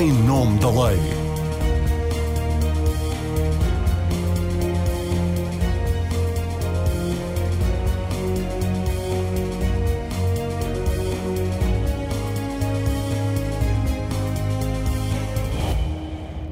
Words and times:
em 0.00 0.10
nome 0.10 0.58
da 0.58 0.70
lei. 0.70 0.98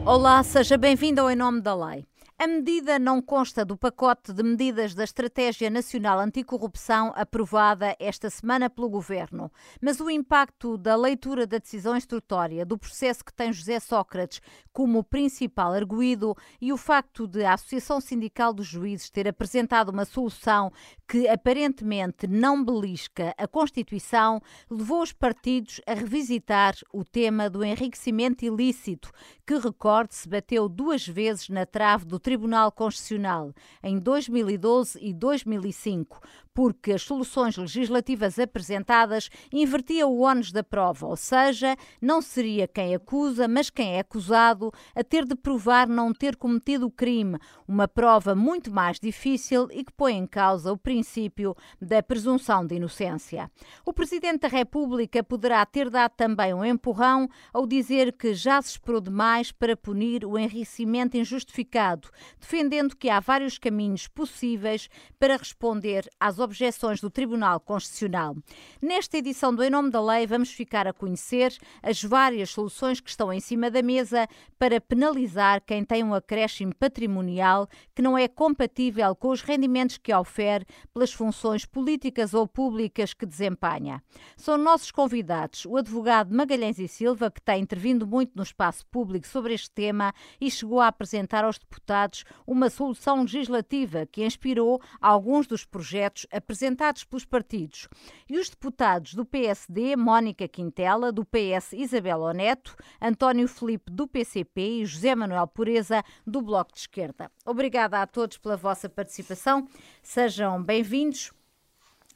Olá, 0.04 0.43
seja 0.43 0.77
bem-vindo 0.77 1.20
ao 1.22 1.30
Em 1.30 1.36
Nome 1.36 1.62
da 1.62 1.75
Lei. 1.75 2.09
A 2.43 2.46
medida 2.46 2.98
não 2.98 3.20
consta 3.20 3.66
do 3.66 3.77
pacote 3.77 4.32
de 4.32 4.43
medidas 4.43 4.95
da 4.95 5.04
Estratégia 5.04 5.68
Nacional 5.68 6.18
Anticorrupção 6.18 7.12
aprovada 7.14 7.95
esta 8.00 8.30
semana 8.30 8.70
pelo 8.70 8.88
Governo, 8.88 9.52
mas 9.79 10.00
o 10.00 10.09
impacto 10.09 10.79
da 10.79 10.96
leitura 10.96 11.46
da 11.46 11.59
decisão 11.59 11.95
instrutória 11.95 12.64
do 12.64 12.79
processo 12.79 13.23
que 13.23 13.34
tem 13.34 13.52
José 13.52 13.79
Sócrates 13.79 14.41
como 14.73 15.05
principal 15.05 15.74
arguído 15.74 16.34
e 16.59 16.73
o 16.73 16.78
facto 16.78 17.28
de 17.28 17.45
a 17.45 17.52
Associação 17.52 18.00
Sindical 18.00 18.55
dos 18.55 18.66
Juízes 18.66 19.11
ter 19.11 19.28
apresentado 19.28 19.91
uma 19.91 20.06
solução 20.06 20.72
que 21.06 21.28
aparentemente 21.28 22.27
não 22.27 22.64
belisca 22.64 23.34
a 23.36 23.47
Constituição 23.47 24.41
levou 24.70 25.02
os 25.02 25.12
partidos 25.12 25.78
a 25.86 25.92
revisitar 25.92 26.75
o 26.91 27.05
tema 27.05 27.50
do 27.50 27.62
enriquecimento 27.62 28.47
ilícito, 28.47 29.11
que, 29.47 29.59
recorde-se, 29.59 30.27
bateu 30.27 30.70
duas 30.70 31.06
vezes 31.06 31.50
na 31.50 31.66
trave 31.66 32.06
do 32.06 32.19
Tribunal 32.30 32.70
Constitucional 32.70 33.52
em 33.83 33.98
2012 33.98 35.01
e 35.02 35.12
2005, 35.12 36.20
porque 36.54 36.92
as 36.92 37.02
soluções 37.02 37.56
legislativas 37.56 38.38
apresentadas 38.38 39.30
invertiam 39.52 40.10
o 40.10 40.20
ónus 40.20 40.52
da 40.52 40.62
prova, 40.62 41.06
ou 41.06 41.16
seja, 41.16 41.77
não 42.00 42.20
seria 42.20 42.66
quem 42.66 42.95
acusa, 42.95 43.46
mas 43.46 43.70
quem 43.70 43.95
é 43.95 44.00
acusado 44.00 44.72
a 44.94 45.05
ter 45.05 45.24
de 45.24 45.34
provar 45.34 45.88
não 45.88 46.12
ter 46.12 46.36
cometido 46.36 46.86
o 46.86 46.91
crime, 46.91 47.38
uma 47.66 47.86
prova 47.86 48.34
muito 48.34 48.72
mais 48.72 48.98
difícil 48.98 49.69
e 49.70 49.84
que 49.84 49.92
põe 49.92 50.14
em 50.14 50.27
causa 50.27 50.72
o 50.72 50.77
princípio 50.77 51.56
da 51.80 52.02
presunção 52.02 52.66
de 52.66 52.75
inocência. 52.75 53.50
O 53.84 53.92
Presidente 53.92 54.41
da 54.41 54.48
República 54.48 55.22
poderá 55.22 55.64
ter 55.64 55.88
dado 55.88 56.12
também 56.16 56.53
um 56.53 56.64
empurrão 56.64 57.28
ao 57.53 57.66
dizer 57.66 58.12
que 58.12 58.34
já 58.34 58.60
se 58.60 58.70
esperou 58.70 59.00
demais 59.00 59.53
para 59.53 59.77
punir 59.77 60.25
o 60.25 60.36
enriquecimento 60.36 61.16
injustificado, 61.16 62.08
defendendo 62.38 62.97
que 62.97 63.08
há 63.08 63.20
vários 63.20 63.58
caminhos 63.58 64.08
possíveis 64.08 64.88
para 65.19 65.36
responder 65.36 66.08
às 66.19 66.39
objeções 66.41 67.00
do 67.00 67.10
Tribunal 67.10 67.60
Constitucional. 67.60 68.36
Nesta 68.83 69.19
edição 69.19 69.55
do 69.55 69.62
Em 69.62 69.70
Nome 69.70 69.91
da 69.91 70.02
Lei, 70.02 70.27
vamos 70.27 70.50
ficar 70.50 70.86
a 70.86 70.92
conhecer 70.92 71.56
as 71.82 72.02
várias 72.02 72.50
soluções 72.50 73.00
que 73.00 73.10
estão 73.10 73.32
em 73.32 73.41
cima 73.41 73.70
da 73.70 73.82
mesa 73.82 74.27
para 74.58 74.80
penalizar 74.80 75.62
quem 75.64 75.84
tem 75.84 76.02
um 76.02 76.14
acréscimo 76.14 76.74
patrimonial 76.74 77.69
que 77.94 78.02
não 78.02 78.16
é 78.16 78.27
compatível 78.27 79.14
com 79.14 79.28
os 79.28 79.42
rendimentos 79.42 79.98
que 79.98 80.12
ofere 80.12 80.66
pelas 80.92 81.12
funções 81.12 81.64
políticas 81.64 82.34
ou 82.34 82.48
públicas 82.48 83.14
que 83.14 83.27
desempenha. 83.27 84.02
São 84.36 84.58
nossos 84.58 84.91
convidados 84.91 85.64
o 85.66 85.77
advogado 85.77 86.34
Magalhães 86.34 86.78
e 86.78 86.88
Silva, 86.88 87.30
que 87.30 87.41
tem 87.41 87.62
intervindo 87.62 88.06
muito 88.06 88.32
no 88.34 88.42
espaço 88.42 88.86
público 88.86 89.27
sobre 89.27 89.54
este 89.54 89.70
tema 89.70 90.12
e 90.41 90.50
chegou 90.50 90.80
a 90.80 90.88
apresentar 90.88 91.44
aos 91.44 91.58
deputados 91.58 92.25
uma 92.47 92.70
solução 92.70 93.22
legislativa 93.22 94.06
que 94.06 94.25
inspirou 94.25 94.80
alguns 95.00 95.47
dos 95.47 95.64
projetos 95.64 96.27
apresentados 96.31 97.05
pelos 97.05 97.25
partidos. 97.25 97.89
E 98.28 98.39
os 98.39 98.48
deputados 98.48 99.14
do 99.14 99.25
PSD, 99.25 99.97
Mónica 99.97 100.47
Quintela, 100.47 101.11
do 101.11 101.25
PS 101.25 101.72
Isabel 101.72 102.20
Oneto, 102.20 102.77
António 103.00 103.48
Felipe, 103.48 103.91
do 103.91 104.06
PCP 104.06 104.61
e 104.61 104.87
José 104.87 105.14
Manuel 105.14 105.47
Pureza, 105.47 106.03
do 106.27 106.41
Bloco 106.42 106.72
de 106.72 106.81
Esquerda. 106.81 107.31
Obrigada 107.45 108.00
a 108.00 108.06
todos 108.06 108.39
pela 108.39 108.56
vossa 108.56 108.89
participação. 108.89 109.67
Sejam 110.03 110.62
bem-vindos. 110.62 111.32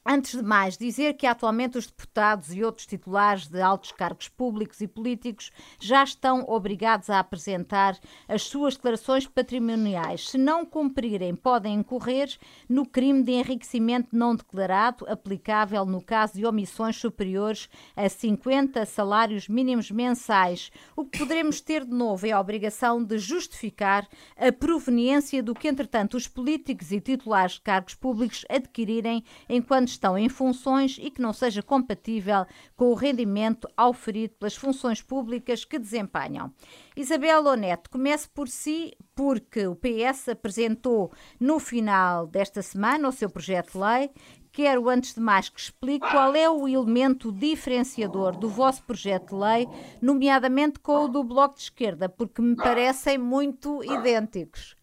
Antes 0.06 0.36
de 0.36 0.42
mais, 0.42 0.76
dizer 0.76 1.14
que 1.14 1.26
atualmente 1.26 1.78
os 1.78 1.86
deputados 1.86 2.52
e 2.52 2.62
outros 2.62 2.86
titulares 2.86 3.46
de 3.46 3.58
altos 3.62 3.90
cargos 3.90 4.28
públicos 4.28 4.82
e 4.82 4.86
políticos 4.86 5.50
já 5.80 6.04
estão 6.04 6.44
obrigados 6.46 7.08
a 7.08 7.18
apresentar 7.18 7.98
as 8.28 8.42
suas 8.42 8.74
declarações 8.76 9.26
patrimoniais. 9.26 10.28
Se 10.28 10.36
não 10.36 10.66
cumprirem, 10.66 11.34
podem 11.34 11.76
incorrer 11.76 12.28
no 12.68 12.84
crime 12.84 13.22
de 13.22 13.32
enriquecimento 13.32 14.08
não 14.12 14.36
declarado, 14.36 15.06
aplicável 15.08 15.86
no 15.86 16.02
caso 16.02 16.34
de 16.34 16.44
omissões 16.44 16.96
superiores 16.96 17.70
a 17.96 18.06
50 18.06 18.84
salários 18.84 19.48
mínimos 19.48 19.90
mensais. 19.90 20.70
O 20.94 21.06
que 21.06 21.18
poderemos 21.18 21.62
ter 21.62 21.82
de 21.82 21.94
novo 21.94 22.26
é 22.26 22.32
a 22.32 22.40
obrigação 22.40 23.02
de 23.02 23.16
justificar 23.16 24.06
a 24.36 24.52
proveniência 24.52 25.42
do 25.42 25.54
que, 25.54 25.66
entretanto, 25.66 26.14
os 26.14 26.28
políticos 26.28 26.92
e 26.92 27.00
titulares 27.00 27.54
de 27.54 27.62
cargos 27.62 27.94
públicos 27.94 28.44
adquirirem 28.50 29.24
enquanto 29.48 29.93
estão 29.94 30.16
em 30.16 30.28
funções 30.28 30.98
e 31.00 31.10
que 31.10 31.20
não 31.20 31.32
seja 31.32 31.62
compatível 31.62 32.46
com 32.76 32.86
o 32.86 32.94
rendimento 32.94 33.68
auferido 33.76 34.34
pelas 34.38 34.54
funções 34.54 35.00
públicas 35.00 35.64
que 35.64 35.78
desempenham. 35.78 36.52
Isabel 36.96 37.44
Onete, 37.46 37.88
comece 37.88 38.28
por 38.28 38.48
si, 38.48 38.96
porque 39.14 39.66
o 39.66 39.76
PS 39.76 40.28
apresentou 40.28 41.12
no 41.40 41.58
final 41.58 42.26
desta 42.26 42.62
semana 42.62 43.08
o 43.08 43.12
seu 43.12 43.30
projeto 43.30 43.72
de 43.72 43.78
lei. 43.78 44.10
Quero, 44.52 44.88
antes 44.88 45.14
de 45.14 45.20
mais, 45.20 45.48
que 45.48 45.58
explique 45.58 46.08
qual 46.08 46.32
é 46.36 46.48
o 46.48 46.68
elemento 46.68 47.32
diferenciador 47.32 48.36
do 48.38 48.48
vosso 48.48 48.84
projeto 48.84 49.30
de 49.30 49.34
lei, 49.34 49.68
nomeadamente 50.00 50.78
com 50.78 51.04
o 51.04 51.08
do 51.08 51.24
Bloco 51.24 51.56
de 51.56 51.62
Esquerda, 51.62 52.08
porque 52.08 52.40
me 52.40 52.54
parecem 52.54 53.18
muito 53.18 53.82
idênticos. 53.82 54.76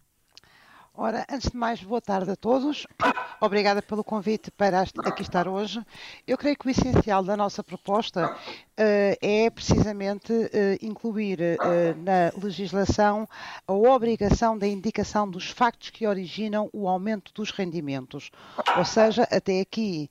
Ora, 0.94 1.24
antes 1.30 1.50
de 1.50 1.56
mais, 1.56 1.82
boa 1.82 2.02
tarde 2.02 2.30
a 2.30 2.36
todos. 2.36 2.86
Obrigada 3.40 3.80
pelo 3.80 4.04
convite 4.04 4.50
para 4.50 4.82
aqui 4.82 5.22
estar 5.22 5.48
hoje. 5.48 5.82
Eu 6.26 6.36
creio 6.36 6.54
que 6.54 6.66
o 6.66 6.70
essencial 6.70 7.24
da 7.24 7.34
nossa 7.34 7.64
proposta 7.64 8.26
uh, 8.30 9.16
é 9.22 9.48
precisamente 9.48 10.30
uh, 10.30 10.48
incluir 10.82 11.40
uh, 11.40 11.98
na 12.02 12.30
legislação 12.44 13.26
a 13.66 13.72
obrigação 13.72 14.56
da 14.56 14.66
indicação 14.66 15.28
dos 15.28 15.50
factos 15.50 15.88
que 15.88 16.06
originam 16.06 16.68
o 16.74 16.86
aumento 16.86 17.32
dos 17.32 17.50
rendimentos. 17.50 18.30
Ou 18.76 18.84
seja, 18.84 19.26
até 19.30 19.60
aqui 19.60 20.10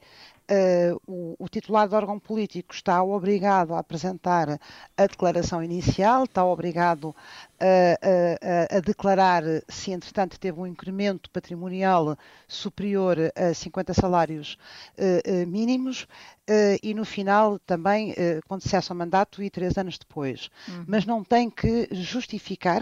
Uh, 0.52 1.00
o, 1.08 1.36
o, 1.40 1.48
titular 1.48 1.88
do 1.88 1.96
órgão 1.96 2.20
político 2.20 2.74
está 2.74 3.02
obrigado 3.02 3.74
a 3.74 3.80
apresentar 3.80 4.60
a 4.98 5.08
declaração 5.08 5.64
inicial, 5.64 6.26
está 6.26 6.44
obrigado 6.44 7.16
a, 7.62 8.74
a, 8.74 8.78
a, 8.78 8.80
declarar 8.80 9.44
se, 9.70 9.92
entretanto, 9.92 10.40
teve 10.40 10.60
um 10.60 10.66
incremento 10.66 11.30
patrimonial 11.30 12.18
superior 12.48 13.18
a 13.36 13.54
50 13.54 13.94
salários 13.94 14.58
uh, 14.98 15.44
uh, 15.44 15.48
mínimos 15.48 16.04
uh, 16.50 16.80
e, 16.82 16.94
no 16.96 17.06
final, 17.06 17.60
também, 17.60 18.16
quando 18.48 18.68
cessa 18.68 18.94
o 18.94 18.98
mandato 18.98 19.44
e 19.44 19.50
três 19.50 19.78
anos 19.78 19.98
depois. 19.98 20.50
Uhum. 20.68 20.86
Mas 20.88 21.06
não 21.06 21.24
tem 21.24 21.50
que 21.50 21.88
justificar 21.92 22.82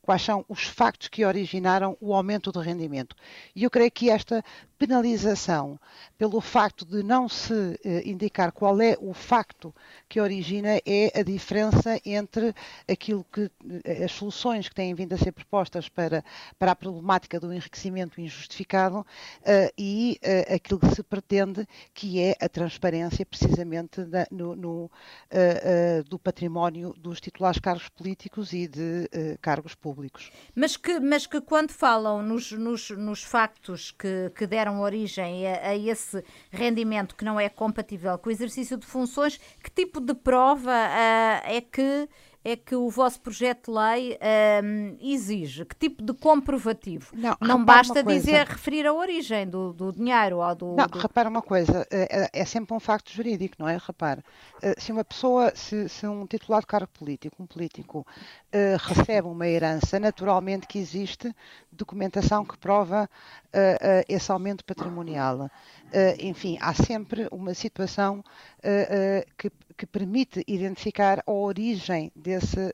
quais 0.00 0.22
são 0.22 0.44
os 0.48 0.62
factos 0.62 1.08
que 1.08 1.24
originaram 1.24 1.96
o 2.00 2.14
aumento 2.14 2.50
do 2.50 2.60
rendimento. 2.60 3.14
E 3.54 3.64
eu 3.64 3.70
creio 3.70 3.90
que 3.90 4.08
esta 4.08 4.42
penalização, 4.78 5.78
pelo 6.18 6.40
facto 6.40 6.84
de 6.84 7.02
não 7.02 7.28
se 7.28 7.78
indicar 8.04 8.52
qual 8.52 8.80
é 8.80 8.96
o 9.00 9.14
facto 9.14 9.74
que 10.08 10.20
origina, 10.20 10.80
é 10.86 11.18
a 11.18 11.22
diferença 11.22 12.00
entre 12.04 12.54
aquilo 12.88 13.25
que 13.32 13.50
eh, 13.84 14.04
as 14.04 14.12
soluções 14.12 14.68
que 14.68 14.74
têm 14.74 14.94
vindo 14.94 15.12
a 15.12 15.18
ser 15.18 15.32
propostas 15.32 15.88
para, 15.88 16.24
para 16.58 16.72
a 16.72 16.76
problemática 16.76 17.38
do 17.38 17.52
enriquecimento 17.52 18.20
injustificado 18.20 19.00
uh, 19.00 19.04
e 19.76 20.18
uh, 20.22 20.54
aquilo 20.54 20.80
que 20.80 20.94
se 20.94 21.02
pretende, 21.02 21.66
que 21.92 22.20
é 22.20 22.36
a 22.40 22.48
transparência 22.48 23.24
precisamente 23.26 24.04
da, 24.04 24.26
no, 24.30 24.54
no 24.54 24.84
uh, 24.84 26.04
do 26.08 26.18
património 26.18 26.94
dos 26.96 27.20
titulares 27.20 27.58
cargos 27.58 27.88
políticos 27.88 28.52
e 28.52 28.66
de 28.66 29.08
cargos 29.40 29.74
públicos. 29.74 30.30
Mas 30.54 30.76
que, 30.76 31.00
mas 31.00 31.26
que 31.26 31.40
quando 31.40 31.70
falam 31.70 32.22
nos, 32.22 32.52
nos, 32.52 32.90
nos 32.90 33.22
factos 33.22 33.90
que, 33.90 34.30
que 34.34 34.46
deram 34.46 34.80
origem 34.80 35.46
a, 35.46 35.68
a 35.68 35.76
esse 35.76 36.22
rendimento 36.50 37.14
que 37.14 37.24
não 37.24 37.38
é 37.38 37.48
compatível 37.48 38.18
com 38.18 38.28
o 38.28 38.32
exercício 38.32 38.76
de 38.76 38.86
funções, 38.86 39.38
que 39.62 39.70
tipo 39.70 40.00
de 40.00 40.14
prova 40.14 40.72
é 41.44 41.60
que 41.60 42.08
é 42.46 42.54
que 42.54 42.76
o 42.76 42.88
vosso 42.88 43.20
projeto 43.20 43.72
de 43.72 43.76
lei 43.76 44.18
um, 44.62 44.96
exige? 45.00 45.64
Que 45.64 45.74
tipo 45.74 46.00
de 46.00 46.14
comprovativo? 46.14 47.10
Não, 47.12 47.36
não 47.40 47.64
basta 47.64 48.04
dizer, 48.04 48.46
referir 48.46 48.86
a 48.86 48.94
origem 48.94 49.48
do, 49.48 49.72
do 49.72 49.92
dinheiro 49.92 50.38
ou 50.38 50.54
do. 50.54 50.76
Não, 50.76 50.86
do... 50.86 50.96
repara 50.96 51.28
uma 51.28 51.42
coisa, 51.42 51.84
é, 51.90 52.28
é, 52.32 52.40
é 52.42 52.44
sempre 52.44 52.72
um 52.72 52.78
facto 52.78 53.10
jurídico, 53.10 53.56
não 53.58 53.68
é? 53.68 53.76
Repara, 53.84 54.22
eh, 54.62 54.76
se 54.78 54.92
uma 54.92 55.02
pessoa, 55.02 55.52
se, 55.56 55.88
se 55.88 56.06
um 56.06 56.24
titular 56.24 56.60
de 56.60 56.68
cargo 56.68 56.86
político, 56.86 57.42
um 57.42 57.46
político, 57.46 58.06
uh, 58.54 58.76
recebe 58.78 59.26
uma 59.26 59.48
herança, 59.48 59.98
naturalmente 59.98 60.68
que 60.68 60.78
existe 60.78 61.34
documentação 61.72 62.44
que 62.44 62.56
prova 62.56 63.10
uh, 63.46 63.58
uh, 63.58 64.04
esse 64.08 64.30
aumento 64.30 64.64
patrimonial. 64.64 65.50
enfim, 66.20 66.58
há 66.60 66.72
sempre 66.74 67.28
uma 67.30 67.54
situação 67.54 68.22
que 69.36 69.50
que 69.76 69.86
permite 69.86 70.42
identificar 70.46 71.22
a 71.26 71.30
origem 71.30 72.10
desse, 72.14 72.72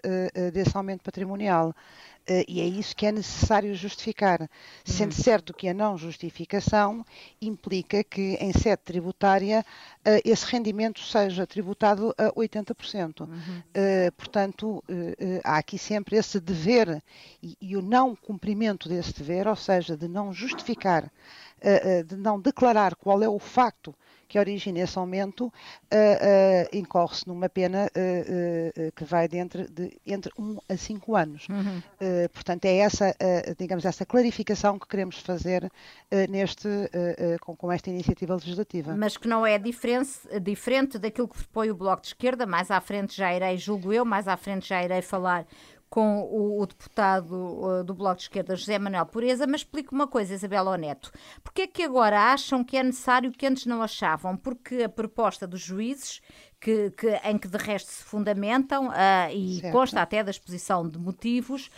desse 0.52 0.76
aumento 0.76 1.02
patrimonial. 1.02 1.74
Uh, 2.22 2.44
e 2.46 2.60
é 2.60 2.64
isso 2.64 2.94
que 2.94 3.04
é 3.04 3.12
necessário 3.12 3.74
justificar. 3.74 4.48
Sendo 4.84 5.12
uhum. 5.12 5.22
certo 5.22 5.52
que 5.52 5.68
a 5.68 5.74
não 5.74 5.98
justificação 5.98 7.04
implica 7.40 8.04
que, 8.04 8.36
em 8.40 8.52
sede 8.52 8.82
tributária, 8.84 9.64
esse 10.24 10.46
rendimento 10.46 11.00
seja 11.00 11.46
tributado 11.46 12.14
a 12.16 12.30
80%. 12.32 13.20
Uhum. 13.22 13.28
Uh, 13.28 14.12
portanto, 14.16 14.84
há 15.42 15.58
aqui 15.58 15.76
sempre 15.78 16.16
esse 16.16 16.38
dever 16.38 17.02
e, 17.42 17.56
e 17.60 17.76
o 17.76 17.82
não 17.82 18.14
cumprimento 18.14 18.88
desse 18.88 19.12
dever, 19.14 19.48
ou 19.48 19.56
seja, 19.56 19.96
de 19.96 20.06
não 20.06 20.32
justificar, 20.32 21.10
de 22.06 22.16
não 22.16 22.40
declarar 22.40 22.94
qual 22.96 23.22
é 23.22 23.28
o 23.28 23.38
facto 23.38 23.94
que 24.32 24.38
origina 24.38 24.78
esse 24.78 24.98
aumento, 24.98 25.44
uh, 25.44 25.50
uh, 25.50 26.68
incorre-se 26.72 27.28
numa 27.28 27.50
pena 27.50 27.86
uh, 27.88 28.92
que 28.92 29.04
vai 29.04 29.28
de 29.28 29.36
entre, 29.36 29.68
de 29.68 30.00
entre 30.06 30.32
1 30.38 30.58
a 30.70 30.74
5 30.74 31.16
anos. 31.16 31.46
Uhum. 31.50 31.82
portanto, 32.32 32.64
é 32.64 32.78
essa, 32.78 33.14
digamos, 33.58 33.84
essa 33.84 34.06
clarificação 34.06 34.78
que 34.78 34.88
queremos 34.88 35.18
fazer 35.18 35.70
neste, 36.30 36.68
com, 37.42 37.54
com, 37.54 37.70
esta 37.70 37.90
iniciativa 37.90 38.34
legislativa. 38.34 38.96
Mas 38.96 39.16
que 39.16 39.28
não 39.28 39.44
é 39.44 39.58
diferente, 39.58 40.10
diferente 40.40 40.98
daquilo 40.98 41.28
que 41.28 41.36
propõe 41.36 41.70
o 41.70 41.74
Bloco 41.74 42.02
de 42.02 42.08
Esquerda, 42.08 42.46
mais 42.46 42.70
à 42.70 42.80
frente 42.80 43.14
já 43.16 43.34
irei, 43.34 43.58
julgo 43.58 43.92
eu, 43.92 44.04
mais 44.04 44.26
à 44.28 44.36
frente 44.36 44.68
já 44.68 44.82
irei 44.82 45.02
falar 45.02 45.46
com 45.92 46.22
o, 46.22 46.62
o 46.62 46.66
deputado 46.66 47.34
uh, 47.34 47.84
do 47.84 47.92
Bloco 47.92 48.16
de 48.16 48.22
Esquerda, 48.22 48.56
José 48.56 48.78
Manuel 48.78 49.04
Pureza, 49.04 49.46
mas 49.46 49.60
explico 49.60 49.94
uma 49.94 50.06
coisa, 50.06 50.32
Isabela 50.32 50.70
Oneto. 50.70 51.12
Porquê 51.44 51.62
é 51.62 51.66
que 51.66 51.82
agora 51.82 52.32
acham 52.32 52.64
que 52.64 52.78
é 52.78 52.82
necessário 52.82 53.30
que 53.30 53.44
antes 53.44 53.66
não 53.66 53.82
achavam? 53.82 54.34
Porque 54.34 54.84
a 54.84 54.88
proposta 54.88 55.46
dos 55.46 55.60
juízes, 55.60 56.22
que, 56.58 56.92
que 56.92 57.08
em 57.22 57.36
que 57.36 57.46
de 57.46 57.58
resto 57.58 57.90
se 57.90 58.02
fundamentam, 58.04 58.88
uh, 58.88 59.30
e 59.34 59.60
certo. 59.60 59.70
consta 59.70 60.00
até 60.00 60.24
da 60.24 60.30
exposição 60.30 60.88
de 60.88 60.98
motivos, 60.98 61.68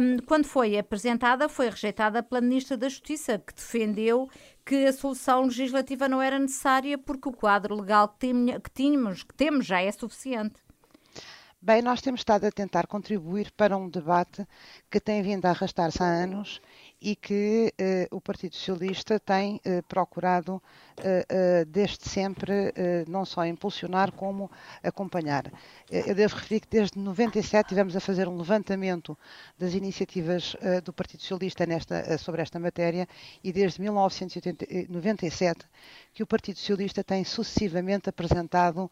um, 0.00 0.24
quando 0.26 0.44
foi 0.44 0.78
apresentada, 0.78 1.48
foi 1.48 1.70
rejeitada 1.70 2.22
pela 2.22 2.40
Ministra 2.40 2.76
da 2.76 2.88
Justiça, 2.88 3.36
que 3.44 3.52
defendeu 3.52 4.30
que 4.64 4.86
a 4.86 4.92
solução 4.92 5.46
legislativa 5.46 6.08
não 6.08 6.22
era 6.22 6.38
necessária 6.38 6.96
porque 6.96 7.28
o 7.28 7.32
quadro 7.32 7.74
legal 7.74 8.14
que, 8.16 8.32
que 8.32 8.70
tínhamos, 8.72 9.24
que 9.24 9.34
temos 9.34 9.66
já 9.66 9.82
é 9.82 9.90
suficiente. 9.90 10.54
Bem, 11.62 11.82
nós 11.82 12.00
temos 12.00 12.20
estado 12.20 12.46
a 12.46 12.50
tentar 12.50 12.86
contribuir 12.86 13.50
para 13.52 13.76
um 13.76 13.88
debate 13.88 14.46
que 14.90 14.98
tem 15.00 15.22
vindo 15.22 15.44
a 15.46 15.50
arrastar-se 15.50 16.02
há 16.02 16.06
anos 16.06 16.60
e 17.00 17.16
que 17.16 17.72
eh, 17.78 18.06
o 18.10 18.20
Partido 18.20 18.54
Socialista 18.54 19.18
tem 19.18 19.58
eh, 19.64 19.80
procurado 19.82 20.62
eh, 21.02 21.64
desde 21.66 22.06
sempre 22.06 22.74
não 23.08 23.24
só 23.24 23.46
impulsionar 23.46 24.12
como 24.12 24.50
acompanhar. 24.82 25.50
eu 25.90 26.14
devo 26.14 26.36
referir 26.36 26.60
que 26.60 26.68
desde 26.68 26.98
97 26.98 27.68
tivemos 27.68 27.96
a 27.96 28.00
fazer 28.00 28.28
um 28.28 28.36
levantamento 28.36 29.16
das 29.58 29.72
iniciativas 29.72 30.54
do 30.84 30.92
Partido 30.92 31.22
Socialista 31.22 31.64
nesta, 31.64 32.18
sobre 32.18 32.42
esta 32.42 32.58
matéria 32.58 33.08
e 33.42 33.50
desde 33.50 33.80
1997 33.80 35.64
que 36.12 36.22
o 36.22 36.26
Partido 36.26 36.58
Socialista 36.58 37.02
tem 37.02 37.24
sucessivamente 37.24 38.10
apresentado, 38.10 38.90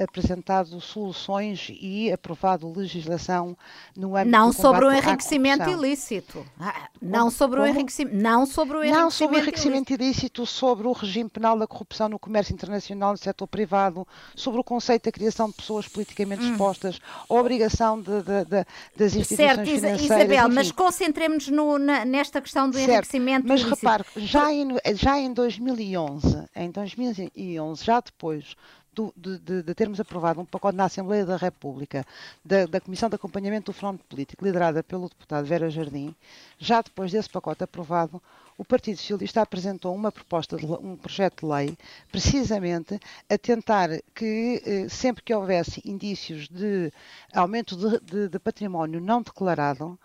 apresentado 0.00 0.80
soluções 0.80 1.68
e 1.72 2.12
aprovado 2.12 2.72
legislação 2.72 3.58
no 3.96 4.16
âmbito 4.16 4.30
Não 4.30 4.52
sobre 4.52 4.84
o 4.84 4.92
enriquecimento 4.92 5.68
ilícito. 5.68 6.46
Ah, 6.60 6.91
não 7.00 7.30
sobre, 7.30 7.60
o 7.60 7.66
enriquecimento, 7.66 8.16
não 8.16 8.46
sobre 8.46 8.76
o 8.76 8.80
enriquecimento. 8.80 9.02
Não 9.02 9.10
sobre 9.10 9.36
o 9.36 9.40
enriquecimento 9.40 9.92
ilícito, 9.92 10.46
sobre 10.46 10.86
o 10.86 10.92
regime 10.92 11.28
penal 11.28 11.58
da 11.58 11.66
corrupção 11.66 12.08
no 12.08 12.18
comércio 12.18 12.52
internacional 12.52 13.12
no 13.12 13.18
setor 13.18 13.46
privado, 13.46 14.06
sobre 14.36 14.60
o 14.60 14.64
conceito 14.64 15.04
da 15.04 15.12
criação 15.12 15.48
de 15.48 15.54
pessoas 15.54 15.88
politicamente 15.88 16.44
hum. 16.44 16.52
expostas, 16.52 17.00
a 17.28 17.34
obrigação 17.34 18.00
de, 18.00 18.22
de, 18.22 18.44
de, 18.44 18.66
das 18.96 19.14
instituições 19.14 19.36
certo, 19.36 19.64
financeiras. 19.64 20.02
Isabel, 20.02 20.46
enfim. 20.46 20.54
mas 20.54 20.72
concentremos-nos 20.72 21.80
nesta 22.06 22.40
questão 22.40 22.68
do 22.68 22.76
certo, 22.76 22.90
enriquecimento 22.90 23.48
mas 23.48 23.60
ilícito. 23.60 23.84
Mas 23.84 23.98
repare, 23.98 24.26
já 24.26 24.52
em, 24.52 24.68
já 24.94 25.18
em 25.18 25.32
2011, 25.32 26.48
em 26.54 26.70
2011, 26.70 27.84
já 27.84 28.00
depois 28.00 28.54
do, 28.94 29.12
de, 29.16 29.62
de, 29.62 29.74
termos 29.74 29.98
aprovado 29.98 30.40
um 30.40 30.44
pacote 30.44 30.76
na 30.76 30.84
Assembleia 30.84 31.24
da 31.24 31.36
República 31.36 32.04
da, 32.44 32.66
da, 32.66 32.80
Comissão 32.80 33.08
de 33.08 33.14
Acompanhamento 33.14 33.72
do 33.72 33.74
Fenómeno 33.74 34.04
Político, 34.08 34.44
liderada 34.44 34.82
pelo 34.82 35.08
deputado 35.08 35.46
Vera 35.46 35.70
Jardim, 35.70 36.14
já 36.58 36.82
depois 36.82 37.10
desse 37.10 37.28
pacote 37.28 37.64
aprovado, 37.64 38.22
o 38.56 38.64
Partido 38.64 38.98
Socialista 38.98 39.40
apresentou 39.40 39.94
uma 39.94 40.12
proposta, 40.12 40.56
de, 40.56 40.66
um 40.66 40.96
projeto 40.96 41.46
de 41.46 41.52
lei, 41.52 41.78
precisamente 42.10 43.00
a 43.28 43.38
tentar 43.38 43.88
que, 44.14 44.62
eh, 44.64 44.88
sempre 44.88 45.22
que 45.22 45.34
houvesse 45.34 45.82
indícios 45.84 46.48
de 46.48 46.92
aumento 47.34 47.76
de, 48.00 48.28
de 48.28 48.38
património 48.38 49.00
não 49.00 49.22
declarado, 49.22 49.98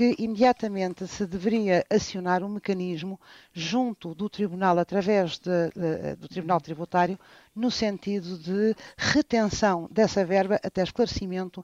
que 0.00 0.16
imediatamente 0.18 1.06
se 1.06 1.26
deveria 1.26 1.84
acionar 1.90 2.42
um 2.42 2.48
mecanismo 2.48 3.20
junto 3.52 4.14
do 4.14 4.30
Tribunal, 4.30 4.78
através 4.78 5.38
de, 5.38 5.50
de, 5.50 6.16
do 6.16 6.26
Tribunal 6.26 6.58
Tributário, 6.58 7.18
no 7.54 7.70
sentido 7.70 8.38
de 8.38 8.74
retenção 8.96 9.86
dessa 9.90 10.24
verba 10.24 10.58
até 10.64 10.82
esclarecimento, 10.82 11.62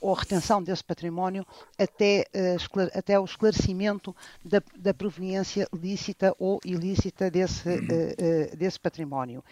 ou 0.00 0.14
retenção 0.14 0.60
desse 0.60 0.82
património 0.82 1.46
até, 1.78 2.24
eh, 2.34 2.56
até 2.92 3.20
o 3.20 3.24
esclarecimento 3.24 4.16
da, 4.44 4.60
da 4.76 4.92
proveniência 4.92 5.68
lícita 5.72 6.34
ou 6.40 6.58
ilícita 6.64 7.30
desse, 7.30 7.68
uhum. 7.68 7.76
uh, 7.76 8.52
uh, 8.52 8.56
desse 8.56 8.80
património. 8.80 9.44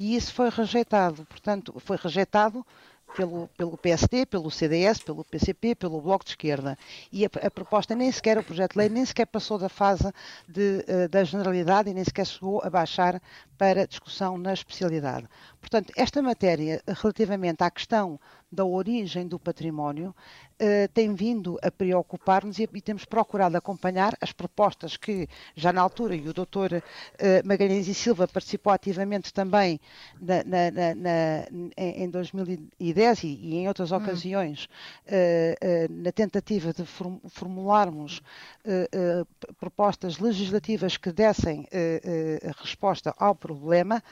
E 0.00 0.16
isso 0.16 0.32
foi 0.32 0.48
rejeitado, 0.48 1.26
portanto, 1.26 1.74
foi 1.78 1.98
rejeitado 1.98 2.64
pelo, 3.16 3.48
pelo 3.56 3.76
PSD, 3.76 4.26
pelo 4.26 4.50
CDS, 4.50 5.00
pelo 5.00 5.24
PCP, 5.24 5.74
pelo 5.74 6.00
Bloco 6.00 6.24
de 6.24 6.30
Esquerda. 6.30 6.76
E 7.10 7.24
a, 7.24 7.30
a 7.46 7.50
proposta 7.50 7.94
nem 7.94 8.10
sequer, 8.10 8.38
o 8.38 8.42
projeto 8.42 8.72
de 8.72 8.78
lei, 8.78 8.88
nem 8.88 9.04
sequer 9.04 9.26
passou 9.26 9.58
da 9.58 9.68
fase 9.68 10.12
de, 10.48 10.84
uh, 10.88 11.08
da 11.08 11.24
generalidade 11.24 11.90
e 11.90 11.94
nem 11.94 12.04
sequer 12.04 12.26
chegou 12.26 12.62
a 12.62 12.70
baixar 12.70 13.20
para 13.58 13.86
discussão 13.86 14.36
na 14.36 14.52
especialidade. 14.52 15.28
Portanto, 15.60 15.92
esta 15.96 16.20
matéria, 16.20 16.82
relativamente 16.86 17.62
à 17.62 17.70
questão 17.70 18.18
da 18.52 18.64
origem 18.64 19.26
do 19.26 19.38
património, 19.38 20.14
eh, 20.58 20.86
tem 20.94 21.12
vindo 21.12 21.58
a 21.60 21.72
preocupar-nos 21.72 22.58
e, 22.60 22.68
e, 22.72 22.80
temos 22.80 23.04
procurado 23.04 23.56
acompanhar 23.56 24.16
as 24.20 24.30
propostas 24.30 24.96
que, 24.96 25.26
já 25.56 25.72
na 25.72 25.80
altura, 25.80 26.14
e 26.14 26.28
o 26.28 26.32
doutor 26.32 26.70
eh, 27.18 27.42
Magalhães 27.44 27.88
e 27.88 27.94
Silva 27.94 28.28
participou 28.28 28.72
ativamente 28.72 29.32
também 29.32 29.80
na, 30.20 30.44
na, 30.44 30.94
na, 30.94 31.46
em 31.76 32.08
2010 32.08 33.24
e, 33.24 33.26
e 33.26 33.54
em 33.56 33.66
outras 33.66 33.90
hum. 33.90 33.96
ocasiões, 33.96 34.68
eh, 35.06 35.88
na 35.90 36.12
tentativa 36.12 36.72
de 36.72 36.84
formularmos 36.84 38.22
propostas 39.58 40.18
legislativas 40.18 40.96
que 40.96 41.10
dessem 41.10 41.66
resposta 42.60 43.12
ao 43.18 43.34
problema, 43.34 44.02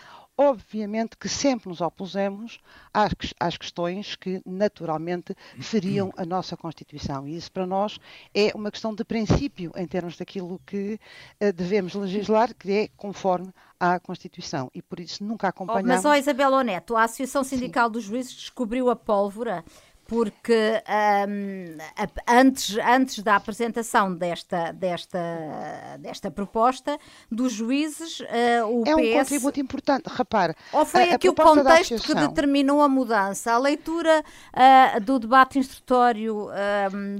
Obviamente 0.43 1.19
que 1.19 1.29
sempre 1.29 1.69
nos 1.69 1.83
opusemos 1.83 2.61
às, 2.95 3.13
às, 3.39 3.59
questões 3.59 4.17
que 4.17 4.41
naturalmente 4.47 5.37
feriam 5.59 6.11
a 6.17 6.25
nossa 6.25 6.57
Constituição. 6.57 7.29
E 7.29 7.37
isso 7.37 7.53
para 7.53 7.67
nós 7.67 8.01
é 8.35 8.51
uma 8.55 8.71
questão 8.71 8.95
de 8.95 9.05
princípio 9.05 9.71
em 9.77 9.87
termos 9.87 10.17
daquilo 10.17 10.59
que 10.65 10.99
uh, 11.43 11.53
devemos 11.53 11.95
legislar, 11.95 12.55
que 12.55 12.73
é 12.73 12.89
conforme 12.97 13.53
à 13.79 14.01
Constituição. 14.01 14.71
E 14.75 14.81
por 14.81 14.99
isso 14.99 15.23
nunca 15.23 15.49
acompanhamos... 15.49 15.91
Oh, 15.91 15.95
mas, 15.95 16.05
ó 16.07 16.15
Isabel 16.15 16.53
Oneto, 16.53 16.97
a 16.97 17.05
Associação 17.05 17.45
Sindical 17.45 17.89
Sim. 17.89 17.93
dos 17.93 18.05
Juízes 18.05 18.33
descobriu 18.33 18.89
a 18.89 18.97
pólvora 18.97 19.63
porque 20.11 20.83
um, 21.29 21.79
antes, 22.27 22.77
antes 22.79 23.21
da 23.21 23.37
apresentação 23.37 24.13
desta, 24.13 24.73
desta, 24.73 25.21
desta 26.01 26.33
proposta 26.33 26.99
dos 27.31 27.53
juízes, 27.53 28.19
uh, 28.19 28.25
o 28.67 28.83
é 28.83 28.87
PS... 28.87 28.89
É 28.89 28.97
um 28.97 29.19
contributo 29.21 29.61
importante, 29.61 30.07
repare. 30.09 30.57
Ou 30.73 30.85
foi 30.85 31.13
a, 31.13 31.15
aqui 31.15 31.29
a 31.29 31.31
o 31.31 31.35
contexto 31.37 32.03
que 32.03 32.13
determinou 32.13 32.83
a 32.83 32.89
mudança? 32.89 33.53
A 33.53 33.59
leitura 33.59 34.25
uh, 34.53 35.01
do 35.01 35.21
debate 35.21 35.61
instrutório 35.61 36.49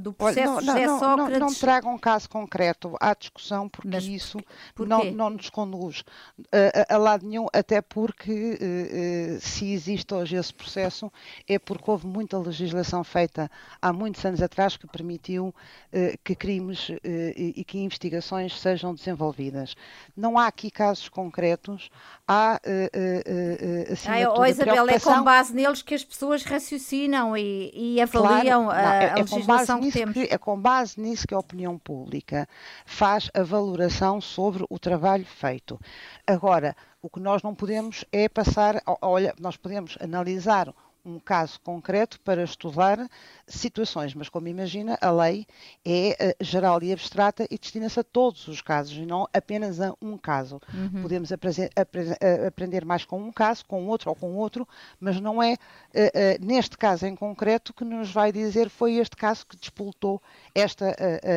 do 0.01 0.13
processo 0.13 0.55
Olha, 0.55 0.67
não, 0.67 0.73
José 0.75 0.87
não, 0.87 0.99
Sócrates... 0.99 1.39
Não, 1.39 1.47
não 1.47 1.55
traga 1.55 1.89
um 1.89 1.99
caso 1.99 2.29
concreto 2.29 2.97
à 3.01 3.15
discussão, 3.15 3.69
porque 3.69 3.87
Mas, 3.87 4.05
isso 4.05 4.39
por 4.75 4.89
não, 4.89 5.05
não 5.13 5.31
nos 5.31 5.49
conduz 5.49 6.01
uh, 6.01 6.45
a, 6.89 6.97
a, 6.97 6.99
lado 6.99 7.25
nenhum, 7.25 7.47
até 7.53 7.81
porque 7.81 9.39
se 9.41 9.73
existe 9.73 10.13
hoje 10.13 10.35
esse 10.35 10.53
processo 10.53 11.13
é 11.47 11.57
porque 11.57 11.89
houve 11.89 12.09
muita 12.09 12.37
legislação 12.37 12.80
legislação 12.81 13.05
feita 13.05 13.51
há 13.81 13.93
muitos 13.93 14.25
anos 14.25 14.43
atrás 14.43 14.77
que 14.77 14.87
permitiu 14.87 15.55
eh, 15.93 16.17
que 16.25 16.35
crimes 16.35 16.91
eh, 17.05 17.35
e 17.37 17.65
que 17.65 17.79
investigações 17.79 18.59
sejam 18.59 18.95
desenvolvidas. 18.95 19.77
Não 20.17 20.39
há 20.39 20.47
aqui 20.47 20.71
casos 20.71 21.09
concretos, 21.09 21.91
há 22.27 22.61
uh, 22.65 23.93
acima 23.93 24.15
Ai, 24.15 24.27
oh, 24.27 24.45
Isabel, 24.45 24.89
é 24.89 24.99
com 24.99 25.23
base 25.23 25.55
neles 25.55 25.83
que 25.83 25.95
as 25.95 26.05
pessoas 26.05 26.43
raciocinam 26.43 27.37
e, 27.37 27.71
e 27.75 28.01
avaliam 28.01 28.65
claro, 28.65 28.81
a, 28.81 28.95
é, 28.95 29.11
a 29.11 29.19
é 29.19 29.23
legislação 29.23 29.81
que 29.81 29.93
temos. 29.93 30.15
Que, 30.15 30.29
é 30.31 30.39
com 30.39 30.61
base 30.61 31.01
nisso 31.01 31.27
que 31.27 31.35
a 31.35 31.39
opinião 31.39 31.79
pública 31.79 32.49
faz 32.85 33.31
a 33.35 33.43
valoração 33.43 34.21
sobre 34.21 34.65
o 34.69 34.79
trabalho 34.79 35.25
feito. 35.25 35.79
Agora, 36.27 36.75
O 37.03 37.09
que 37.09 37.19
nós 37.19 37.43
não 37.43 37.55
podemos 37.55 38.05
é 38.13 38.29
passar, 38.29 38.83
olha, 39.01 39.35
nós 39.41 39.57
podemos 39.57 39.97
analisar 40.01 40.71
um 41.05 41.19
caso 41.19 41.61
concreto 41.61 42.21
para 42.21 42.43
estudar 42.43 42.99
situações, 43.47 44.15
mas 44.15 44.29
como 44.29 44.49
imagina, 44.49 44.99
a 45.01 45.11
lei 45.11 45.47
é 45.85 46.35
uh, 46.41 46.45
geral 46.45 46.83
e 46.83 46.93
abstrata 46.93 47.47
e 47.51 47.59
destina-se 47.59 48.01
a 48.01 48.05
todos 48.05 48.47
os 48.49 48.61
casos 48.61 48.97
e 48.97 49.07
não 49.07 49.27
apenas 49.33 49.81
a 49.81 49.95
um 50.01 50.17
caso. 50.17 50.61
Uhum. 50.73 51.03
Podemos 51.03 51.31
eh, 51.33 52.47
aprender 52.47 52.85
mais 52.85 53.05
com 53.05 53.21
um 53.21 53.33
caso, 53.33 53.65
com 53.67 53.87
outro 53.87 54.11
ou 54.11 54.17
com 54.17 54.35
outro, 54.35 54.67
mas 54.99 55.21
não 55.21 55.43
é 55.43 55.55
uh, 55.55 55.57
uh, 55.57 56.45
neste 56.45 56.77
caso 56.77 57.07
em 57.07 57.15
concreto 57.15 57.73
que 57.73 57.85
nos 57.85 58.13
vai 58.13 58.33
dizer 58.33 58.69
foi 58.69 58.97
este 58.97 59.17
caso 59.17 59.47
que 59.47 59.57
despoltou 59.57 60.23
esta, 60.55 60.95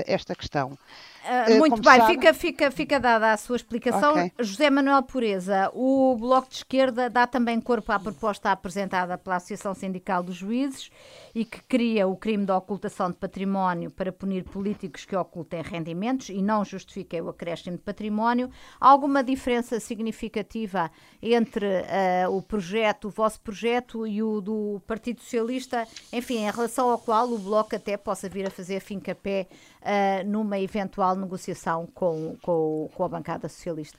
esta 0.07 0.35
questão. 0.35 0.77
Uh, 1.23 1.57
muito 1.57 1.81
bem, 1.81 2.05
fica, 2.05 2.33
fica, 2.33 2.71
fica 2.71 2.99
dada 2.99 3.31
a 3.31 3.37
sua 3.37 3.55
explicação. 3.55 4.11
Okay. 4.11 4.31
José 4.39 4.69
Manuel 4.69 5.01
Pureza, 5.03 5.71
o 5.73 6.17
Bloco 6.19 6.49
de 6.49 6.55
Esquerda 6.55 7.09
dá 7.09 7.25
também 7.25 7.61
corpo 7.61 7.91
à 7.91 7.99
proposta 7.99 8.51
apresentada 8.51 9.17
pela 9.17 9.37
Associação 9.37 9.73
Sindical 9.73 10.21
dos 10.21 10.35
Juízes 10.35 10.91
e 11.35 11.43
que 11.43 11.61
cria 11.63 12.07
o 12.07 12.15
crime 12.15 12.45
da 12.45 12.55
ocultação 12.55 13.09
de 13.09 13.17
património 13.17 13.89
para 13.89 14.11
punir 14.11 14.43
políticos 14.43 15.03
que 15.03 15.15
ocultem 15.15 15.61
rendimentos 15.61 16.29
e 16.29 16.41
não 16.41 16.63
justifiquem 16.63 17.21
o 17.21 17.29
acréscimo 17.29 17.75
de 17.75 17.81
património. 17.81 18.49
Há 18.79 18.89
alguma 18.89 19.23
diferença 19.23 19.79
significativa 19.79 20.91
entre 21.21 21.65
uh, 21.65 22.31
o 22.31 22.41
projeto, 22.41 23.07
o 23.07 23.09
vosso 23.09 23.41
projeto 23.41 24.05
e 24.05 24.21
o 24.21 24.39
do 24.39 24.81
Partido 24.85 25.21
Socialista, 25.21 25.87
enfim, 26.11 26.37
em 26.37 26.51
relação 26.51 26.89
ao 26.89 26.99
qual 26.99 27.27
o 27.31 27.39
Bloco 27.39 27.75
até 27.75 27.97
possa 27.97 28.29
vir 28.29 28.45
a 28.45 28.51
fazer 28.51 28.79
fim-capé 28.79 29.47
uh, 29.81 30.29
numa 30.29 30.59
eventual 30.59 31.15
negociação 31.15 31.87
com, 31.93 32.37
com, 32.43 32.89
com, 32.93 33.03
a 33.03 33.07
bancada 33.07 33.49
socialista? 33.49 33.97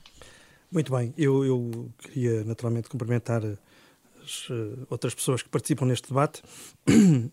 Muito 0.71 0.93
bem, 0.93 1.13
eu, 1.17 1.45
eu 1.45 1.91
queria 1.99 2.45
naturalmente 2.45 2.89
cumprimentar 2.89 3.43
as 4.25 4.49
uh, 4.51 4.87
outras 4.89 5.15
pessoas 5.15 5.43
que 5.43 5.49
participam 5.49 5.87
neste 5.87 6.09
debate 6.09 6.43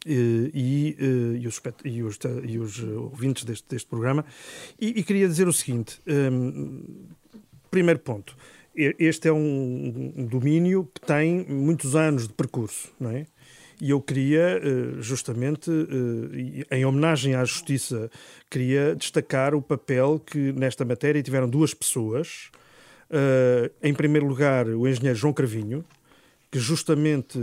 e, 0.06 0.52
e, 0.54 0.98
uh, 1.00 1.36
e, 1.38 1.48
os, 1.48 1.62
e, 1.86 2.04
os, 2.04 2.20
e 2.44 2.58
os 2.60 2.84
ouvintes 2.84 3.44
deste, 3.44 3.68
deste 3.68 3.88
programa 3.88 4.26
e, 4.80 5.00
e, 5.00 5.04
queria 5.04 5.28
dizer 5.28 5.48
o 5.48 5.54
seguinte, 5.54 6.00
um, 6.08 6.14
ehm, 6.14 6.84
primeiro 7.70 8.00
ponto, 8.00 8.36
este 8.76 9.28
é 9.28 9.34
um, 9.34 10.14
um 10.16 10.26
domínio 10.26 10.90
que 10.94 11.02
tem 11.02 11.46
muitos 11.48 11.96
anos 11.96 12.28
de 12.28 12.34
percurso, 12.34 12.90
não 13.00 13.12
é? 13.12 13.26
E 13.82 13.90
eu 13.90 14.00
queria, 14.00 14.62
eh, 14.64 15.02
justamente, 15.02 15.72
eh, 15.72 16.78
em 16.78 16.86
homenagem 16.86 17.34
à 17.34 17.44
justiça, 17.44 18.12
queria 18.48 18.96
destacar 18.96 19.56
o 19.56 19.62
papel 19.62 20.20
que 20.20 20.52
nesta 20.54 20.86
matéria 20.86 21.24
tiveram 21.24 21.50
duas 21.50 21.74
pessoas. 21.74 22.52
Eh, 23.10 23.72
em 23.82 23.92
primeiro 23.92 24.28
lugar, 24.28 24.68
o 24.68 24.88
engenheiro 24.88 25.18
João 25.18 25.34
Cravinho, 25.34 25.84
que 26.52 26.60
justamente, 26.60 27.40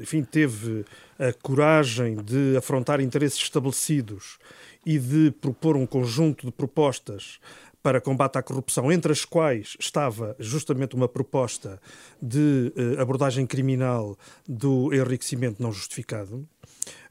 enfim, 0.00 0.22
teve 0.22 0.84
a 1.18 1.32
coragem 1.32 2.14
de 2.16 2.56
afrontar 2.56 3.00
interesses 3.00 3.42
estabelecidos 3.42 4.38
e 4.86 4.96
de 4.96 5.32
propor 5.32 5.76
um 5.76 5.84
conjunto 5.84 6.46
de 6.46 6.52
propostas 6.52 7.40
para 7.82 8.00
combate 8.00 8.38
à 8.38 8.42
corrupção, 8.42 8.92
entre 8.92 9.10
as 9.10 9.24
quais 9.24 9.76
estava 9.78 10.36
justamente 10.38 10.94
uma 10.94 11.08
proposta 11.08 11.80
de 12.20 12.72
uh, 12.76 13.00
abordagem 13.00 13.44
criminal 13.44 14.16
do 14.48 14.94
enriquecimento 14.94 15.60
não 15.60 15.72
justificado. 15.72 16.46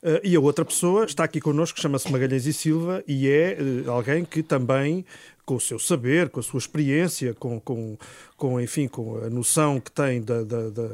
Uh, 0.02 0.20
e 0.24 0.36
a 0.36 0.40
outra 0.40 0.64
pessoa 0.64 1.04
está 1.04 1.26
aqui 1.26 1.42
connosco, 1.42 1.80
chama-se 1.80 2.10
Magalhães 2.10 2.46
e 2.46 2.54
Silva, 2.54 3.04
e 3.06 3.28
é 3.28 3.58
alguém 3.86 4.24
que 4.24 4.42
também, 4.42 5.06
com 5.46 5.56
o 5.56 5.60
seu 5.60 5.80
saber, 5.80 6.30
com 6.30 6.40
a 6.40 6.44
sua 6.44 6.60
experiência, 6.60 7.34
com, 7.34 7.60
com, 7.60 7.98
com 8.38 8.60
enfim, 8.60 8.88
com 8.88 9.18
a 9.18 9.30
noção 9.30 9.80
que 9.80 9.92
tem 9.92 10.22
da, 10.22 10.44
da, 10.44 10.70
da, 10.70 10.90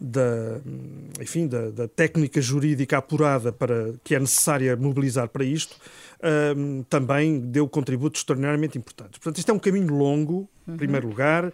da 0.00 0.60
enfim, 1.20 1.46
da, 1.46 1.70
da, 1.70 1.88
técnica 1.88 2.40
jurídica 2.40 2.98
apurada 2.98 3.52
para, 3.52 3.94
que 4.04 4.14
é 4.14 4.20
necessária 4.20 4.76
mobilizar 4.76 5.28
para 5.28 5.44
isto, 5.44 5.76
um, 6.56 6.82
também 6.84 7.40
deu 7.40 7.68
contributos 7.68 8.20
extraordinariamente 8.20 8.78
importantes. 8.78 9.18
Portanto, 9.18 9.38
isto 9.38 9.50
é 9.50 9.54
um 9.54 9.58
caminho 9.58 9.94
longo, 9.94 10.48
em 10.66 10.72
uhum. 10.72 10.76
primeiro 10.76 11.08
lugar, 11.08 11.46
uh, 11.46 11.52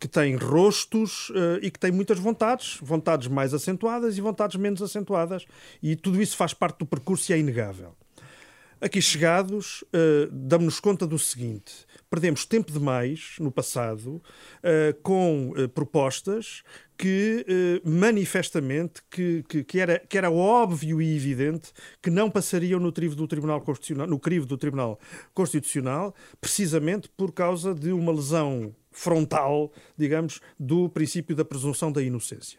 que 0.00 0.08
tem 0.08 0.34
rostos 0.36 1.30
uh, 1.30 1.58
e 1.62 1.70
que 1.70 1.78
tem 1.78 1.90
muitas 1.90 2.18
vontades, 2.18 2.78
vontades 2.80 3.28
mais 3.28 3.52
acentuadas 3.52 4.16
e 4.16 4.20
vontades 4.20 4.56
menos 4.56 4.82
acentuadas, 4.82 5.46
e 5.82 5.96
tudo 5.96 6.20
isso 6.20 6.36
faz 6.36 6.54
parte 6.54 6.78
do 6.78 6.86
percurso 6.86 7.30
e 7.30 7.34
é 7.34 7.38
inegável. 7.38 7.94
Aqui 8.78 9.00
chegados, 9.00 9.82
uh, 9.84 10.30
damos-nos 10.30 10.80
conta 10.80 11.06
do 11.06 11.18
seguinte: 11.18 11.86
perdemos 12.10 12.44
tempo 12.44 12.70
demais 12.70 13.36
no 13.40 13.50
passado 13.50 14.16
uh, 14.16 15.02
com 15.02 15.52
uh, 15.52 15.68
propostas 15.68 16.62
que 16.98 17.44
manifestamente 17.84 19.02
que, 19.10 19.44
que, 19.46 19.62
que, 19.62 19.80
era, 19.80 19.98
que 19.98 20.16
era 20.16 20.30
óbvio 20.30 21.02
e 21.02 21.14
evidente 21.14 21.70
que 22.02 22.08
não 22.08 22.30
passariam 22.30 22.80
no 22.80 22.90
crivo 22.90 23.14
do 23.14 23.28
Tribunal 23.28 23.60
Constitucional, 23.60 24.06
no 24.06 24.18
crivo 24.18 24.46
do 24.46 24.56
Tribunal 24.56 24.98
Constitucional, 25.34 26.14
precisamente 26.40 27.10
por 27.10 27.32
causa 27.32 27.74
de 27.74 27.92
uma 27.92 28.12
lesão 28.12 28.74
frontal, 28.90 29.70
digamos, 29.94 30.40
do 30.58 30.88
princípio 30.88 31.36
da 31.36 31.44
presunção 31.44 31.92
da 31.92 32.02
inocência. 32.02 32.58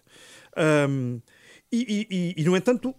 Um, 0.88 1.20
e, 1.72 2.08
e, 2.08 2.42
e, 2.42 2.44
no 2.46 2.56
entanto, 2.56 2.96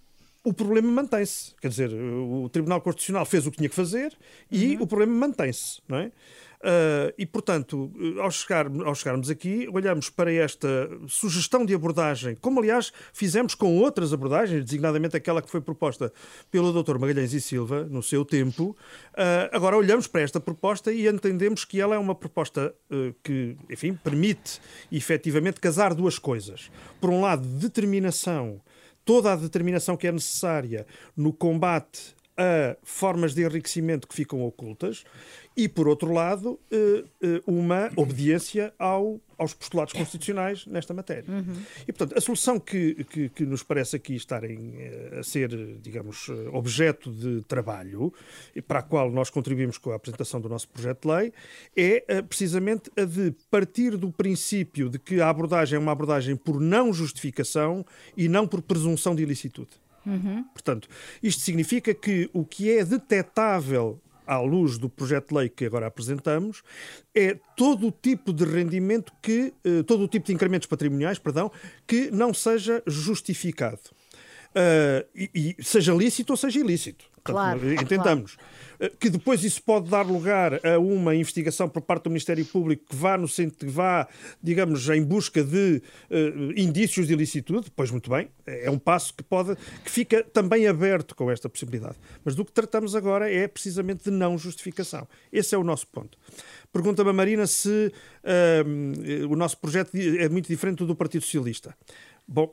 o 0.48 0.52
problema 0.54 0.90
mantém-se. 0.90 1.54
Quer 1.60 1.68
dizer, 1.68 1.92
o 1.92 2.48
Tribunal 2.48 2.80
Constitucional 2.80 3.26
fez 3.26 3.46
o 3.46 3.50
que 3.50 3.58
tinha 3.58 3.68
que 3.68 3.74
fazer 3.74 4.16
e 4.50 4.76
uhum. 4.76 4.82
o 4.82 4.86
problema 4.86 5.12
mantém-se, 5.12 5.80
não 5.86 5.98
é? 5.98 6.10
Uh, 6.58 7.14
e, 7.16 7.24
portanto, 7.24 7.92
ao, 8.20 8.30
chegar, 8.32 8.66
ao 8.84 8.92
chegarmos 8.92 9.30
aqui, 9.30 9.68
olhamos 9.72 10.10
para 10.10 10.32
esta 10.32 10.90
sugestão 11.06 11.64
de 11.64 11.72
abordagem, 11.72 12.34
como 12.34 12.58
aliás 12.58 12.92
fizemos 13.12 13.54
com 13.54 13.78
outras 13.78 14.12
abordagens, 14.12 14.64
designadamente 14.64 15.16
aquela 15.16 15.40
que 15.40 15.48
foi 15.48 15.60
proposta 15.60 16.12
pelo 16.50 16.72
Dr. 16.72 16.98
Magalhães 16.98 17.32
e 17.32 17.40
Silva 17.40 17.84
no 17.84 18.02
seu 18.02 18.24
tempo. 18.24 18.76
Uh, 19.12 19.52
agora 19.52 19.76
olhamos 19.76 20.08
para 20.08 20.22
esta 20.22 20.40
proposta 20.40 20.92
e 20.92 21.06
entendemos 21.06 21.64
que 21.64 21.80
ela 21.80 21.94
é 21.94 21.98
uma 21.98 22.14
proposta 22.14 22.74
uh, 22.90 23.14
que, 23.22 23.56
enfim, 23.70 23.94
permite 23.94 24.60
efetivamente 24.90 25.60
casar 25.60 25.94
duas 25.94 26.18
coisas. 26.18 26.72
Por 27.00 27.10
um 27.10 27.20
lado, 27.20 27.46
determinação 27.46 28.60
toda 29.08 29.32
a 29.32 29.36
determinação 29.36 29.96
que 29.96 30.06
é 30.06 30.12
necessária 30.12 30.86
no 31.16 31.32
combate 31.32 32.14
a 32.38 32.76
formas 32.84 33.34
de 33.34 33.42
enriquecimento 33.42 34.06
que 34.06 34.14
ficam 34.14 34.42
ocultas 34.42 35.04
e, 35.58 35.68
por 35.68 35.88
outro 35.88 36.12
lado, 36.12 36.56
eh, 36.70 37.04
eh, 37.20 37.42
uma 37.44 37.90
obediência 37.96 38.72
ao, 38.78 39.20
aos 39.36 39.52
postulados 39.52 39.92
constitucionais 39.92 40.64
nesta 40.66 40.94
matéria. 40.94 41.24
Uhum. 41.28 41.56
E, 41.82 41.92
portanto, 41.92 42.16
a 42.16 42.20
solução 42.20 42.60
que, 42.60 43.02
que, 43.02 43.28
que, 43.28 43.44
nos 43.44 43.64
parece 43.64 43.96
aqui 43.96 44.14
estarem 44.14 44.76
eh, 44.78 45.18
a 45.18 45.22
ser, 45.24 45.48
digamos, 45.82 46.28
objeto 46.52 47.10
de 47.10 47.42
trabalho, 47.42 48.14
e 48.54 48.62
para 48.62 48.78
a 48.78 48.82
qual 48.82 49.10
nós 49.10 49.30
contribuímos 49.30 49.78
com 49.78 49.90
a 49.90 49.96
apresentação 49.96 50.40
do 50.40 50.48
nosso 50.48 50.68
projeto 50.68 51.08
de 51.08 51.12
lei, 51.12 51.32
é 51.76 52.22
precisamente 52.22 52.88
a 52.96 53.04
de 53.04 53.34
partir 53.50 53.96
do 53.96 54.12
princípio 54.12 54.88
de 54.88 55.00
que 55.00 55.20
a 55.20 55.28
abordagem 55.28 55.74
é 55.74 55.80
uma 55.80 55.90
abordagem 55.90 56.36
por 56.36 56.60
não 56.60 56.92
justificação 56.92 57.84
e 58.16 58.28
não 58.28 58.46
por 58.46 58.62
presunção 58.62 59.12
de 59.12 59.24
ilicitude. 59.24 59.70
Uhum. 60.08 60.44
Portanto, 60.54 60.88
isto 61.22 61.42
significa 61.42 61.92
que 61.94 62.30
o 62.32 62.44
que 62.44 62.70
é 62.70 62.84
detetável 62.84 64.00
à 64.28 64.38
luz 64.40 64.76
do 64.76 64.90
projeto 64.90 65.30
de 65.30 65.34
lei 65.34 65.48
que 65.48 65.64
agora 65.64 65.86
apresentamos, 65.86 66.62
é 67.14 67.38
todo 67.56 67.88
o 67.88 67.90
tipo 67.90 68.30
de 68.30 68.44
rendimento 68.44 69.10
que, 69.22 69.54
eh, 69.64 69.82
todo 69.84 70.04
o 70.04 70.08
tipo 70.08 70.26
de 70.26 70.34
incrementos 70.34 70.68
patrimoniais, 70.68 71.18
perdão, 71.18 71.50
que 71.86 72.10
não 72.10 72.34
seja 72.34 72.82
justificado. 72.86 73.80
Uh, 74.48 75.04
e, 75.14 75.54
e, 75.58 75.62
seja 75.62 75.92
lícito 75.92 76.32
ou 76.32 76.36
seja 76.36 76.58
ilícito. 76.58 77.04
Claro, 77.22 77.60
Portanto, 77.60 77.82
entendamos. 77.82 78.34
Claro. 78.34 78.50
Eh, 78.80 78.92
que 78.98 79.10
depois 79.10 79.42
isso 79.44 79.62
pode 79.62 79.90
dar 79.90 80.06
lugar 80.06 80.64
a 80.64 80.78
uma 80.78 81.14
investigação 81.14 81.68
por 81.68 81.82
parte 81.82 82.04
do 82.04 82.10
Ministério 82.10 82.44
Público 82.44 82.84
que 82.88 82.96
vá, 82.96 83.18
no 83.18 83.28
centro, 83.28 83.58
que 83.58 83.66
vá 83.66 84.06
digamos, 84.42 84.88
em 84.88 85.02
busca 85.02 85.42
de 85.42 85.82
uh, 86.10 86.52
indícios 86.56 87.06
de 87.06 87.12
ilicitude, 87.12 87.70
pois 87.74 87.90
muito 87.90 88.10
bem, 88.10 88.28
é 88.46 88.70
um 88.70 88.78
passo 88.78 89.14
que 89.14 89.22
pode, 89.22 89.56
que 89.84 89.90
fica 89.90 90.22
também 90.22 90.66
aberto 90.66 91.14
com 91.14 91.30
esta 91.30 91.48
possibilidade. 91.48 91.96
Mas 92.24 92.34
do 92.34 92.44
que 92.44 92.52
tratamos 92.52 92.94
agora 92.94 93.30
é 93.30 93.46
precisamente 93.48 94.04
de 94.04 94.10
não 94.10 94.38
justificação. 94.38 95.06
Esse 95.32 95.54
é 95.54 95.58
o 95.58 95.64
nosso 95.64 95.86
ponto. 95.88 96.16
Pergunta-me 96.72 97.10
a 97.10 97.12
Marina 97.12 97.46
se 97.46 97.92
uh, 98.24 99.28
o 99.28 99.36
nosso 99.36 99.58
projeto 99.58 99.90
é 99.94 100.28
muito 100.28 100.48
diferente 100.48 100.84
do 100.84 100.94
Partido 100.94 101.22
Socialista. 101.22 101.74
Bom, 102.30 102.50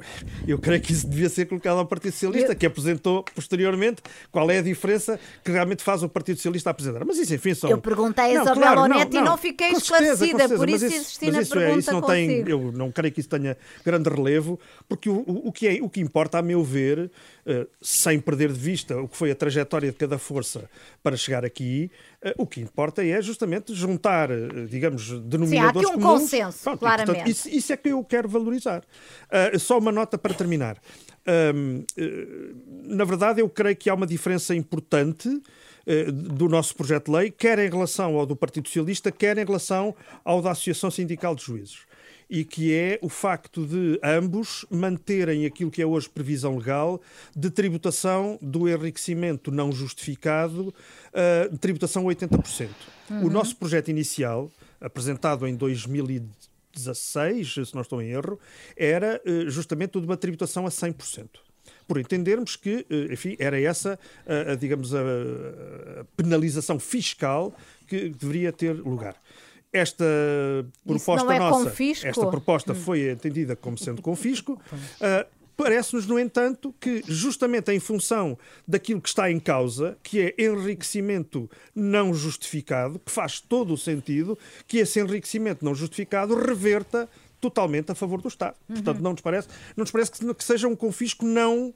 eu 0.47 0.57
creio 0.57 0.81
que 0.81 0.93
isso 0.93 1.05
devia 1.05 1.27
ser 1.27 1.47
colocado 1.47 1.79
ao 1.79 1.85
Partido 1.85 2.13
Socialista, 2.13 2.55
que 2.55 2.65
apresentou 2.65 3.25
posteriormente 3.35 4.01
qual 4.31 4.49
é 4.49 4.59
a 4.59 4.61
diferença 4.61 5.19
que 5.43 5.51
realmente 5.51 5.83
faz 5.83 6.01
o 6.01 6.07
Partido 6.07 6.37
Socialista 6.37 6.69
apresentar. 6.69 7.03
Mas 7.03 7.17
isso, 7.17 7.33
enfim, 7.35 7.53
são... 7.53 7.69
Eu 7.69 7.79
perguntei 7.79 8.23
a 8.23 8.41
Isabel 8.41 8.55
claro, 8.55 8.87
não, 8.87 8.87
não, 8.87 9.01
e 9.01 9.21
não 9.21 9.37
fiquei 9.37 9.71
esclarecida, 9.71 10.39
certeza, 10.39 10.55
por 10.55 10.69
isso, 10.69 10.85
isso 10.85 10.95
insisti 10.95 11.29
na 11.29 11.41
isso 11.41 11.51
pergunta 11.51 11.75
é, 11.75 11.79
isso 11.79 11.91
não 11.91 12.01
tem, 12.01 12.47
Eu 12.47 12.71
não 12.71 12.89
creio 12.89 13.13
que 13.13 13.19
isso 13.19 13.27
tenha 13.27 13.57
grande 13.83 14.09
relevo, 14.09 14.57
porque 14.87 15.09
o, 15.09 15.25
o, 15.27 15.49
o, 15.49 15.51
que, 15.51 15.67
é, 15.67 15.81
o 15.81 15.89
que 15.89 15.99
importa, 15.99 16.37
a 16.37 16.41
meu 16.41 16.63
ver, 16.63 17.11
uh, 17.45 17.67
sem 17.81 18.17
perder 18.17 18.53
de 18.53 18.59
vista 18.59 18.97
o 18.97 19.09
que 19.09 19.17
foi 19.17 19.29
a 19.29 19.35
trajetória 19.35 19.91
de 19.91 19.97
cada 19.97 20.17
força 20.17 20.69
para 21.03 21.17
chegar 21.17 21.43
aqui, 21.43 21.91
o 22.37 22.45
que 22.47 22.61
importa 22.61 23.05
é 23.05 23.21
justamente 23.21 23.73
juntar, 23.73 24.29
digamos, 24.69 25.19
denominadores 25.21 25.87
Sim, 25.87 25.93
há 25.93 25.95
aqui 25.95 25.97
um 25.97 26.01
comuns. 26.01 26.21
consenso, 26.21 26.63
Pronto, 26.63 26.79
claramente. 26.79 27.07
portanto, 27.07 27.27
isso, 27.29 27.49
isso, 27.49 27.73
é 27.73 27.77
que 27.77 27.89
eu 27.89 28.03
quero 28.03 28.27
valorizar. 28.27 28.83
só 29.59 29.77
uma 29.77 29.91
nota 29.91 30.17
para 30.17 30.33
terminar. 30.33 30.77
na 32.83 33.05
verdade, 33.05 33.41
eu 33.41 33.49
creio 33.49 33.75
que 33.75 33.89
há 33.89 33.93
uma 33.93 34.07
diferença 34.07 34.55
importante 34.55 35.29
do 36.33 36.49
nosso 36.49 36.75
projeto 36.75 37.11
de 37.11 37.17
lei, 37.17 37.31
quer 37.31 37.59
em 37.59 37.69
relação 37.69 38.17
ao 38.17 38.25
do 38.25 38.35
Partido 38.35 38.67
Socialista, 38.67 39.11
quer 39.11 39.37
em 39.37 39.45
relação 39.45 39.95
ao 40.23 40.41
da 40.41 40.51
Associação 40.51 40.89
Sindical 40.89 41.35
de 41.35 41.43
Juízes 41.43 41.85
e 42.29 42.43
que 42.43 42.73
é 42.73 42.99
o 43.01 43.09
facto 43.09 43.65
de 43.65 43.99
ambos 44.03 44.65
manterem 44.69 45.45
aquilo 45.45 45.71
que 45.71 45.81
é 45.81 45.85
hoje 45.85 46.09
previsão 46.09 46.57
legal 46.57 47.01
de 47.35 47.49
tributação 47.49 48.37
do 48.41 48.67
enriquecimento 48.67 49.51
não 49.51 49.71
justificado, 49.71 50.69
uh, 50.69 51.57
tributação 51.57 52.03
80%. 52.05 52.69
Uhum. 53.09 53.25
O 53.25 53.29
nosso 53.29 53.55
projeto 53.55 53.89
inicial, 53.89 54.51
apresentado 54.81 55.47
em 55.47 55.55
2016, 55.55 57.53
se 57.53 57.73
não 57.75 57.81
estou 57.81 58.01
em 58.01 58.09
erro, 58.09 58.39
era 58.75 59.21
uh, 59.25 59.49
justamente 59.49 59.97
o 59.97 60.01
de 60.01 60.07
uma 60.07 60.17
tributação 60.17 60.65
a 60.65 60.69
100% 60.69 61.27
por 61.87 61.99
entendermos 61.99 62.55
que, 62.55 62.85
eh, 62.89 63.13
enfim, 63.13 63.35
era 63.39 63.59
essa, 63.59 63.99
a, 64.25 64.53
a 64.53 64.55
digamos, 64.55 64.93
a, 64.93 64.99
a, 64.99 66.03
penalização 66.15 66.79
fiscal 66.79 67.55
que 67.87 68.09
deveria 68.09 68.51
ter 68.51 68.73
lugar. 68.73 69.15
Esta 69.75 70.05
proposta 70.85 71.33
é 71.33 71.39
nossa, 71.39 71.65
confisco? 71.65 72.07
esta 72.07 72.27
proposta 72.27 72.71
hum. 72.71 72.75
foi 72.75 73.11
entendida 73.11 73.55
como 73.55 73.77
sendo 73.77 74.01
confisco. 74.01 74.53
Uh, 74.53 75.25
Parece-nos, 75.57 76.05
no 76.05 76.19
entanto, 76.19 76.75
que 76.79 77.01
justamente 77.07 77.71
em 77.71 77.79
função 77.79 78.37
daquilo 78.67 78.99
que 78.99 79.07
está 79.07 79.31
em 79.31 79.39
causa, 79.39 79.97
que 80.03 80.19
é 80.19 80.35
enriquecimento 80.37 81.49
não 81.73 82.13
justificado, 82.13 82.99
que 82.99 83.11
faz 83.11 83.39
todo 83.39 83.73
o 83.73 83.77
sentido 83.77 84.37
que 84.67 84.79
esse 84.79 84.99
enriquecimento 84.99 85.63
não 85.63 85.73
justificado 85.73 86.35
reverta 86.35 87.07
totalmente 87.39 87.91
a 87.91 87.95
favor 87.95 88.21
do 88.21 88.27
Estado. 88.27 88.55
Uhum. 88.67 88.75
Portanto, 88.75 88.99
não 88.99 89.11
nos 89.11 89.21
parece, 89.21 89.47
não 89.77 89.83
nos 89.83 89.91
parece 89.91 90.11
que, 90.11 90.33
que 90.33 90.43
seja 90.43 90.67
um 90.67 90.75
confisco 90.75 91.25
não 91.25 91.73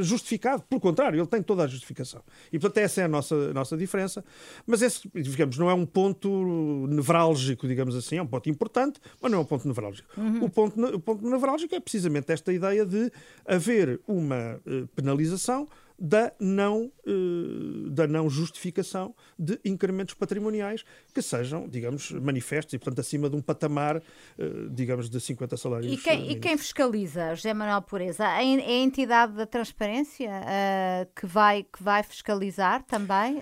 justificado. 0.00 0.62
Pelo 0.62 0.80
contrário, 0.80 1.18
ele 1.18 1.26
tem 1.26 1.42
toda 1.42 1.64
a 1.64 1.66
justificação. 1.66 2.22
E, 2.52 2.58
portanto, 2.58 2.84
essa 2.84 3.00
é 3.00 3.04
a 3.04 3.08
nossa, 3.08 3.34
a 3.34 3.54
nossa 3.54 3.76
diferença. 3.76 4.24
Mas 4.66 4.82
esse, 4.82 5.08
digamos, 5.14 5.58
não 5.58 5.70
é 5.70 5.74
um 5.74 5.86
ponto 5.86 6.86
nevrálgico, 6.88 7.66
digamos 7.66 7.94
assim. 7.96 8.16
É 8.16 8.22
um 8.22 8.26
ponto 8.26 8.48
importante, 8.50 9.00
mas 9.20 9.30
não 9.30 9.38
é 9.38 9.42
um 9.42 9.44
ponto 9.44 9.66
nevrálgico. 9.66 10.08
Uhum. 10.20 10.44
O, 10.44 10.50
ponto, 10.50 10.84
o 10.84 11.00
ponto 11.00 11.28
nevrálgico 11.28 11.74
é 11.74 11.80
precisamente 11.80 12.30
esta 12.32 12.52
ideia 12.52 12.84
de 12.84 13.10
haver 13.46 14.00
uma 14.06 14.60
uh, 14.66 14.86
penalização 14.88 15.66
da 15.98 16.32
não, 16.40 16.90
uh, 17.06 17.90
da 17.90 18.06
não 18.06 18.28
justificação 18.28 19.14
de 19.38 19.58
incrementos 19.64 20.14
patrimoniais 20.14 20.84
que 21.12 21.22
sejam, 21.22 21.68
digamos, 21.68 22.10
manifestos 22.10 22.74
e, 22.74 22.78
portanto, 22.78 23.00
acima 23.00 23.30
de 23.30 23.36
um 23.36 23.40
patamar, 23.40 23.98
uh, 23.98 24.70
digamos, 24.70 25.08
de 25.08 25.20
50 25.20 25.56
salários. 25.56 25.92
E 25.92 25.96
quem, 25.96 26.30
e 26.30 26.36
quem 26.36 26.56
fiscaliza, 26.56 27.34
José 27.34 27.54
Manuel 27.54 27.82
Pureza? 27.82 28.24
É 28.24 28.38
a 28.38 28.72
entidade 28.72 29.34
da 29.34 29.46
transparência 29.46 30.30
uh, 30.30 31.08
que, 31.14 31.26
vai, 31.26 31.62
que 31.62 31.82
vai 31.82 32.02
fiscalizar 32.02 32.82
também? 32.84 33.40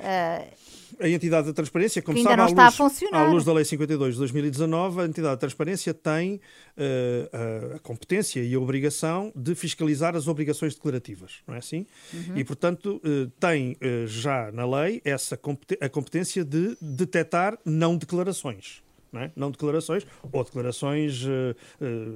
a 1.01 1.09
entidade 1.09 1.47
da 1.47 1.53
transparência, 1.53 2.03
como 2.03 2.17
que 2.17 2.23
sabe, 2.23 2.43
está 2.43 2.65
luz, 2.65 2.75
a 2.75 2.77
funcionar. 2.77 3.27
à 3.27 3.31
luz 3.31 3.45
da 3.45 3.53
Lei 3.53 3.65
52 3.65 4.15
de 4.15 4.19
2019, 4.19 5.01
a 5.01 5.05
entidade 5.05 5.35
da 5.35 5.37
transparência 5.37 5.93
tem 5.93 6.37
uh, 6.37 7.73
a, 7.73 7.77
a, 7.77 7.79
competência 7.81 8.41
e 8.41 8.55
a 8.55 8.61
obrigação 8.61 9.33
de 9.35 9.55
fiscalizar 9.55 10.15
as 10.15 10.29
obrigações 10.29 10.75
declarativas, 10.75 11.41
não 11.47 11.55
é 11.55 11.59
assim? 11.59 11.87
Uhum. 12.13 12.37
E, 12.37 12.42
portanto, 12.45 13.01
uh, 13.05 13.31
tem 13.39 13.73
uh, 13.73 14.07
já 14.07 14.51
na 14.53 14.65
lei 14.67 15.01
essa 15.05 15.39
a 15.81 15.89
competência 15.89 16.45
de 16.45 16.77
detectar 16.81 17.59
não 17.65 17.97
declarações. 17.97 18.83
Não, 19.13 19.21
é? 19.21 19.31
não, 19.37 19.51
declarações, 19.51 20.07
ou 20.33 20.43
declarações, 20.43 21.23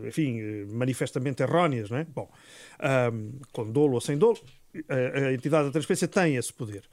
enfim, 0.08 0.64
manifestamente 0.64 1.42
erróneas, 1.42 1.90
não 1.90 1.98
é? 1.98 2.04
Bom, 2.04 2.26
com 3.52 3.70
dolo 3.70 3.92
ou 3.92 4.00
sem 4.00 4.16
dolo, 4.16 4.38
a, 4.88 5.30
entidade 5.30 5.66
da 5.66 5.72
transparência 5.72 6.08
tem 6.08 6.36
esse 6.36 6.50
poder. 6.50 6.84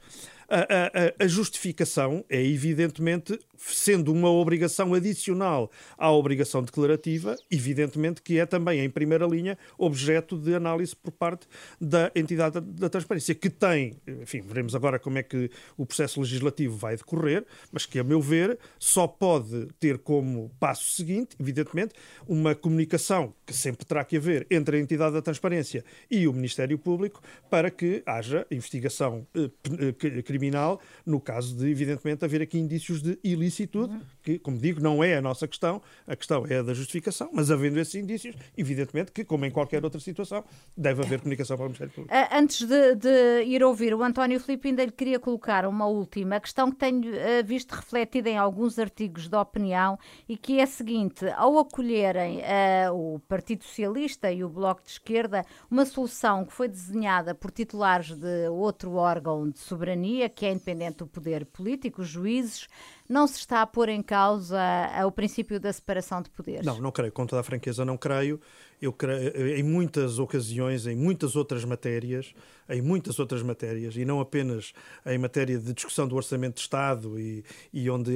A, 0.48 1.22
a, 1.22 1.24
a, 1.24 1.26
justificação 1.26 2.24
é, 2.28 2.42
evidentemente, 2.42 3.38
sendo 3.56 4.12
uma 4.12 4.30
obrigação 4.30 4.94
adicional 4.94 5.70
à 5.96 6.10
obrigação 6.10 6.62
declarativa, 6.62 7.36
evidentemente 7.50 8.20
que 8.22 8.38
é 8.38 8.46
também, 8.46 8.80
em 8.80 8.90
primeira 8.90 9.26
linha, 9.26 9.56
objeto 9.78 10.36
de 10.36 10.54
análise 10.54 10.94
por 10.94 11.10
parte 11.12 11.46
da 11.80 12.10
entidade 12.14 12.54
da, 12.54 12.60
da 12.60 12.88
transparência, 12.88 13.34
que 13.34 13.48
tem, 13.48 13.96
enfim, 14.06 14.42
veremos 14.42 14.74
agora 14.74 14.98
como 14.98 15.18
é 15.18 15.22
que 15.22 15.50
o 15.76 15.86
processo 15.86 16.20
legislativo 16.20 16.76
vai 16.76 16.96
decorrer, 16.96 17.44
mas 17.72 17.86
que, 17.86 17.98
a 17.98 18.04
meu 18.04 18.20
ver, 18.20 18.58
só 18.78 19.06
pode 19.06 19.68
ter 19.80 19.98
como 19.98 20.50
passo 20.60 20.90
seguinte, 20.90 21.36
evidentemente, 21.40 21.94
uma 22.26 22.54
comunicação 22.54 23.34
que 23.46 23.52
sempre 23.52 23.84
terá 23.86 24.04
que 24.04 24.16
haver 24.16 24.46
entre 24.50 24.76
a 24.76 24.80
entidade 24.80 25.14
da 25.14 25.22
transparência 25.22 25.84
e 26.10 26.26
o 26.26 26.32
Ministério 26.32 26.78
Público 26.78 27.22
para 27.50 27.70
que 27.70 28.02
haja 28.06 28.46
investigação 28.50 29.26
eh, 29.34 29.50
eh, 29.80 30.22
criminal 30.34 30.80
no 31.06 31.20
caso 31.20 31.56
de, 31.56 31.70
evidentemente, 31.70 32.24
haver 32.24 32.42
aqui 32.42 32.58
indícios 32.58 33.00
de 33.00 33.18
ilicitude, 33.22 33.98
que, 34.22 34.38
como 34.38 34.58
digo, 34.58 34.80
não 34.80 35.02
é 35.04 35.16
a 35.16 35.22
nossa 35.22 35.46
questão, 35.46 35.80
a 36.06 36.16
questão 36.16 36.44
é 36.48 36.58
a 36.58 36.62
da 36.62 36.74
justificação, 36.74 37.30
mas 37.32 37.50
havendo 37.50 37.78
esses 37.78 37.94
indícios, 37.94 38.34
evidentemente 38.56 39.12
que, 39.12 39.24
como 39.24 39.44
em 39.44 39.50
qualquer 39.50 39.84
outra 39.84 40.00
situação, 40.00 40.44
deve 40.76 41.02
haver 41.02 41.20
comunicação 41.20 41.56
para 41.56 41.64
o 41.64 41.68
Ministério 41.68 41.92
Público. 41.92 42.14
Antes 42.32 42.66
de, 42.66 42.94
de 42.96 43.42
ir 43.44 43.62
ouvir 43.62 43.94
o 43.94 44.02
António 44.02 44.40
Filipe, 44.40 44.68
ainda 44.68 44.84
lhe 44.84 44.90
queria 44.90 45.20
colocar 45.20 45.66
uma 45.66 45.86
última 45.86 46.40
questão 46.40 46.70
que 46.70 46.78
tenho 46.78 47.00
uh, 47.00 47.44
visto 47.44 47.72
refletida 47.72 48.28
em 48.28 48.36
alguns 48.36 48.78
artigos 48.78 49.28
de 49.28 49.36
opinião 49.36 49.98
e 50.28 50.36
que 50.36 50.58
é 50.58 50.62
a 50.62 50.66
seguinte: 50.66 51.26
ao 51.36 51.58
acolherem 51.58 52.38
uh, 52.38 52.92
o 52.92 53.20
Partido 53.20 53.64
Socialista 53.64 54.32
e 54.32 54.42
o 54.42 54.48
Bloco 54.48 54.82
de 54.82 54.90
Esquerda 54.90 55.44
uma 55.70 55.84
solução 55.84 56.44
que 56.44 56.52
foi 56.52 56.68
desenhada 56.68 57.34
por 57.34 57.50
titulares 57.50 58.16
de 58.16 58.48
outro 58.48 58.94
órgão 58.94 59.48
de 59.50 59.58
soberania, 59.58 60.23
que 60.28 60.46
é 60.46 60.52
independente 60.52 60.98
do 60.98 61.06
poder 61.06 61.44
político, 61.46 62.02
os 62.02 62.08
juízes, 62.08 62.66
não 63.08 63.26
se 63.26 63.38
está 63.38 63.62
a 63.62 63.66
pôr 63.66 63.88
em 63.88 64.02
causa 64.02 64.58
o 65.06 65.10
princípio 65.12 65.60
da 65.60 65.72
separação 65.72 66.22
de 66.22 66.30
poderes? 66.30 66.64
Não, 66.64 66.80
não 66.80 66.90
creio. 66.90 67.12
Com 67.12 67.26
toda 67.26 67.40
a 67.40 67.44
franqueza, 67.44 67.84
não 67.84 67.96
creio. 67.96 68.40
Eu 68.84 68.92
creio, 68.92 69.56
em 69.56 69.62
muitas 69.62 70.18
ocasiões, 70.18 70.86
em 70.86 70.94
muitas 70.94 71.34
outras 71.36 71.64
matérias, 71.64 72.34
em 72.68 72.82
muitas 72.82 73.18
outras 73.18 73.42
matérias, 73.42 73.96
e 73.96 74.04
não 74.04 74.20
apenas 74.20 74.74
em 75.06 75.16
matéria 75.16 75.58
de 75.58 75.72
discussão 75.72 76.06
do 76.06 76.14
Orçamento 76.14 76.56
de 76.56 76.60
Estado 76.60 77.18
e, 77.18 77.42
e 77.72 77.88
onde, 77.88 78.12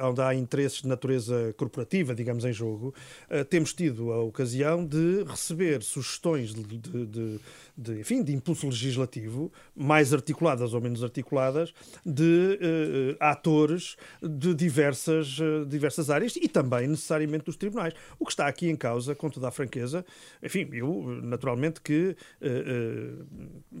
onde 0.00 0.20
há 0.20 0.34
interesses 0.34 0.82
de 0.82 0.88
natureza 0.88 1.54
corporativa, 1.56 2.16
digamos, 2.16 2.44
em 2.44 2.52
jogo, 2.52 2.92
uh, 3.30 3.44
temos 3.44 3.72
tido 3.72 4.12
a 4.12 4.20
ocasião 4.20 4.84
de 4.84 5.22
receber 5.22 5.82
sugestões 5.84 6.52
de, 6.52 6.64
de, 6.64 7.06
de, 7.06 7.40
de, 7.76 8.00
enfim, 8.00 8.22
de 8.24 8.34
impulso 8.34 8.66
legislativo, 8.66 9.52
mais 9.74 10.12
articuladas 10.12 10.74
ou 10.74 10.80
menos 10.80 11.04
articuladas, 11.04 11.72
de 12.04 12.58
uh, 12.60 13.16
atores 13.20 13.96
de 14.20 14.52
diversas, 14.52 15.38
uh, 15.38 15.64
diversas 15.64 16.10
áreas 16.10 16.34
e 16.34 16.48
também 16.48 16.88
necessariamente 16.88 17.44
dos 17.44 17.56
tribunais. 17.56 17.94
O 18.18 18.24
que 18.24 18.32
está 18.32 18.48
aqui 18.48 18.68
em 18.68 18.74
causa, 18.76 19.14
com 19.14 19.30
toda 19.30 19.46
a 19.46 19.52
franqueza, 19.52 20.04
enfim, 20.42 20.68
eu 20.72 21.20
naturalmente 21.22 21.80
que 21.80 22.16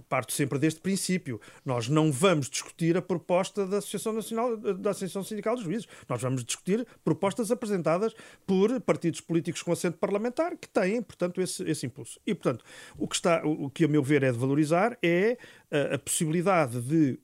parto 0.08 0.32
sempre 0.32 0.58
deste 0.58 0.80
princípio. 0.80 1.40
Nós 1.64 1.88
não 1.88 2.10
vamos 2.10 2.48
discutir 2.48 2.96
a 2.96 3.02
proposta 3.02 3.66
da 3.66 3.78
Associação 3.78 4.12
Nacional 4.12 4.56
da 4.56 4.90
Associação 4.90 5.22
Sindical 5.22 5.54
dos 5.54 5.64
Juízes. 5.64 5.86
Nós 6.08 6.20
vamos 6.20 6.44
discutir 6.44 6.86
propostas 7.04 7.50
apresentadas 7.50 8.14
por 8.46 8.80
partidos 8.80 9.20
políticos 9.20 9.62
com 9.62 9.72
assento 9.72 9.98
parlamentar 9.98 10.56
que 10.56 10.68
têm, 10.68 11.02
portanto, 11.02 11.40
esse, 11.40 11.62
esse 11.68 11.86
impulso. 11.86 12.20
E, 12.26 12.34
portanto, 12.34 12.64
o 12.96 13.06
que 13.06 13.16
está, 13.16 13.42
o 13.44 13.70
que 13.70 13.84
a 13.84 13.88
meu 13.88 14.02
ver 14.02 14.22
é 14.22 14.32
de 14.32 14.38
valorizar 14.38 14.98
é 15.02 15.36
a, 15.70 15.94
a 15.94 15.98
possibilidade 15.98 16.80
de 16.80 17.18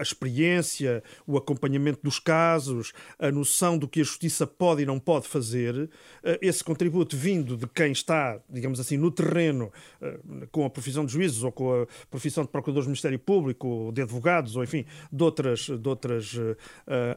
a 0.00 0.02
experiência, 0.02 1.02
o 1.26 1.36
acompanhamento 1.36 2.00
dos 2.02 2.18
casos, 2.18 2.94
a 3.18 3.30
noção 3.30 3.76
do 3.76 3.86
que 3.86 4.00
a 4.00 4.02
justiça 4.02 4.46
pode 4.46 4.82
e 4.82 4.86
não 4.86 4.98
pode 4.98 5.28
fazer, 5.28 5.90
eh, 6.24 6.38
esse 6.40 6.64
contributo 6.64 7.14
vindo 7.14 7.54
de 7.54 7.66
quem 7.66 7.92
está, 7.92 8.40
digamos 8.48 8.80
assim, 8.80 8.96
no 8.96 9.10
terreno 9.10 9.70
eh, 10.00 10.18
com 10.50 10.64
a 10.64 10.70
profissão 10.70 11.04
de 11.04 11.12
juízes 11.12 11.42
ou 11.42 11.52
com 11.52 11.82
a 11.82 11.86
profissão 12.10 12.44
de 12.44 12.50
procuradores 12.50 12.86
do 12.86 12.88
Ministério 12.88 13.18
Público 13.18 13.68
ou 13.68 13.92
de 13.92 14.00
advogados 14.00 14.56
ou, 14.56 14.64
enfim, 14.64 14.86
de 15.12 15.22
outras, 15.22 15.66
de 15.66 15.88
outras 15.88 16.32
uh, 16.34 16.56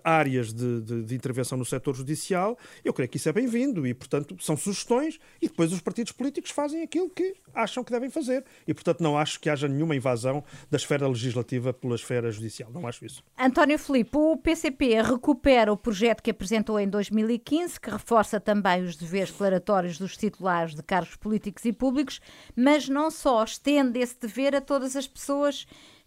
áreas 0.03 0.53
de, 0.53 0.81
de, 0.81 1.03
de, 1.03 1.15
intervenção 1.15 1.57
no 1.57 1.63
setor 1.63 1.95
judicial, 1.95 2.57
eu 2.83 2.93
creio 2.93 3.07
que 3.07 3.15
isso 3.15 3.29
é 3.29 3.31
bem-vindo 3.31 3.87
e, 3.87 3.93
portanto, 3.93 4.35
são 4.41 4.57
sugestões 4.57 5.19
e 5.41 5.47
depois 5.47 5.71
os 5.71 5.79
partidos 5.79 6.11
políticos 6.11 6.51
fazem 6.51 6.83
aquilo 6.83 7.09
que 7.09 7.35
acham 7.53 7.83
que 7.83 7.91
devem 7.91 8.09
fazer. 8.09 8.43
E, 8.67 8.73
portanto, 8.73 9.01
não 9.01 9.17
acho 9.17 9.39
que 9.39 9.49
haja 9.49 9.67
nenhuma 9.67 9.95
invasão 9.95 10.43
da 10.69 10.75
esfera 10.75 11.07
legislativa 11.07 11.71
pela 11.71 11.95
esfera 11.95 12.29
judicial 12.31 12.72
não 12.73 12.87
acho 12.87 13.05
isso. 13.05 13.23
António 13.37 13.77
Filipe, 13.79 14.17
o 14.17 14.37
PCP 14.37 15.01
recupera 15.01 15.71
o 15.71 15.77
projeto 15.77 16.21
que 16.21 16.31
apresentou 16.31 16.79
em 16.79 16.89
2015, 16.89 17.79
que 17.79 17.89
reforça 17.89 18.39
também 18.39 18.83
os 18.83 18.95
deveres 18.95 19.31
declaratórios 19.31 19.97
dos 19.97 20.17
titulares 20.17 20.75
de 20.75 20.83
cargos 20.83 21.15
políticos 21.15 21.63
e 21.65 21.71
públicos, 21.71 22.19
mas 22.55 22.89
não 22.89 23.09
só 23.09 23.43
estende 23.43 23.99
esse 23.99 24.19
dever 24.19 24.55
a 24.55 24.61
todas 24.61 24.95
as 24.95 25.07
pessoas 25.07 25.65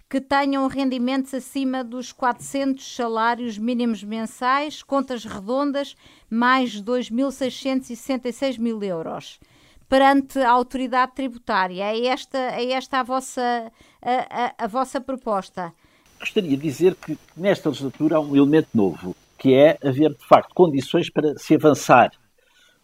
que 0.09 0.21
tenham 0.21 0.67
rendimentos 0.69 1.35
acima 1.35 1.83
dos 1.83 2.13
400 2.13 2.95
salários 2.95 3.59
mínimos 3.59 4.05
mensais, 4.05 4.83
contas 4.83 5.25
redondas, 5.25 5.97
mais 6.31 6.81
2.666 6.81 8.59
mil 8.59 8.83
euros 8.83 9.41
perante 9.89 10.39
a 10.41 10.51
autoridade 10.51 11.13
tributária. 11.15 11.85
É 11.85 12.07
esta, 12.07 12.39
é 12.39 12.73
esta 12.73 13.01
a, 13.01 13.03
vossa, 13.03 13.73
a, 14.03 14.45
a, 14.45 14.65
a 14.65 14.67
vossa 14.67 15.01
proposta? 15.01 15.73
Gostaria 16.19 16.51
de 16.51 16.57
dizer 16.57 16.95
que 16.95 17.19
nesta 17.37 17.69
legislatura 17.69 18.17
há 18.17 18.21
um 18.21 18.35
elemento 18.35 18.69
novo, 18.75 19.15
que 19.39 19.55
é 19.55 19.79
haver, 19.83 20.15
de 20.15 20.27
facto, 20.27 20.55
condições 20.55 21.11
para 21.11 21.37
se 21.37 21.55
avançar. 21.55 22.11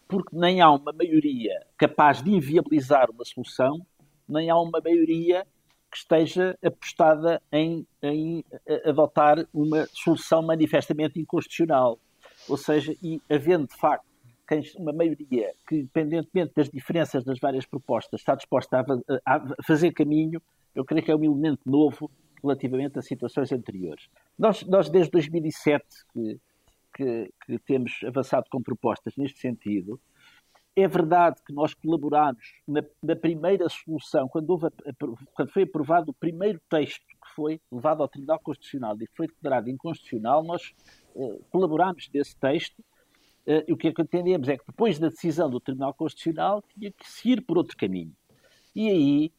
Porque 0.07 0.35
nem 0.35 0.61
há 0.61 0.71
uma 0.71 0.93
maioria 0.93 1.59
capaz 1.77 2.21
de 2.21 2.31
inviabilizar 2.31 3.09
uma 3.09 3.25
solução, 3.25 3.85
nem 4.27 4.49
há 4.49 4.57
uma 4.57 4.79
maioria 4.83 5.45
que 5.91 5.97
esteja 5.97 6.57
apostada 6.63 7.41
em, 7.51 7.85
em 8.01 8.43
adotar 8.85 9.45
uma 9.53 9.87
solução 9.93 10.41
manifestamente 10.41 11.19
inconstitucional. 11.19 11.99
Ou 12.47 12.57
seja, 12.57 12.95
e 13.01 13.21
havendo, 13.29 13.67
de 13.67 13.75
facto, 13.75 14.05
uma 14.77 14.93
maioria 14.93 15.51
que, 15.67 15.77
independentemente 15.77 16.53
das 16.55 16.69
diferenças 16.69 17.23
das 17.23 17.39
várias 17.39 17.65
propostas, 17.65 18.21
está 18.21 18.35
disposta 18.35 18.85
a, 19.25 19.35
a 19.35 19.63
fazer 19.65 19.91
caminho, 19.91 20.41
eu 20.75 20.85
creio 20.85 21.03
que 21.03 21.11
é 21.11 21.15
um 21.15 21.23
elemento 21.23 21.61
novo 21.65 22.09
relativamente 22.43 22.99
a 22.99 23.01
situações 23.01 23.51
anteriores. 23.51 24.09
Nós, 24.37 24.63
nós 24.63 24.89
desde 24.89 25.11
2007, 25.11 25.85
que, 26.11 26.39
que, 26.95 27.33
que, 27.45 27.59
temos 27.59 28.01
avançado 28.05 28.45
com 28.51 28.61
propostas 28.61 29.15
neste 29.15 29.39
sentido, 29.39 29.99
é 30.75 30.87
verdade 30.87 31.37
que 31.45 31.53
nós 31.53 31.73
colaboramos 31.73 32.43
na, 32.67 32.83
na 33.01 33.15
primeira 33.15 33.69
solução, 33.69 34.27
quando, 34.27 34.59
quando 35.33 35.51
foi 35.51 35.63
aprovado 35.63 36.11
o 36.11 36.13
primeiro 36.13 36.59
texto 36.69 37.05
que 37.05 37.35
foi 37.35 37.61
levado 37.71 38.01
ao 38.01 38.07
Tribunal 38.07 38.39
Constitucional 38.39 38.97
e 38.99 39.07
foi 39.15 39.27
declarado 39.27 39.69
inconstitucional, 39.69 40.43
nós 40.43 40.73
eh, 41.15 41.39
colaboramos 41.51 42.09
desse 42.09 42.35
texto 42.35 42.83
Uh, 43.45 43.59
e 43.67 43.73
o 43.73 43.77
que 43.77 43.89
é 43.89 43.93
que 43.93 44.01
entendemos 44.01 44.47
é 44.47 44.57
que 44.57 44.65
depois 44.65 44.97
da 44.97 45.09
decisão 45.09 45.49
do 45.49 45.59
Tribunal 45.59 45.93
Constitucional 45.93 46.63
tinha 46.73 46.89
que 46.91 47.09
seguir 47.09 47.41
por 47.41 47.57
outro 47.57 47.75
caminho. 47.75 48.15
E 48.73 48.89
aí 48.89 49.31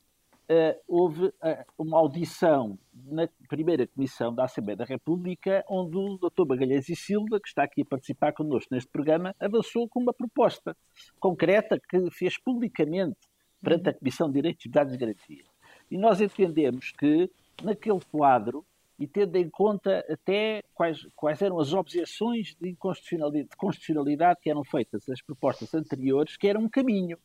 uh, 0.51 0.81
houve 0.87 1.27
uh, 1.27 1.33
uma 1.79 1.99
audição 1.99 2.79
na 2.93 3.29
primeira 3.49 3.87
comissão 3.87 4.35
da 4.35 4.45
Assembleia 4.45 4.77
da 4.77 4.85
República, 4.85 5.65
onde 5.69 5.97
o 5.97 6.17
Dr. 6.19 6.47
Magalhães 6.47 6.89
e 6.89 6.97
Silva, 6.97 7.41
que 7.41 7.49
está 7.49 7.65
aqui 7.65 7.83
a 7.83 7.85
participar 7.85 8.33
connosco 8.33 8.75
neste 8.75 8.91
programa, 8.91 9.35
avançou 9.39 9.89
com 9.89 10.01
uma 10.01 10.13
proposta 10.13 10.77
concreta 11.19 11.81
que 11.89 12.11
fez 12.11 12.39
publicamente 12.39 13.29
perante 13.63 13.89
a 13.89 13.95
Comissão 13.95 14.29
de 14.29 14.35
Direitos, 14.35 14.65
Liberdades 14.65 14.95
e 14.95 14.99
Garantias. 14.99 15.47
E 15.91 15.99
nós 15.99 16.21
entendemos 16.21 16.93
que, 16.93 17.31
naquele 17.63 18.01
quadro, 18.11 18.65
e 18.99 19.07
tendo 19.07 19.37
em 19.37 19.49
conta 19.49 20.05
até 20.09 20.63
quais, 20.73 21.07
quais 21.17 21.43
eram 21.43 21.59
as 21.59 21.73
objeções 21.73 22.55
de 22.61 22.75
constitucionalidade, 22.77 23.49
de 23.49 23.57
constitucionalidade 23.57 24.41
que 24.41 24.51
eram 24.51 24.63
feitas 24.63 25.09
às 25.09 25.21
propostas 25.21 25.75
anteriores, 25.75 26.37
que 26.37 26.47
era 26.47 26.59
um 26.59 26.69
caminho. 26.69 27.19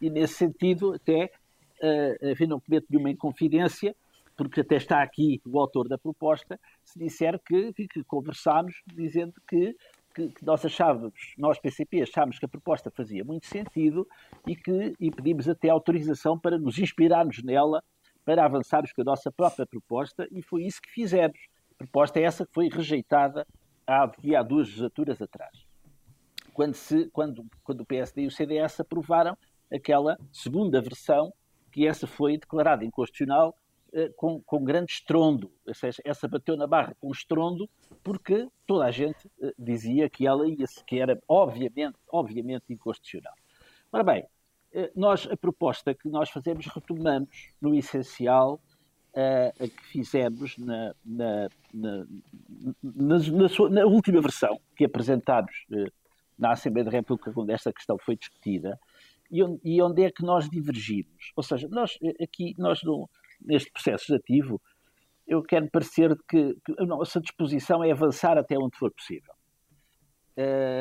E 0.00 0.10
nesse 0.10 0.34
sentido, 0.34 0.92
até, 0.94 1.30
uh, 1.82 2.28
enfim, 2.30 2.46
não 2.46 2.60
cometo 2.60 2.86
nenhuma 2.90 3.10
inconfidência, 3.10 3.94
porque 4.36 4.60
até 4.60 4.76
está 4.76 5.02
aqui 5.02 5.40
o 5.46 5.58
autor 5.58 5.88
da 5.88 5.96
proposta, 5.96 6.60
se 6.84 6.98
disser 6.98 7.40
que, 7.44 7.72
que 7.72 8.04
conversámos 8.04 8.74
dizendo 8.94 9.32
que, 9.48 9.74
que, 10.14 10.28
que, 10.28 10.44
nós 10.44 10.64
achávamos, 10.64 11.34
nós 11.38 11.58
PCP 11.58 12.02
achámos 12.02 12.38
que 12.38 12.44
a 12.44 12.48
proposta 12.48 12.90
fazia 12.90 13.24
muito 13.24 13.46
sentido 13.46 14.06
e 14.46 14.54
que 14.54 14.94
e 15.00 15.10
pedimos 15.10 15.48
até 15.48 15.70
autorização 15.70 16.38
para 16.38 16.58
nos 16.58 16.78
inspirarmos 16.78 17.42
nela 17.42 17.82
para 18.26 18.44
avançarmos 18.44 18.92
com 18.92 19.02
a 19.02 19.04
nossa 19.04 19.30
própria 19.30 19.64
proposta 19.64 20.26
e 20.32 20.42
foi 20.42 20.64
isso 20.64 20.82
que 20.82 20.90
fizemos. 20.90 21.38
A 21.74 21.78
proposta 21.78 22.18
é 22.18 22.24
essa 22.24 22.44
que 22.44 22.52
foi 22.52 22.68
rejeitada 22.68 23.46
há, 23.86 24.02
há 24.02 24.42
duas 24.42 24.66
legislaturas 24.66 25.22
atrás. 25.22 25.64
Quando, 26.52 26.74
se, 26.74 27.08
quando, 27.10 27.46
quando 27.62 27.82
o 27.82 27.86
PSD 27.86 28.22
e 28.22 28.26
o 28.26 28.30
CDS 28.30 28.80
aprovaram 28.80 29.36
aquela 29.72 30.18
segunda 30.32 30.80
versão, 30.80 31.32
que 31.76 31.86
essa 31.86 32.06
foi 32.06 32.38
declarada 32.38 32.86
inconstitucional 32.86 33.54
eh, 33.92 34.10
com, 34.16 34.40
com 34.40 34.64
grande 34.64 34.92
estrondo. 34.92 35.52
Ou 35.66 35.74
seja, 35.74 36.00
essa 36.06 36.26
bateu 36.26 36.56
na 36.56 36.66
barra 36.66 36.96
com 36.98 37.12
estrondo, 37.12 37.68
porque 38.02 38.48
toda 38.66 38.86
a 38.86 38.90
gente 38.90 39.30
eh, 39.42 39.52
dizia 39.58 40.08
que 40.08 40.26
ela 40.26 40.48
ia, 40.48 40.64
que 40.86 40.98
era 40.98 41.20
obviamente, 41.28 41.94
obviamente 42.10 42.64
inconstitucional. 42.70 43.34
Ora 43.92 44.02
bem, 44.02 44.26
eh, 44.72 44.90
nós, 44.96 45.28
a 45.30 45.36
proposta 45.36 45.92
que 45.94 46.08
nós 46.08 46.30
fazemos, 46.30 46.64
retomamos 46.64 47.28
no 47.60 47.74
essencial 47.74 48.58
a 49.14 49.66
que 49.66 49.84
fizemos 49.86 50.58
na, 50.58 50.94
na, 51.02 51.48
na, 51.72 52.06
na, 52.82 53.48
sua, 53.48 53.70
última 53.86 54.20
versão 54.20 54.60
que 54.76 54.84
apresentámos 54.84 55.54
na 56.38 56.52
Assembleia 56.52 56.84
da 56.84 56.90
República, 56.90 57.32
quando 57.32 57.48
esta 57.48 57.72
questão 57.72 57.96
foi 57.96 58.14
discutida, 58.14 58.78
e 59.30 59.82
onde, 59.82 60.02
é 60.02 60.10
que 60.10 60.22
nós 60.22 60.48
divergimos. 60.48 61.32
Ou 61.34 61.42
seja, 61.42 61.68
nós 61.68 61.98
aqui, 62.22 62.54
nós 62.58 62.82
no, 62.82 63.08
neste 63.40 63.70
processo 63.70 64.12
legislativo, 64.12 64.60
eu 65.26 65.42
quero 65.42 65.68
parecer 65.70 66.16
que, 66.28 66.54
que 66.64 66.74
a 66.78 66.86
nossa 66.86 67.20
disposição 67.20 67.82
é 67.82 67.90
avançar 67.90 68.38
até 68.38 68.56
onde 68.56 68.76
for 68.76 68.90
possível. 68.92 69.34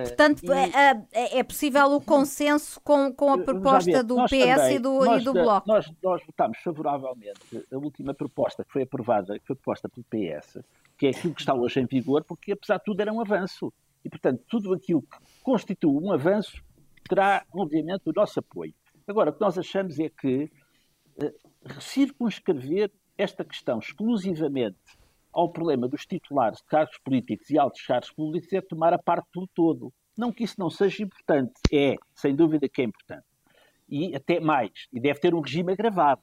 Portanto, 0.05 0.43
e... 0.43 0.51
é, 0.51 1.05
é, 1.13 1.39
é, 1.39 1.43
possível 1.43 1.85
o 1.93 2.01
consenso 2.01 2.79
com, 2.81 3.13
com 3.13 3.31
a 3.31 3.37
proposta 3.37 4.03
do 4.03 4.17
PS 4.25 4.29
também, 4.29 4.75
e, 4.75 4.79
do, 4.79 5.15
e 5.15 5.23
do 5.23 5.31
Bloco? 5.31 5.65
Nós, 5.65 5.89
nós 6.03 6.21
votámos 6.25 6.57
favoravelmente 6.57 7.65
a 7.71 7.77
última 7.77 8.13
proposta 8.13 8.65
que 8.65 8.73
foi 8.73 8.83
aprovada, 8.83 9.39
que 9.39 9.47
foi 9.47 9.55
proposta 9.55 9.87
pelo 9.87 10.05
PS, 10.09 10.59
que 10.97 11.07
é 11.07 11.09
aquilo 11.11 11.33
que 11.33 11.41
está 11.41 11.53
hoje 11.53 11.79
em 11.79 11.85
vigor, 11.85 12.25
porque 12.25 12.51
apesar 12.51 12.79
de 12.79 12.83
tudo 12.83 12.99
era 12.99 13.13
um 13.13 13.21
avanço. 13.21 13.71
E, 14.03 14.09
portanto, 14.09 14.43
tudo 14.47 14.73
aquilo 14.73 15.01
que 15.01 15.17
constitui 15.41 16.03
um 16.03 16.11
avanço 16.11 16.61
terá, 17.07 17.45
obviamente, 17.53 18.03
o 18.05 18.13
nosso 18.13 18.39
apoio. 18.39 18.73
Agora, 19.07 19.29
o 19.29 19.33
que 19.33 19.41
nós 19.41 19.57
achamos 19.57 19.99
é 19.99 20.09
que 20.09 20.51
uh, 21.17 21.81
circunscrever 21.81 22.91
esta 23.17 23.45
questão 23.45 23.79
exclusivamente 23.79 24.77
ao 25.31 25.49
problema 25.49 25.87
dos 25.87 26.05
titulares 26.05 26.59
de 26.59 26.65
cargos 26.65 26.97
políticos 26.99 27.49
e 27.49 27.57
altos 27.57 27.81
cargos 27.85 28.11
públicos 28.11 28.51
é 28.53 28.61
tomar 28.61 28.93
a 28.93 28.99
parte 28.99 29.27
do 29.33 29.47
todo. 29.47 29.93
Não 30.17 30.31
que 30.31 30.43
isso 30.43 30.55
não 30.57 30.69
seja 30.69 31.03
importante, 31.03 31.53
é, 31.71 31.95
sem 32.15 32.33
dúvida 32.33 32.69
que 32.69 32.81
é 32.81 32.85
importante. 32.85 33.25
E 33.87 34.15
até 34.15 34.39
mais, 34.39 34.71
e 34.91 34.99
deve 34.99 35.19
ter 35.19 35.35
um 35.35 35.41
regime 35.41 35.73
agravado, 35.73 36.21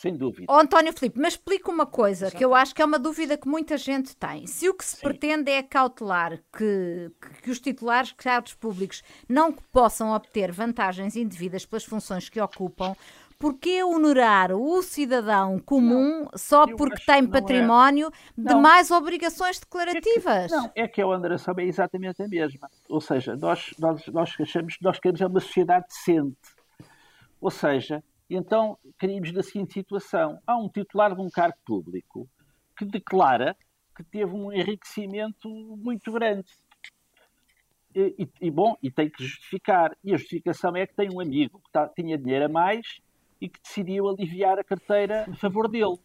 sem 0.00 0.16
dúvida. 0.16 0.52
Oh, 0.52 0.58
António 0.58 0.92
Filipe, 0.92 1.18
mas 1.18 1.34
explica 1.34 1.70
uma 1.70 1.86
coisa 1.86 2.30
que 2.30 2.44
eu 2.44 2.54
acho 2.54 2.74
que 2.74 2.82
é 2.82 2.84
uma 2.84 2.98
dúvida 2.98 3.36
que 3.36 3.48
muita 3.48 3.76
gente 3.76 4.16
tem. 4.16 4.46
Se 4.46 4.68
o 4.68 4.74
que 4.74 4.84
se 4.84 4.96
Sim. 4.96 5.02
pretende 5.02 5.50
é 5.50 5.62
cautelar 5.62 6.40
que, 6.56 7.10
que 7.42 7.50
os 7.50 7.60
titulares 7.60 8.08
de 8.08 8.16
cargos 8.16 8.54
públicos 8.54 9.02
não 9.28 9.52
possam 9.52 10.12
obter 10.12 10.50
vantagens 10.50 11.16
indevidas 11.16 11.64
pelas 11.64 11.84
funções 11.84 12.28
que 12.28 12.40
ocupam, 12.40 12.94
Porquê 13.38 13.84
honorar 13.84 14.50
o 14.52 14.82
cidadão 14.82 15.58
comum 15.58 16.22
não, 16.22 16.30
só 16.36 16.66
porque 16.66 17.04
tem 17.04 17.22
é. 17.22 17.26
património 17.26 18.08
é. 18.08 18.40
de 18.40 18.54
mais 18.54 18.90
obrigações 18.90 19.60
declarativas? 19.60 20.44
É 20.44 20.46
que, 20.46 20.54
não, 20.54 20.72
é 20.74 20.88
que 20.88 21.02
a 21.02 21.06
onderação 21.06 21.54
é 21.58 21.64
exatamente 21.64 22.22
a 22.22 22.28
mesma. 22.28 22.70
Ou 22.88 22.98
seja, 22.98 23.36
nós, 23.36 23.74
nós, 23.78 24.06
nós 24.06 24.34
achamos 24.40 24.76
que 24.76 24.82
nós 24.82 24.98
queremos 24.98 25.20
é 25.20 25.26
uma 25.26 25.40
sociedade 25.40 25.84
decente. 25.86 26.38
Ou 27.38 27.50
seja, 27.50 28.02
então 28.34 28.78
queríamos 28.98 29.32
da 29.32 29.42
seguinte 29.42 29.74
situação. 29.74 30.40
Há 30.46 30.56
um 30.56 30.68
titular 30.68 31.14
de 31.14 31.20
um 31.20 31.30
cargo 31.30 31.56
público 31.64 32.28
que 32.76 32.84
declara 32.84 33.56
que 33.94 34.02
teve 34.04 34.32
um 34.34 34.52
enriquecimento 34.52 35.48
muito 35.48 36.12
grande. 36.12 36.46
E, 37.94 38.14
e, 38.18 38.28
e, 38.42 38.50
bom, 38.50 38.76
e 38.82 38.90
tem 38.90 39.08
que 39.08 39.24
justificar. 39.24 39.96
E 40.04 40.12
a 40.12 40.18
justificação 40.18 40.76
é 40.76 40.86
que 40.86 40.94
tem 40.94 41.10
um 41.10 41.20
amigo 41.20 41.60
que 41.60 41.72
tá, 41.72 41.88
tinha 41.88 42.18
dinheiro 42.18 42.44
a 42.44 42.48
mais 42.48 43.00
e 43.40 43.48
que 43.48 43.58
decidiu 43.62 44.08
aliviar 44.08 44.58
a 44.58 44.64
carteira 44.64 45.24
a 45.30 45.36
favor 45.36 45.68
dele. 45.68 45.98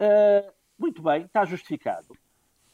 Uh, 0.00 0.52
muito 0.76 1.00
bem, 1.02 1.22
está 1.22 1.44
justificado. 1.44 2.08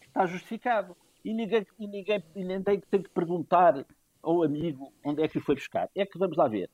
Está 0.01 0.25
justificado. 0.25 0.97
E 1.23 1.35
ninguém, 1.35 1.67
e 1.79 1.87
ninguém, 1.87 2.25
e 2.35 2.45
ninguém 2.45 2.81
tem 2.81 3.03
que 3.03 3.11
perguntar 3.11 3.85
ao 4.23 4.43
amigo 4.43 4.93
onde 5.05 5.23
é 5.23 5.29
que 5.29 5.41
foi 5.41 5.57
buscar. 5.57 5.91
É 5.95 6.07
que 6.07 6.19
vamos 6.19 6.37
lá 6.37 6.49
ver. 6.49 6.71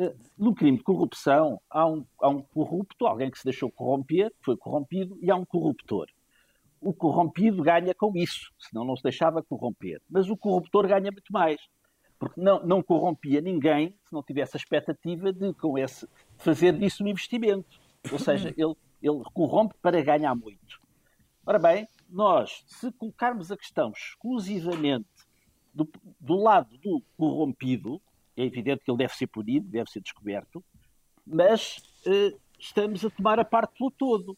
Uh, 0.00 0.16
no 0.38 0.54
crime 0.54 0.78
de 0.78 0.84
corrupção, 0.84 1.60
há 1.68 1.86
um, 1.86 2.06
há 2.20 2.28
um 2.28 2.40
corrupto, 2.40 3.06
alguém 3.06 3.30
que 3.30 3.38
se 3.38 3.44
deixou 3.44 3.70
corromper, 3.70 4.32
foi 4.40 4.56
corrompido, 4.56 5.18
e 5.20 5.30
há 5.30 5.36
um 5.36 5.44
corruptor. 5.44 6.06
O 6.80 6.94
corrompido 6.94 7.62
ganha 7.62 7.94
com 7.94 8.16
isso, 8.16 8.50
senão 8.58 8.84
não 8.84 8.96
se 8.96 9.02
deixava 9.02 9.42
corromper. 9.42 10.00
Mas 10.08 10.30
o 10.30 10.36
corruptor 10.36 10.88
ganha 10.88 11.10
muito 11.10 11.30
mais 11.30 11.60
porque 12.20 12.38
não, 12.38 12.62
não 12.62 12.82
corrompia 12.82 13.40
ninguém 13.40 13.96
se 14.04 14.12
não 14.12 14.22
tivesse 14.22 14.54
a 14.54 14.58
expectativa 14.58 15.32
de 15.32 15.54
com 15.54 15.78
esse, 15.78 16.06
fazer 16.36 16.78
disso 16.78 17.02
um 17.02 17.08
investimento. 17.08 17.80
Ou 18.12 18.18
seja, 18.18 18.50
ele, 18.58 18.74
ele 19.02 19.22
corrompe 19.32 19.74
para 19.80 20.02
ganhar 20.02 20.34
muito. 20.34 20.78
Ora 21.46 21.58
bem, 21.58 21.88
nós, 22.10 22.62
se 22.66 22.92
colocarmos 22.92 23.50
a 23.50 23.56
questão 23.56 23.90
exclusivamente 23.96 25.08
do, 25.72 25.88
do 26.20 26.36
lado 26.36 26.76
do 26.76 27.02
corrompido, 27.16 28.00
é 28.36 28.44
evidente 28.44 28.84
que 28.84 28.90
ele 28.90 28.98
deve 28.98 29.14
ser 29.14 29.26
punido, 29.26 29.68
deve 29.68 29.90
ser 29.90 30.00
descoberto, 30.00 30.64
mas 31.26 31.82
eh, 32.06 32.34
estamos 32.58 33.04
a 33.04 33.10
tomar 33.10 33.38
a 33.38 33.44
parte 33.44 33.76
pelo 33.78 33.90
todo. 33.90 34.36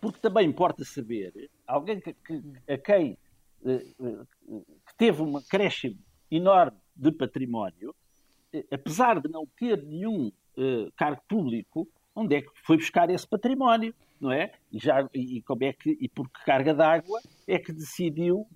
porque 0.00 0.18
também 0.18 0.48
importa 0.48 0.84
saber, 0.84 1.48
alguém 1.64 2.00
que, 2.00 2.12
que 2.12 2.42
a 2.68 2.76
quem 2.76 3.16
eh, 3.64 3.86
eh, 4.00 4.24
que 4.86 4.94
teve 4.96 5.22
um 5.22 5.36
acréscimo 5.36 5.98
enorme 6.30 6.76
de 6.96 7.12
património, 7.12 7.94
apesar 8.70 9.20
de 9.20 9.28
não 9.30 9.46
ter 9.46 9.82
nenhum 9.82 10.30
cargo 10.96 11.22
público, 11.26 11.88
onde 12.14 12.36
é 12.36 12.42
que 12.42 12.50
foi 12.66 12.76
buscar 12.76 13.08
esse 13.08 13.26
património, 13.26 13.94
não 14.20 14.30
é? 14.30 14.52
E, 14.70 14.78
já, 14.78 15.08
e 15.14 15.40
como 15.42 15.64
é 15.64 15.72
que, 15.72 15.96
e 15.98 16.08
por 16.08 16.28
que 16.28 16.44
carga 16.44 16.74
d'água 16.74 17.20
é 17.46 17.58
que 17.58 17.72
decidiu 17.72 18.46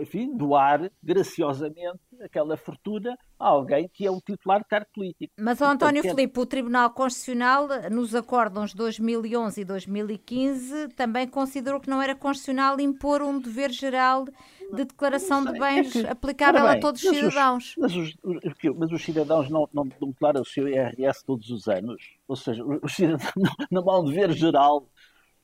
enfim, 0.00 0.36
doar 0.36 0.90
graciosamente 1.02 2.00
aquela 2.20 2.56
fortuna 2.56 3.16
a 3.38 3.48
alguém 3.48 3.88
que 3.92 4.06
é 4.06 4.10
o 4.10 4.20
titular 4.20 4.60
de 4.60 4.68
cargo 4.68 4.86
político. 4.94 5.32
Mas, 5.38 5.60
o 5.60 5.64
António 5.64 6.02
Portanto, 6.02 6.16
Filipe, 6.16 6.40
o 6.40 6.46
Tribunal 6.46 6.90
Constitucional, 6.90 7.68
nos 7.90 8.14
acórdãos 8.14 8.74
2011 8.74 9.60
e 9.60 9.64
2015, 9.64 10.88
também 10.88 11.26
considerou 11.26 11.80
que 11.80 11.90
não 11.90 12.00
era 12.00 12.14
constitucional 12.14 12.78
impor 12.80 13.22
um 13.22 13.40
dever 13.40 13.70
geral 13.70 14.24
de 14.24 14.84
declaração 14.84 15.44
de 15.44 15.58
bens 15.58 15.94
é 15.96 16.02
que, 16.02 16.06
aplicável 16.08 16.62
bem, 16.62 16.78
a 16.78 16.80
todos 16.80 17.02
os 17.02 17.10
cidadãos. 17.10 17.74
Mas 17.76 17.94
os, 17.94 18.16
mas 18.22 18.36
os, 18.44 18.76
mas 18.76 18.92
os 18.92 19.04
cidadãos 19.04 19.50
não, 19.50 19.68
não, 19.72 19.84
não 20.00 20.08
declaram 20.10 20.40
o 20.40 20.44
seu 20.44 20.68
IRS 20.68 21.24
todos 21.24 21.50
os 21.50 21.68
anos? 21.68 22.02
Ou 22.26 22.36
seja, 22.36 22.64
os 22.64 22.94
cidadãos 22.94 23.32
não, 23.36 23.52
não 23.82 23.90
há 23.90 24.00
um 24.00 24.04
dever 24.04 24.32
geral 24.32 24.88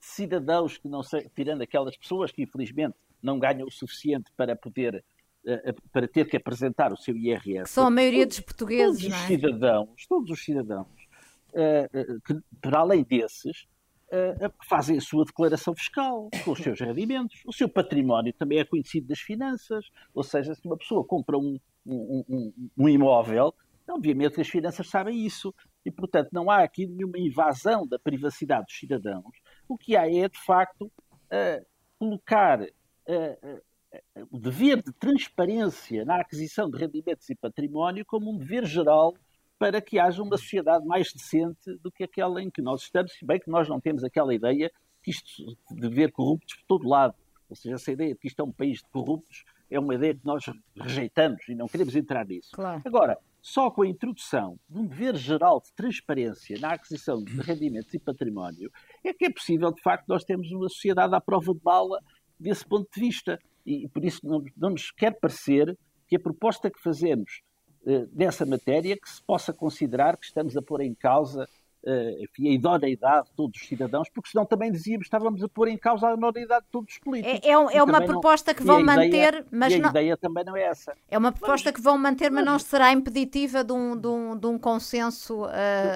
de 0.00 0.06
cidadãos 0.06 0.78
que 0.78 0.88
não 0.88 1.02
sei, 1.02 1.28
tirando 1.34 1.62
aquelas 1.62 1.96
pessoas 1.96 2.30
que 2.30 2.42
infelizmente 2.42 2.96
não 3.22 3.38
ganham 3.38 3.66
o 3.66 3.70
suficiente 3.70 4.31
para 4.37 4.54
poder 4.57 5.04
eh, 5.48 5.70
eh, 5.70 5.74
para 5.90 6.07
ter 6.07 6.26
que 6.26 6.37
apresentar 6.37 6.92
o 6.92 6.96
seu 6.96 7.16
IRS. 7.16 7.62
Que 7.62 7.70
são 7.70 7.87
a 7.87 7.90
maioria 7.90 8.26
dos 8.26 8.38
portugueses, 8.40 9.00
todos 9.00 9.09
não 9.09 9.16
é? 9.16 9.20
os 9.20 9.26
cidadãos, 9.26 10.07
todos 10.07 10.31
os 10.31 10.44
cidadãos, 10.44 10.87
eh, 11.54 11.88
que 12.26 12.38
para 12.61 12.81
além 12.81 13.02
desses, 13.02 13.66
fazem 14.66 14.96
a 14.96 15.00
sua 15.02 15.22
declaração 15.22 15.74
fiscal 15.74 16.31
com 16.42 16.52
os 16.52 16.59
seus 16.59 16.81
rendimentos. 16.81 17.42
O 17.46 17.52
seu 17.52 17.68
património 17.68 18.33
também 18.33 18.59
é 18.59 18.64
conhecido 18.64 19.07
das 19.07 19.20
finanças, 19.20 19.90
ou 20.14 20.22
seja, 20.22 20.54
se 20.54 20.66
uma 20.66 20.78
pessoa 20.78 21.04
compra 21.04 21.37
um, 21.37 21.61
um, 21.85 22.24
um, 22.26 22.70
um 22.76 22.88
imóvel, 22.88 23.54
obviamente 23.87 24.35
que 24.35 24.40
as 24.40 24.48
finanças 24.48 24.88
sabem 24.88 25.26
isso. 25.26 25.54
E, 25.85 25.90
portanto, 25.90 26.31
não 26.33 26.50
há 26.50 26.62
aqui 26.62 26.87
nenhuma 26.87 27.18
invasão 27.18 27.87
da 27.87 27.98
privacidade 27.98 28.64
dos 28.64 28.78
cidadãos. 28.78 29.37
O 29.68 29.76
que 29.76 29.94
há 29.94 30.07
é, 30.07 30.26
de 30.26 30.38
facto, 30.38 30.90
colocar 31.98 32.61
o 34.30 34.38
dever 34.38 34.82
de 34.82 34.92
transparência 34.92 36.04
na 36.04 36.20
aquisição 36.20 36.70
de 36.70 36.78
rendimentos 36.78 37.28
e 37.30 37.34
património 37.34 38.04
como 38.04 38.30
um 38.30 38.36
dever 38.36 38.66
geral 38.66 39.14
para 39.58 39.80
que 39.80 39.98
haja 39.98 40.22
uma 40.22 40.36
sociedade 40.36 40.86
mais 40.86 41.12
decente 41.12 41.74
do 41.82 41.90
que 41.90 42.04
aquela 42.04 42.42
em 42.42 42.50
que 42.50 42.62
nós 42.62 42.82
estamos, 42.82 43.12
se 43.12 43.24
bem 43.24 43.40
que 43.40 43.50
nós 43.50 43.68
não 43.68 43.80
temos 43.80 44.04
aquela 44.04 44.32
ideia 44.34 44.70
que 45.02 45.10
isto 45.10 45.56
de 45.70 45.88
ver 45.88 46.12
corruptos 46.12 46.54
por 46.56 46.64
todo 46.66 46.88
lado. 46.88 47.14
Ou 47.48 47.56
seja, 47.56 47.74
essa 47.74 47.90
ideia 47.90 48.12
de 48.12 48.20
que 48.20 48.28
isto 48.28 48.40
é 48.40 48.44
um 48.44 48.52
país 48.52 48.78
de 48.78 48.88
corruptos 48.90 49.44
é 49.70 49.78
uma 49.78 49.94
ideia 49.94 50.14
que 50.14 50.24
nós 50.24 50.44
rejeitamos 50.76 51.48
e 51.48 51.54
não 51.54 51.66
queremos 51.66 51.96
entrar 51.96 52.26
nisso. 52.26 52.50
Claro. 52.52 52.82
Agora, 52.84 53.18
só 53.40 53.70
com 53.70 53.82
a 53.82 53.88
introdução 53.88 54.58
de 54.68 54.78
um 54.78 54.86
dever 54.86 55.16
geral 55.16 55.60
de 55.60 55.72
transparência 55.72 56.58
na 56.58 56.72
aquisição 56.72 57.22
de 57.22 57.40
rendimentos 57.40 57.92
e 57.94 57.98
património 57.98 58.70
é 59.04 59.12
que 59.12 59.26
é 59.26 59.30
possível, 59.30 59.72
de 59.72 59.80
facto, 59.80 60.06
nós 60.08 60.24
termos 60.24 60.50
uma 60.52 60.68
sociedade 60.68 61.14
à 61.14 61.20
prova 61.20 61.52
de 61.52 61.60
bala 61.60 62.00
desse 62.38 62.64
ponto 62.64 62.88
de 62.94 63.01
vista. 63.01 63.38
E 63.64 63.88
por 63.88 64.05
isso 64.05 64.20
não, 64.24 64.42
não 64.57 64.70
nos 64.70 64.90
quer 64.90 65.18
parecer 65.18 65.77
que 66.07 66.16
a 66.16 66.20
proposta 66.20 66.70
que 66.70 66.81
fazemos 66.81 67.42
uh, 67.83 68.07
dessa 68.07 68.46
matéria 68.46 68.96
que 68.96 69.09
se 69.09 69.22
possa 69.22 69.53
considerar 69.53 70.16
que 70.16 70.27
estamos 70.27 70.57
a 70.57 70.62
pôr 70.62 70.81
em 70.81 70.94
causa 70.94 71.48
enfim, 72.20 72.48
a 72.48 72.52
idoneidade 72.52 73.28
de 73.28 73.32
todos 73.34 73.60
os 73.60 73.66
cidadãos, 73.66 74.08
porque 74.10 74.30
senão 74.30 74.44
também 74.44 74.70
dizíamos 74.70 75.04
que 75.04 75.08
estávamos 75.08 75.42
a 75.42 75.48
pôr 75.48 75.68
em 75.68 75.78
causa 75.78 76.08
a 76.08 76.14
idoneidade 76.14 76.64
de 76.64 76.70
todos 76.70 76.92
os 76.92 76.98
políticos. 76.98 77.40
É, 77.42 77.50
é, 77.50 77.52
é 77.52 77.82
uma 77.82 78.00
proposta 78.00 78.52
não... 78.52 78.56
que 78.56 78.64
vão 78.64 78.84
manter, 78.84 79.06
ideia, 79.06 79.46
mas 79.50 79.72
a 79.72 79.78
não... 79.78 79.90
ideia 79.90 80.16
também 80.16 80.44
não 80.44 80.56
é 80.56 80.62
essa. 80.62 80.96
É 81.10 81.16
uma 81.16 81.32
proposta 81.32 81.70
mas, 81.70 81.76
que 81.76 81.82
vão 81.82 81.96
manter, 81.96 82.30
mas, 82.30 82.44
mas 82.44 82.52
não 82.52 82.58
será 82.58 82.92
impeditiva 82.92 83.64
de 83.64 83.72
um, 83.72 83.96
de 83.96 84.06
um, 84.06 84.36
de 84.36 84.46
um 84.46 84.58
consenso 84.58 85.44
uh, 85.44 85.48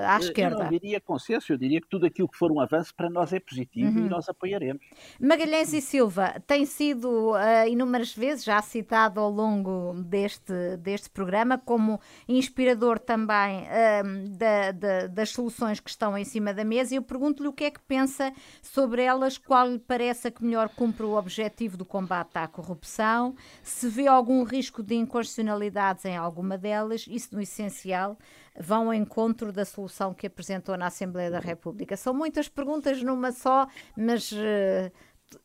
à 0.07 0.19
esquerda. 0.19 0.57
Eu 0.57 0.65
não 0.65 0.71
diria 0.71 1.01
consenso, 1.01 1.53
eu 1.53 1.59
diria 1.59 1.81
que 1.81 1.89
tudo 1.89 2.07
aquilo 2.07 2.29
que 2.29 2.39
for 2.39 2.51
um 2.51 2.61
avanço 2.61 2.95
para 2.95 3.11
nós 3.11 3.33
é 3.33 3.41
positivo 3.41 3.99
uhum. 3.99 4.07
e 4.07 4.09
nós 4.09 4.29
apoiaremos. 4.29 4.83
Magalhães 5.21 5.73
e 5.73 5.81
Silva 5.81 6.41
tem 6.47 6.65
sido 6.65 7.33
uh, 7.33 7.69
inúmeras 7.69 8.15
vezes 8.15 8.45
já 8.45 8.61
citado 8.63 9.21
ao 9.21 9.31
longo 9.31 9.95
deste, 10.05 10.77
deste 10.79 11.11
programa 11.11 11.59
como 11.59 12.01
inspirador 12.29 12.99
também 12.99 13.63
uh, 13.63 14.29
da, 14.31 14.73
da, 14.73 15.07
das 15.09 15.31
soluções 15.31 15.81
que 15.83 15.91
estão 15.91 16.17
em 16.17 16.25
cima 16.25 16.55
da 16.55 16.65
mesa 16.65 16.95
e 16.95 16.97
eu 16.97 17.03
pergunto-lhe 17.03 17.49
o 17.49 17.53
que 17.53 17.65
é 17.65 17.71
que 17.71 17.81
pensa 17.81 18.33
sobre 18.63 19.03
elas, 19.03 19.37
qual 19.37 19.69
lhe 19.69 19.79
parece 19.79 20.29
a 20.29 20.31
que 20.31 20.45
melhor 20.45 20.69
cumpre 20.69 21.05
o 21.05 21.17
objetivo 21.17 21.77
do 21.77 21.85
combate 21.85 22.37
à 22.37 22.47
corrupção, 22.47 23.35
se 23.63 23.89
vê 23.89 24.07
algum 24.07 24.43
risco 24.45 24.83
de 24.83 24.95
inconstitucionalidades 24.95 26.05
em 26.05 26.17
alguma 26.17 26.57
delas 26.57 27.07
e 27.09 27.19
se, 27.19 27.33
no 27.35 27.41
essencial, 27.41 28.17
vão 28.59 28.87
ao 28.87 28.95
encontro 28.95 29.53
da 29.53 29.65
solução 29.65 30.15
que 30.15 30.27
apresentou 30.27 30.77
na 30.77 30.87
Assembleia 30.87 31.31
da 31.31 31.41
República. 31.41 31.97
São 31.97 32.15
muitas 32.15 32.49
perguntas 32.49 33.03
numa 33.03 33.33
só, 33.33 33.67
mas 33.97 34.33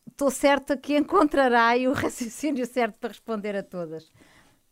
estou 0.08 0.28
uh, 0.28 0.30
certa 0.30 0.76
que 0.76 0.96
encontrará 0.96 1.74
o 1.88 1.92
raciocínio 1.94 2.66
certo 2.66 2.98
para 2.98 3.08
responder 3.08 3.56
a 3.56 3.62
todas. 3.62 4.04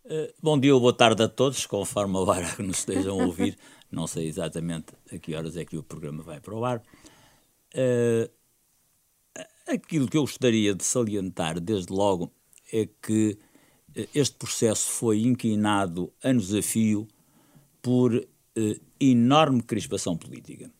Uh, 0.04 0.32
bom 0.40 0.58
dia 0.58 0.72
ou 0.72 0.80
boa 0.80 0.92
tarde 0.92 1.22
a 1.24 1.28
todos, 1.28 1.66
conforme 1.66 2.16
a 2.16 2.20
hora 2.20 2.54
que 2.54 2.62
nos 2.62 2.78
estejam 2.78 3.20
a 3.20 3.24
ouvir. 3.24 3.58
Não 3.96 4.06
sei 4.06 4.28
exatamente 4.28 4.92
a 5.10 5.18
que 5.18 5.34
horas 5.34 5.56
é 5.56 5.64
que 5.64 5.78
o 5.78 5.82
programa 5.82 6.22
vai 6.22 6.38
para 6.38 6.54
o 6.54 6.62
ar. 6.66 6.82
Uh, 7.74 8.30
aquilo 9.66 10.06
que 10.06 10.18
eu 10.18 10.20
gostaria 10.20 10.74
de 10.74 10.84
salientar, 10.84 11.58
desde 11.58 11.90
logo, 11.90 12.30
é 12.70 12.86
que 13.02 13.38
eh, 13.94 14.06
este 14.14 14.36
processo 14.36 14.90
foi 14.90 15.22
inquinado 15.22 16.12
a 16.22 16.30
desafio 16.30 17.08
por 17.80 18.14
uh, 18.14 18.80
enorme 19.00 19.62
crispação 19.62 20.14
política. 20.14 20.70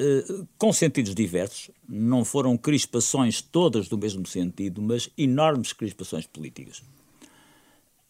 Uh, 0.00 0.48
com 0.56 0.72
sentidos 0.72 1.14
diversos, 1.14 1.70
não 1.86 2.24
foram 2.24 2.56
crispações 2.56 3.42
todas 3.42 3.88
do 3.88 3.98
mesmo 3.98 4.26
sentido, 4.26 4.80
mas 4.80 5.10
enormes 5.18 5.74
crispações 5.74 6.26
políticas. 6.26 6.82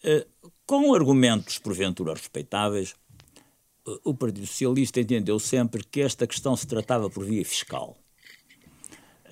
Uh, 0.05 0.53
com 0.65 0.95
argumentos 0.95 1.59
porventura 1.59 2.15
respeitáveis, 2.15 2.95
o 4.05 4.15
Partido 4.15 4.47
Socialista 4.47 5.01
entendeu 5.01 5.39
sempre 5.39 5.85
que 5.85 6.01
esta 6.01 6.27
questão 6.27 6.57
se 6.57 6.67
tratava 6.67 7.09
por 7.09 7.25
via 7.25 7.45
fiscal. 7.45 7.97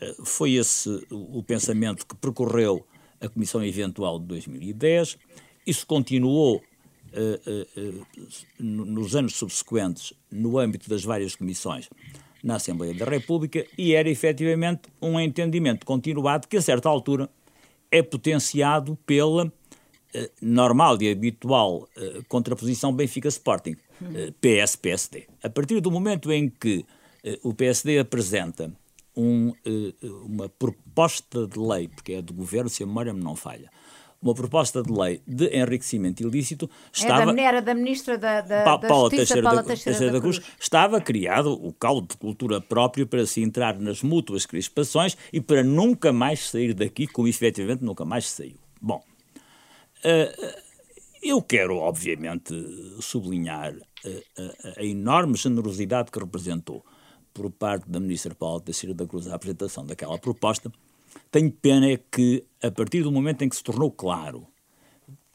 Eh, 0.00 0.16
foi 0.24 0.54
esse 0.54 1.06
o 1.10 1.42
pensamento 1.42 2.06
que 2.06 2.16
percorreu 2.16 2.86
a 3.20 3.28
Comissão 3.28 3.64
Eventual 3.64 4.18
de 4.18 4.26
2010. 4.26 5.18
Isso 5.66 5.86
continuou 5.86 6.56
uh, 6.56 7.80
uh, 7.80 8.06
nos 8.58 9.14
anos 9.16 9.34
subsequentes 9.34 10.12
no 10.30 10.58
âmbito 10.58 10.88
das 10.88 11.04
várias 11.04 11.34
comissões 11.34 11.90
na 12.42 12.56
Assembleia 12.56 12.94
da 12.94 13.04
República 13.04 13.66
e 13.76 13.92
era 13.94 14.08
efetivamente 14.08 14.82
um 15.02 15.18
entendimento 15.18 15.84
continuado 15.84 16.46
que, 16.46 16.56
a 16.56 16.62
certa 16.62 16.88
altura, 16.88 17.28
é 17.90 18.02
potenciado 18.02 18.96
pela 19.04 19.46
eh, 19.46 19.50
normal 20.40 21.00
e 21.00 21.10
habitual 21.10 21.88
uh, 21.96 22.24
contraposição 22.28 22.92
Benfica-Sporting, 22.92 23.76
eh, 24.14 24.32
PS-PSD. 24.40 25.26
A 25.42 25.50
partir 25.50 25.80
do 25.80 25.90
momento 25.90 26.32
em 26.32 26.48
que 26.48 26.84
o 27.42 27.52
PSD 27.52 27.98
apresenta 27.98 28.72
um, 29.14 29.52
uma 30.24 30.48
proposta 30.48 31.46
de 31.46 31.58
lei, 31.58 31.88
porque 31.88 32.12
é 32.12 32.22
do 32.22 32.32
governo, 32.32 32.70
se 32.70 32.82
a 32.82 32.86
memória 32.86 33.12
me 33.12 33.20
não 33.20 33.34
falha, 33.34 33.68
uma 34.20 34.34
proposta 34.34 34.82
de 34.82 34.90
lei 34.90 35.20
de 35.26 35.46
enriquecimento 35.56 36.22
ilícito 36.22 36.68
estava... 36.92 37.30
É 37.30 37.34
da, 37.34 37.42
era 37.42 37.62
da 37.62 37.74
ministra 37.74 38.18
da, 38.18 38.40
da, 38.40 38.64
pa, 38.64 38.76
da 38.76 38.88
Paula 38.88 39.10
Justiça, 39.10 39.34
Teixeira, 39.34 39.42
Paula 39.42 39.62
Teixeira, 39.62 39.98
Teixeira 39.98 40.12
da, 40.12 40.20
Cruz. 40.20 40.38
Cruz. 40.38 40.52
Estava 40.58 41.00
criado 41.00 41.52
o 41.52 41.72
caldo 41.72 42.08
de 42.08 42.16
cultura 42.16 42.60
próprio 42.60 43.06
para 43.06 43.24
se 43.26 43.42
entrar 43.42 43.78
nas 43.78 44.02
mútuas 44.02 44.44
crispações 44.44 45.16
e 45.32 45.40
para 45.40 45.62
nunca 45.62 46.12
mais 46.12 46.48
sair 46.48 46.74
daqui, 46.74 47.06
como 47.06 47.28
efetivamente 47.28 47.84
nunca 47.84 48.04
mais 48.04 48.28
saiu. 48.28 48.56
Bom, 48.80 49.02
eu 51.22 51.42
quero, 51.42 51.76
obviamente, 51.76 52.54
sublinhar 53.00 53.74
a, 53.74 54.42
a, 54.42 54.80
a, 54.80 54.84
enorme 54.84 55.36
generosidade 55.36 56.10
que 56.10 56.18
representou 56.18 56.84
por 57.34 57.50
parte 57.50 57.88
da 57.88 58.00
Ministra 58.00 58.34
Paula 58.34 58.60
Teixeira 58.60 58.94
da 58.94 59.06
Cruz 59.06 59.26
a 59.26 59.34
apresentação 59.34 59.84
daquela 59.84 60.18
proposta. 60.18 60.72
Tenho 61.30 61.50
pena 61.50 61.98
que, 62.10 62.44
a 62.62 62.70
partir 62.70 63.02
do 63.02 63.12
momento 63.12 63.42
em 63.42 63.48
que 63.48 63.56
se 63.56 63.62
tornou 63.62 63.90
claro 63.90 64.46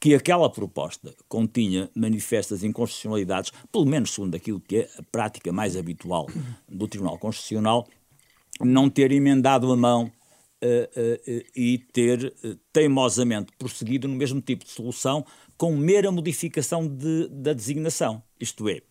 que 0.00 0.14
aquela 0.14 0.50
proposta 0.50 1.14
continha 1.28 1.90
manifestas 1.94 2.62
inconstitucionalidades, 2.62 3.52
pelo 3.72 3.86
menos 3.86 4.12
segundo 4.12 4.34
aquilo 4.34 4.60
que 4.60 4.76
é 4.76 4.90
a 4.98 5.02
prática 5.02 5.50
mais 5.50 5.76
habitual 5.76 6.26
do 6.68 6.86
Tribunal 6.86 7.18
Constitucional, 7.18 7.88
não 8.60 8.90
ter 8.90 9.10
emendado 9.12 9.72
a 9.72 9.76
mão 9.76 10.12
e 11.54 11.78
ter 11.92 12.34
teimosamente 12.72 13.52
prosseguido 13.58 14.08
no 14.08 14.14
mesmo 14.14 14.40
tipo 14.40 14.64
de 14.64 14.70
solução 14.70 15.24
com 15.56 15.76
mera 15.76 16.10
modificação 16.10 16.86
de, 16.86 17.28
da 17.28 17.52
designação. 17.52 18.22
Isto 18.40 18.68
é, 18.68 18.82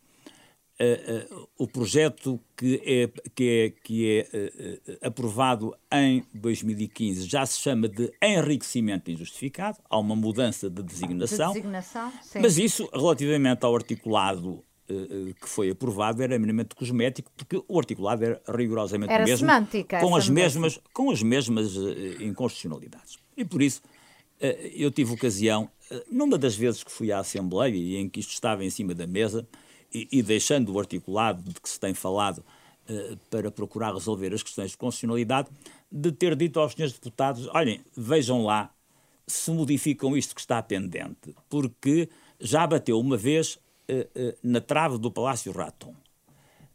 o 1.57 1.67
projeto 1.67 2.39
que 2.57 2.81
é, 2.85 3.29
que 3.35 3.49
é, 3.49 3.69
que 3.69 4.09
é 4.09 5.07
aprovado 5.07 5.75
em 5.91 6.25
2015 6.33 7.25
já 7.27 7.45
se 7.45 7.59
chama 7.59 7.87
de 7.87 8.11
enriquecimento 8.21 9.11
injustificado, 9.11 9.77
há 9.89 9.97
uma 9.97 10.15
mudança 10.15 10.69
de 10.69 10.81
designação, 10.81 11.53
de 11.53 11.59
designação 11.59 12.11
mas 12.41 12.57
isso 12.57 12.89
relativamente 12.91 13.63
ao 13.63 13.75
articulado 13.75 14.63
que 15.41 15.49
foi 15.49 15.69
aprovado 15.69 16.21
era 16.21 16.37
minimamente 16.37 16.75
cosmético, 16.75 17.31
porque 17.35 17.61
o 17.67 17.77
articulado 17.79 18.23
era 18.23 18.41
rigorosamente 18.47 19.11
era 19.11 19.23
o 19.23 19.27
mesmo, 19.27 19.47
semântica, 19.47 19.99
com, 19.99 20.15
as 20.15 20.29
mesmas, 20.29 20.79
com 20.93 21.11
as 21.11 21.21
mesmas 21.21 21.75
inconstitucionalidades. 22.19 23.17
E 23.35 23.45
por 23.45 23.61
isso 23.61 23.81
eu 24.75 24.91
tive 24.91 25.13
ocasião, 25.13 25.69
numa 26.11 26.37
das 26.37 26.55
vezes 26.55 26.83
que 26.83 26.91
fui 26.91 27.11
à 27.11 27.19
Assembleia 27.19 27.75
e 27.75 27.95
em 27.95 28.09
que 28.09 28.19
isto 28.19 28.31
estava 28.31 28.63
em 28.63 28.69
cima 28.69 28.93
da 28.93 29.07
mesa, 29.07 29.47
e, 29.93 30.07
e 30.11 30.23
deixando 30.23 30.73
o 30.73 30.79
articulado 30.79 31.43
de 31.43 31.59
que 31.61 31.69
se 31.69 31.79
tem 31.79 31.93
falado 31.93 32.43
para 33.29 33.49
procurar 33.49 33.93
resolver 33.93 34.33
as 34.33 34.43
questões 34.43 34.71
de 34.71 34.77
constitucionalidade, 34.77 35.49
de 35.91 36.11
ter 36.11 36.35
dito 36.35 36.59
aos 36.59 36.73
senhores 36.73 36.93
deputados: 36.93 37.47
olhem, 37.53 37.81
vejam 37.95 38.43
lá 38.43 38.71
se 39.25 39.51
modificam 39.51 40.17
isto 40.17 40.35
que 40.35 40.41
está 40.41 40.61
pendente, 40.61 41.33
porque 41.49 42.09
já 42.39 42.67
bateu 42.67 42.99
uma 42.99 43.15
vez 43.15 43.57
na 44.43 44.61
trave 44.61 44.97
do 44.97 45.11
Palácio 45.11 45.51
Raton. 45.51 45.95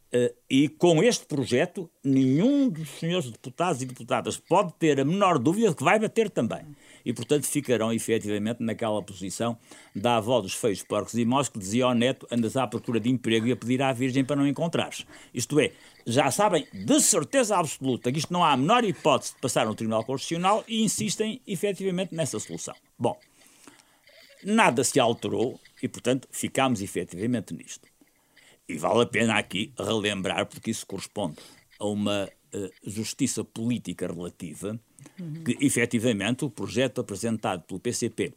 Uh, 0.09 0.35
e 0.49 0.71
com 0.71 1.03
este 1.03 1.27
projeto, 1.27 1.91
nenhum 2.03 2.71
dos 2.71 2.89
senhores 2.99 3.31
deputados 3.31 3.83
e 3.83 3.85
deputadas 3.85 4.39
pode 4.39 4.73
ter 4.79 4.99
a 4.99 5.05
menor 5.05 5.39
dúvida 5.39 5.69
de 5.69 5.77
que 5.77 5.85
vai 5.85 5.99
bater 5.99 6.31
também. 6.31 6.65
E, 7.05 7.13
portanto, 7.13 7.45
ficarão 7.45 7.93
efetivamente 7.93 8.63
naquela 8.63 9.03
posição 9.03 9.59
da 9.95 10.17
avó 10.17 10.41
dos 10.41 10.55
feios 10.55 10.83
porcos 10.83 11.13
e 11.13 11.27
maus 11.27 11.51
que 11.51 11.59
dizia 11.59 11.85
ao 11.85 11.95
neto: 11.95 12.27
andas 12.31 12.57
à 12.57 12.67
procura 12.67 12.99
de 12.99 13.11
emprego 13.11 13.49
e 13.49 13.53
a 13.53 13.57
pedir 13.57 13.83
à 13.83 13.93
Virgem 13.93 14.25
para 14.25 14.37
não 14.37 14.47
encontrares. 14.47 15.05
Isto 15.35 15.61
é, 15.61 15.73
já 16.07 16.31
sabem 16.31 16.67
de 16.73 17.01
certeza 17.03 17.59
absoluta 17.59 18.11
que 18.11 18.19
isto 18.19 18.33
não 18.33 18.43
há 18.43 18.53
a 18.53 18.57
menor 18.57 18.85
hipótese 18.85 19.35
de 19.35 19.41
passar 19.43 19.67
no 19.67 19.75
Tribunal 19.75 20.05
Constitucional 20.05 20.65
e 20.67 20.83
insistem 20.83 21.43
efetivamente 21.47 22.15
nessa 22.15 22.41
solução. 22.41 22.75
Bom, 22.99 23.19
nada 24.43 24.83
se 24.83 24.99
alterou 24.99 25.61
e, 25.83 25.89
portanto, 25.89 26.29
ficámos 26.31 26.83
efetivamente 26.83 27.55
nisto. 27.55 27.89
E 28.69 28.77
vale 28.77 29.03
a 29.03 29.07
pena 29.07 29.39
aqui 29.39 29.73
relembrar, 29.79 30.47
porque 30.47 30.71
isso 30.71 30.87
corresponde 30.87 31.37
a 31.79 31.87
uma 31.87 32.29
uh, 32.55 32.71
justiça 32.83 33.43
política 33.43 34.07
relativa, 34.07 34.79
uhum. 35.19 35.45
que 35.45 35.57
efetivamente 35.65 36.45
o 36.45 36.51
projeto 36.51 37.01
apresentado 37.01 37.63
pelo 37.63 37.81
PCP 37.81 38.35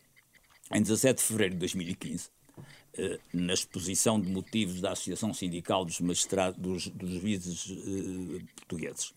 em 0.72 0.82
17 0.82 1.18
de 1.18 1.24
fevereiro 1.28 1.56
de 1.56 1.60
2015, 1.60 2.28
uh, 2.28 2.64
eh, 2.94 3.20
na 3.34 3.54
exposição 3.54 4.22
de 4.22 4.30
motivos 4.30 4.80
da 4.80 4.92
Associação 4.92 5.34
Sindical 5.34 5.84
dos 5.84 6.00
Magistrados 6.00 6.58
dos, 6.58 6.88
dos 6.88 7.10
Juízes 7.10 7.66
uh, 7.66 8.42
Portugueses, 8.56 9.14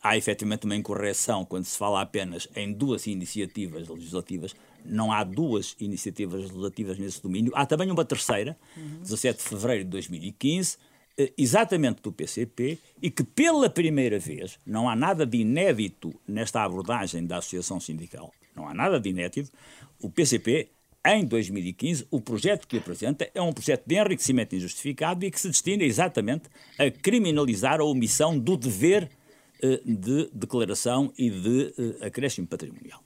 há 0.00 0.16
efetivamente 0.16 0.64
uma 0.64 0.76
incorreção 0.76 1.44
quando 1.44 1.64
se 1.64 1.76
fala 1.76 2.00
apenas 2.00 2.48
em 2.54 2.72
duas 2.72 3.06
iniciativas 3.06 3.88
legislativas. 3.88 4.54
Não 4.84 5.12
há 5.12 5.24
duas 5.24 5.76
iniciativas 5.80 6.42
legislativas 6.42 6.98
nesse 6.98 7.22
domínio. 7.22 7.52
Há 7.54 7.66
também 7.66 7.90
uma 7.90 8.04
terceira, 8.04 8.56
uhum. 8.76 9.00
17 9.02 9.42
de 9.42 9.48
fevereiro 9.48 9.84
de 9.84 9.90
2015, 9.90 10.76
eh, 11.18 11.32
exatamente 11.36 12.02
do 12.02 12.12
PCP, 12.12 12.78
e 13.00 13.10
que 13.10 13.22
pela 13.22 13.68
primeira 13.68 14.18
vez, 14.18 14.58
não 14.66 14.88
há 14.88 14.96
nada 14.96 15.26
de 15.26 15.38
inédito 15.38 16.12
nesta 16.26 16.62
abordagem 16.62 17.26
da 17.26 17.38
Associação 17.38 17.78
Sindical, 17.78 18.32
não 18.54 18.68
há 18.68 18.74
nada 18.74 18.98
de 18.98 19.10
inédito, 19.10 19.50
o 20.00 20.10
PCP 20.10 20.70
em 21.04 21.24
2015, 21.24 22.06
o 22.10 22.20
projeto 22.20 22.66
que 22.66 22.78
apresenta 22.78 23.28
é 23.34 23.42
um 23.42 23.52
projeto 23.52 23.84
de 23.86 23.96
enriquecimento 23.96 24.54
injustificado 24.54 25.24
e 25.24 25.30
que 25.30 25.40
se 25.40 25.48
destina 25.48 25.82
exatamente 25.82 26.44
a 26.78 26.90
criminalizar 26.90 27.80
a 27.80 27.84
omissão 27.84 28.38
do 28.38 28.56
dever 28.56 29.10
eh, 29.60 29.80
de 29.84 30.30
declaração 30.32 31.12
e 31.18 31.28
de 31.28 31.74
eh, 31.76 32.06
acréscimo 32.06 32.46
patrimonial. 32.46 33.02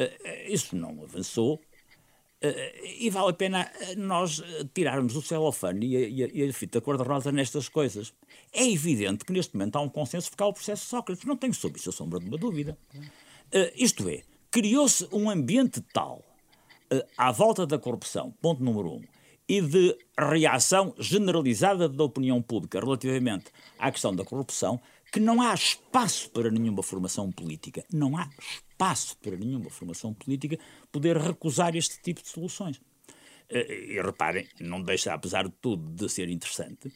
Eh, 0.00 0.52
isso 0.52 0.74
não 0.74 1.02
avançou 1.02 1.60
e 2.98 3.10
vale 3.10 3.28
a 3.28 3.34
pena 3.34 3.70
nós 3.98 4.42
tirarmos 4.72 5.14
o 5.14 5.20
celofane 5.20 5.86
e 5.86 6.42
a, 6.42 6.52
fita 6.54 6.80
cor-de-rosa 6.80 7.30
nestas 7.30 7.68
coisas. 7.68 8.14
É 8.50 8.66
evidente 8.66 9.26
que 9.26 9.32
neste 9.34 9.54
momento 9.54 9.76
há 9.76 9.82
um 9.82 9.90
consenso 9.90 10.30
porque 10.30 10.42
o 10.42 10.50
processo 10.50 10.84
de 10.84 10.88
Sócrates, 10.88 11.24
não 11.26 11.36
tenho 11.36 11.52
sobre 11.52 11.78
isso 11.78 11.90
a 11.90 11.92
sombra 11.92 12.18
de 12.18 12.24
uma 12.24 12.38
dúvida. 12.38 12.78
Isto 13.76 14.08
é, 14.08 14.22
criou-se 14.50 15.06
um 15.12 15.28
ambiente 15.28 15.82
tal 15.92 16.24
à 17.18 17.30
volta 17.30 17.66
da 17.66 17.78
corrupção, 17.78 18.32
ponto 18.40 18.64
número 18.64 18.94
um, 18.94 19.02
e 19.46 19.60
de 19.60 19.98
reação 20.16 20.94
generalizada 20.96 21.88
da 21.88 22.04
opinião 22.04 22.40
pública 22.40 22.80
relativamente 22.80 23.46
à 23.78 23.90
questão 23.90 24.14
da 24.14 24.24
corrupção, 24.24 24.80
que 25.10 25.20
não 25.20 25.42
há 25.42 25.52
espaço 25.54 26.30
para 26.30 26.50
nenhuma 26.50 26.82
formação 26.82 27.30
política, 27.32 27.84
não 27.92 28.16
há 28.16 28.28
espaço 28.38 29.16
para 29.18 29.36
nenhuma 29.36 29.68
formação 29.70 30.14
política 30.14 30.58
poder 30.92 31.16
recusar 31.16 31.74
este 31.74 32.00
tipo 32.00 32.22
de 32.22 32.28
soluções. 32.28 32.80
Eh, 33.50 33.94
e 33.94 34.00
reparem, 34.02 34.46
não 34.60 34.80
deixa, 34.80 35.12
apesar 35.12 35.44
de 35.44 35.54
tudo, 35.60 35.90
de 35.90 36.08
ser 36.08 36.28
interessante, 36.28 36.92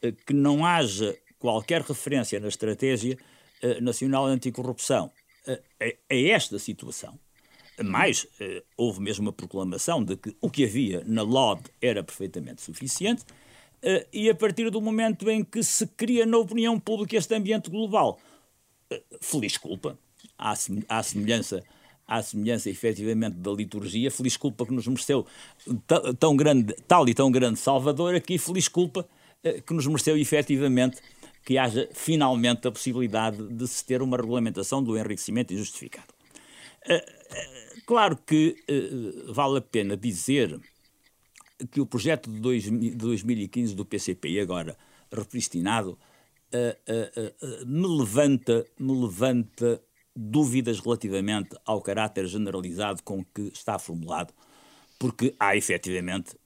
eh, 0.00 0.12
que 0.12 0.32
não 0.32 0.64
haja 0.64 1.16
qualquer 1.38 1.82
referência 1.82 2.38
na 2.38 2.48
estratégia 2.48 3.18
eh, 3.60 3.80
nacional 3.80 4.26
anticorrupção 4.26 5.10
a 5.80 6.14
esta 6.14 6.58
situação. 6.58 7.18
Mais, 7.82 8.26
houve 8.76 9.00
mesmo 9.00 9.22
uma 9.22 9.32
proclamação 9.32 10.04
de 10.04 10.14
que 10.14 10.36
o 10.42 10.50
que 10.50 10.62
havia 10.62 11.02
na 11.06 11.22
LOD 11.22 11.62
era 11.80 12.04
perfeitamente 12.04 12.60
suficiente, 12.60 13.24
e 14.12 14.28
a 14.28 14.34
partir 14.34 14.70
do 14.70 14.80
momento 14.80 15.30
em 15.30 15.44
que 15.44 15.62
se 15.62 15.86
cria 15.86 16.26
na 16.26 16.38
opinião 16.38 16.78
pública 16.78 17.16
este 17.16 17.34
ambiente 17.34 17.70
global, 17.70 18.18
uh, 18.92 18.96
feliz 19.20 19.56
culpa, 19.56 19.98
à, 20.36 20.54
semelhança 21.02 21.62
à 22.06 22.22
semelhança 22.22 22.70
efetivamente 22.70 23.36
da 23.36 23.52
liturgia, 23.52 24.10
feliz 24.10 24.36
culpa 24.36 24.64
que 24.64 24.72
nos 24.72 24.86
mereceu 24.86 25.26
tão 26.18 26.34
grande, 26.34 26.74
tal 26.86 27.06
e 27.06 27.12
tão 27.12 27.30
grande 27.30 27.58
Salvador, 27.58 28.14
aqui. 28.14 28.38
Feliz 28.38 28.66
culpa 28.66 29.06
uh, 29.44 29.62
que 29.62 29.74
nos 29.74 29.86
mereceu 29.86 30.16
efetivamente 30.16 30.98
que 31.44 31.56
haja 31.56 31.88
finalmente 31.92 32.66
a 32.66 32.72
possibilidade 32.72 33.42
de 33.48 33.68
se 33.68 33.84
ter 33.84 34.02
uma 34.02 34.16
regulamentação 34.16 34.82
do 34.82 34.98
enriquecimento 34.98 35.54
injustificado. 35.54 36.08
Claro 37.86 38.18
que 38.18 38.56
vale 39.28 39.56
a 39.58 39.60
pena 39.62 39.96
dizer 39.96 40.60
que 41.70 41.80
o 41.80 41.86
projeto 41.86 42.30
de, 42.30 42.40
dois, 42.40 42.64
de 42.64 42.90
2015 42.90 43.74
do 43.74 43.84
PCP, 43.84 44.40
agora 44.40 44.76
repristinado, 45.10 45.98
uh, 46.52 46.92
uh, 46.92 47.66
me, 47.66 47.98
levanta, 47.98 48.64
me 48.78 49.00
levanta 49.00 49.82
dúvidas 50.14 50.80
relativamente 50.80 51.56
ao 51.64 51.80
caráter 51.80 52.26
generalizado 52.26 53.02
com 53.02 53.24
que 53.24 53.50
está 53.52 53.78
formulado, 53.78 54.32
porque 54.98 55.34
há 55.38 55.56
efetivamente, 55.56 56.36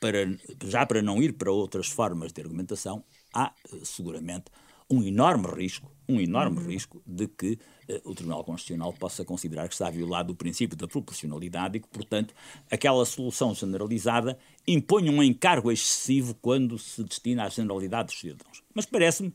para, 0.00 0.18
já 0.64 0.86
para 0.86 1.02
não 1.02 1.20
ir 1.20 1.32
para 1.32 1.50
outras 1.50 1.88
formas 1.88 2.32
de 2.32 2.40
argumentação, 2.40 3.04
há 3.34 3.52
seguramente 3.82 4.44
um 4.90 5.02
enorme 5.02 5.46
risco, 5.48 5.90
um 6.08 6.20
enorme 6.20 6.58
uhum. 6.58 6.66
risco 6.66 7.02
de 7.06 7.28
que 7.28 7.58
uh, 7.88 8.10
o 8.10 8.14
Tribunal 8.14 8.42
Constitucional 8.42 8.92
possa 8.92 9.24
considerar 9.24 9.68
que 9.68 9.74
está 9.74 9.88
violado 9.88 10.32
o 10.32 10.36
princípio 10.36 10.76
da 10.76 10.88
proporcionalidade 10.88 11.76
e 11.78 11.80
que, 11.80 11.88
portanto, 11.88 12.34
aquela 12.70 13.04
solução 13.06 13.54
generalizada 13.54 14.36
impõe 14.66 15.08
um 15.08 15.22
encargo 15.22 15.70
excessivo 15.70 16.34
quando 16.34 16.78
se 16.78 17.04
destina 17.04 17.44
à 17.44 17.48
generalidade 17.48 18.08
dos 18.08 18.18
cidadãos. 18.18 18.62
Mas 18.74 18.84
parece-me, 18.84 19.32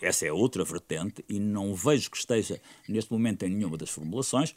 essa 0.00 0.26
é 0.26 0.32
outra 0.32 0.62
vertente, 0.64 1.24
e 1.28 1.40
não 1.40 1.74
vejo 1.74 2.10
que 2.10 2.18
esteja 2.18 2.60
neste 2.88 3.10
momento 3.10 3.44
em 3.44 3.50
nenhuma 3.50 3.76
das 3.76 3.90
formulações, 3.90 4.54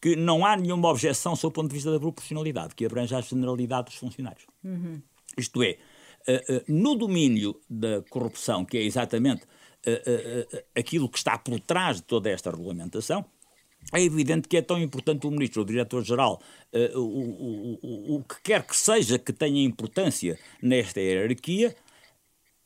que 0.00 0.14
não 0.14 0.46
há 0.46 0.56
nenhuma 0.56 0.88
objeção 0.88 1.34
sob 1.34 1.50
o 1.50 1.54
ponto 1.54 1.68
de 1.68 1.74
vista 1.74 1.90
da 1.90 1.98
proporcionalidade, 1.98 2.74
que 2.74 2.86
abrange 2.86 3.14
a 3.14 3.20
generalidade 3.20 3.86
dos 3.86 3.96
funcionários. 3.96 4.46
Uhum. 4.62 5.02
Isto 5.36 5.62
é, 5.62 5.78
no 6.68 6.94
domínio 6.94 7.60
da 7.68 8.02
corrupção, 8.10 8.64
que 8.64 8.76
é 8.76 8.82
exatamente 8.82 9.42
eh, 9.84 10.64
aquilo 10.74 11.08
que 11.08 11.18
está 11.18 11.38
por 11.38 11.60
trás 11.60 11.96
de 11.96 12.02
toda 12.02 12.30
esta 12.30 12.50
regulamentação, 12.50 13.24
é 13.92 14.02
evidente 14.02 14.48
que 14.48 14.56
é 14.56 14.62
tão 14.62 14.80
importante 14.80 15.26
o 15.26 15.30
ministro, 15.30 15.62
o 15.62 15.64
diretor-geral, 15.64 16.42
o, 16.96 18.20
que 18.28 18.42
quer 18.42 18.66
que 18.66 18.74
seja 18.76 19.16
que 19.16 19.32
tenha 19.32 19.62
importância 19.62 20.36
nesta 20.60 21.00
hierarquia, 21.00 21.76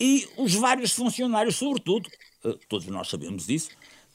e 0.01 0.27
os 0.39 0.55
vários 0.55 0.93
funcionários, 0.93 1.57
sobretudo, 1.57 2.09
todos 2.71 2.87
nós 2.87 3.09
sabemos 3.09 3.47
disso, 3.47 3.69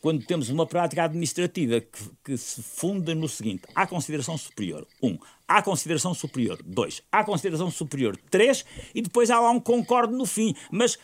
quando 0.05 0.23
temos 0.23 0.49
uma 0.49 0.67
prática 0.67 1.03
administrativa 1.03 1.81
que, 1.81 1.99
que, 2.23 2.37
se 2.37 2.61
funda 2.61 3.15
no 3.15 3.27
seguinte: 3.27 3.63
há 3.73 3.87
consideração 3.87 4.37
superior, 4.37 4.87
um, 5.01 5.17
há 5.47 5.61
consideração 5.61 6.13
superior, 6.13 6.61
dois, 6.63 7.01
há 7.11 7.23
consideração 7.23 7.69
superior, 7.71 8.17
três, 8.29 8.65
e 8.93 9.01
depois 9.01 9.29
há 9.29 9.39
lá 9.39 9.51
um 9.51 9.59
concorde 9.59 10.13
no 10.13 10.25
fim. 10.25 10.55
Mas 10.71 10.97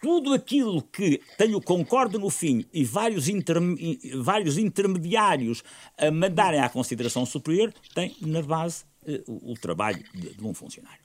tudo 0.00 0.34
aquilo 0.34 0.82
que 0.82 1.20
tem 1.38 1.54
o 1.54 1.60
concorde 1.60 2.18
no 2.18 2.30
fim 2.30 2.64
e 2.72 2.84
vários, 2.84 3.26
vários 4.22 4.58
intermediários 4.58 5.62
a 5.96 6.10
mandarem 6.10 6.60
à 6.60 6.68
consideração 6.68 7.24
superior 7.24 7.72
tem 7.94 8.16
na 8.20 8.42
base 8.42 8.84
uh, 9.06 9.32
o, 9.32 9.52
o, 9.52 9.54
trabalho 9.54 10.04
de, 10.14 10.34
de 10.34 10.44
um 10.44 10.54
funcionário. 10.54 11.04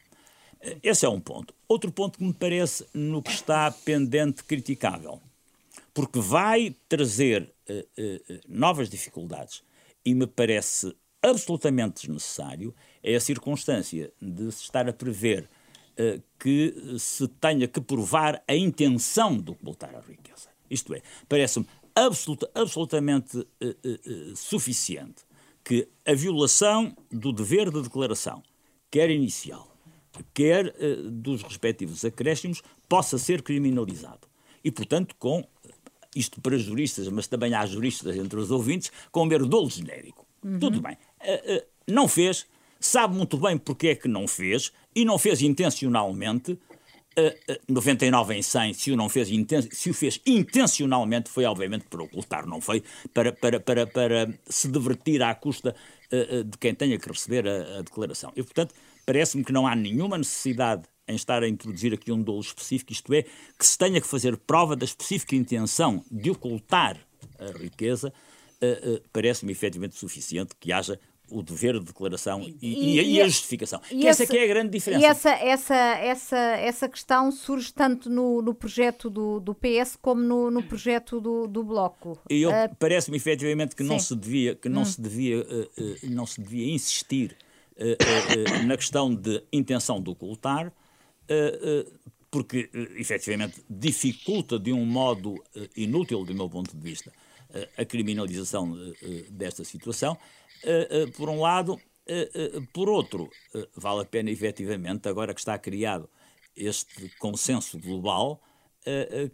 Esse 0.84 1.06
é 1.06 1.10
um 1.10 1.20
ponto. 1.20 1.56
Outro 1.68 1.92
ponto 1.92 2.20
que 2.20 2.24
me 2.24 2.34
parece 2.34 2.86
no 2.94 3.24
que 3.24 3.32
está 3.32 3.72
pendente 3.72 4.44
criticável, 4.44 5.20
porque 5.94 6.20
vai 6.20 6.76
trazer 6.88 7.52
uh, 7.70 7.74
uh, 7.74 8.40
novas 8.48 8.90
dificuldades 8.90 9.64
e 10.06 10.14
me 10.14 10.28
parece 10.28 10.96
absolutamente 11.22 12.08
desnecessário 12.08 12.74
é 13.04 13.16
a 13.16 13.20
circunstância 13.20 14.12
de 14.22 14.52
se 14.52 14.64
estar 14.64 14.88
a 14.90 14.94
prever 14.94 15.50
uh, 16.00 16.22
que 16.40 16.98
se 16.98 17.28
tenha 17.28 17.68
que 17.68 17.80
provar 17.80 18.44
a 18.48 18.56
intenção 18.56 19.38
do 19.38 19.54
ocultar 19.54 19.96
a 19.96 20.02
riqueza. 20.02 20.50
Isto 20.70 20.94
é, 20.94 21.02
parece-me 21.28 21.68
absoluta, 21.96 22.50
absolutamente 22.56 23.38
uh, 23.38 23.46
uh, 23.64 24.36
suficiente 24.36 25.24
que 25.64 25.88
a 26.06 26.14
violação 26.14 26.96
do 27.12 27.32
dever 27.32 27.70
de 27.70 27.82
declaração, 27.82 28.42
quer 28.90 29.12
inicial, 29.12 29.72
quer 30.34 30.74
dos 31.12 31.44
respectivos 31.44 32.04
acréscimos, 32.04 32.64
possa 32.90 33.20
ser 33.20 33.44
criminalizado. 33.44 34.28
E, 34.64 34.72
portanto, 34.72 35.16
com 35.20 35.48
isto 36.16 36.42
para 36.42 36.58
juristas, 36.58 37.08
mas 37.10 37.28
também 37.28 37.54
há 37.54 37.64
juristas 37.66 38.16
entre 38.18 38.40
os 38.40 38.50
ouvintes, 38.50 38.92
com 39.12 39.24
mero 39.26 39.46
dolo 39.46 39.70
genérico. 39.70 40.26
Uhum. 40.44 40.60
Tudo 40.60 40.82
bem. 40.82 40.98
Uh, 41.24 41.58
uh, 41.58 41.66
não 41.88 42.08
fez, 42.08 42.46
sabe 42.80 43.16
muito 43.16 43.38
bem 43.38 43.58
porque 43.58 43.90
é 43.90 43.96
que 43.96 44.08
não 44.08 44.28
fez, 44.28 44.72
e 44.96 45.06
não 45.06 45.18
fez 45.18 45.42
intencionalmente. 45.42 46.58
Uh, 47.12 47.60
99 47.68 48.34
em 48.36 48.42
100, 48.42 48.74
se 48.74 48.92
o, 48.92 48.96
não 48.96 49.10
fez 49.10 49.28
se 49.72 49.90
o 49.90 49.94
fez 49.94 50.22
intencionalmente, 50.26 51.30
foi 51.30 51.44
obviamente 51.44 51.86
para 51.90 52.02
ocultar, 52.02 52.48
não 52.48 52.62
foi 52.62 52.82
para, 53.14 53.34
para, 53.34 53.60
para, 53.60 53.86
para 53.86 54.34
se 54.48 54.70
divertir 54.70 55.22
à 55.22 55.36
custa 55.36 55.76
de 56.46 56.58
quem 56.58 56.76
tenha 56.76 57.00
que 57.00 57.08
receber 57.08 57.48
a, 57.48 57.80
a 57.80 57.82
declaração. 57.82 58.34
E, 58.36 58.44
portanto, 58.44 58.74
parece-me 59.06 59.46
que 59.46 59.52
não 59.54 59.66
há 59.66 59.74
nenhuma 59.74 60.18
necessidade 60.18 60.84
em 61.08 61.16
estar 61.16 61.42
a 61.42 61.48
introduzir 61.48 61.94
aqui 61.94 62.12
um 62.12 62.22
dolo 62.22 62.42
específico, 62.42 62.92
isto 62.92 63.14
é, 63.14 63.24
que 63.24 63.66
se 63.66 63.78
tenha 63.78 64.00
que 64.00 64.08
fazer 64.08 64.36
prova 64.38 64.76
da 64.76 64.84
específica 64.84 65.36
intenção 65.36 66.04
de 66.10 66.32
ocultar 66.32 66.98
a 67.40 67.58
riqueza, 67.58 68.14
parece-me 69.12 69.52
efetivamente 69.52 69.96
suficiente 69.96 70.54
que 70.60 70.72
haja 70.72 71.00
o 71.32 71.42
dever 71.42 71.80
de 71.80 71.86
declaração 71.86 72.42
e, 72.42 72.58
e, 72.62 73.00
e, 73.00 73.14
e 73.14 73.22
a 73.22 73.28
justificação. 73.28 73.82
E 73.90 74.06
essa, 74.08 74.24
essa 74.24 74.38
é 74.38 74.44
a 74.44 74.48
grande 74.48 74.70
diferença. 74.70 75.02
E 75.02 75.06
essa, 75.06 75.30
essa, 75.30 75.76
essa, 75.76 76.38
essa 76.38 76.90
questão 76.90 77.32
surge 77.32 77.74
tanto 77.74 78.10
no, 78.10 78.42
no 78.42 78.54
projeto 78.54 79.10
do, 79.10 79.40
do 79.40 79.56
PS 79.56 79.98
como 80.02 80.22
no, 80.22 80.52
no 80.52 80.62
projeto 80.62 81.22
do, 81.22 81.48
do 81.48 81.64
Bloco. 81.64 82.20
E 82.30 82.46
uh, 82.46 82.52
Parece-me 82.78 83.18
efetivamente 83.18 83.76
que, 83.76 83.84
não 83.84 83.98
se, 83.98 84.16
devia, 84.16 84.56
que 84.56 84.68
não, 84.68 84.82
hum. 84.82 84.86
se 84.86 85.02
devia, 85.02 85.40
uh, 85.40 85.44
uh, 85.44 86.10
não 86.10 86.26
se 86.26 86.42
devia 86.42 86.72
insistir 86.72 87.36
na 88.64 88.78
questão 88.78 89.16
de 89.16 89.42
intenção 89.52 90.00
de 90.00 90.08
ocultar, 90.08 90.72
porque 92.30 92.70
efetivamente 92.96 93.64
dificulta 93.68 94.60
de 94.60 94.72
um 94.72 94.86
modo 94.86 95.42
inútil, 95.76 96.24
do 96.24 96.36
meu 96.36 96.48
ponto 96.48 96.78
de 96.78 96.84
vista, 96.84 97.12
a 97.76 97.84
criminalização 97.84 98.78
desta 99.32 99.64
situação 99.64 100.14
eh, 100.14 100.18
eh, 100.18 100.41
por 101.18 101.30
um 101.30 101.42
lado. 101.42 101.80
Eh, 102.08 102.62
por 102.74 102.90
outro, 102.90 103.30
vale 103.76 104.02
a 104.02 104.06
pena 104.06 104.30
efetivamente, 104.32 105.08
agora 105.08 105.34
que 105.34 105.40
está 105.40 105.58
criado 105.58 106.10
este 106.56 107.10
consenso 107.20 107.80
global, 107.80 108.42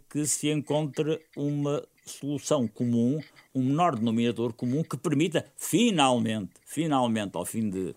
que 0.08 0.26
se 0.26 0.50
encontre 0.50 1.26
uma 1.34 1.82
solução 2.04 2.68
comum, 2.68 3.18
um 3.54 3.62
menor 3.64 3.96
denominador 3.96 4.52
comum 4.52 4.82
que 4.82 4.96
permita 4.96 5.44
finalmente, 5.56 6.52
finalmente, 6.64 7.36
ao 7.36 7.44
fim 7.44 7.68
de 7.70 7.94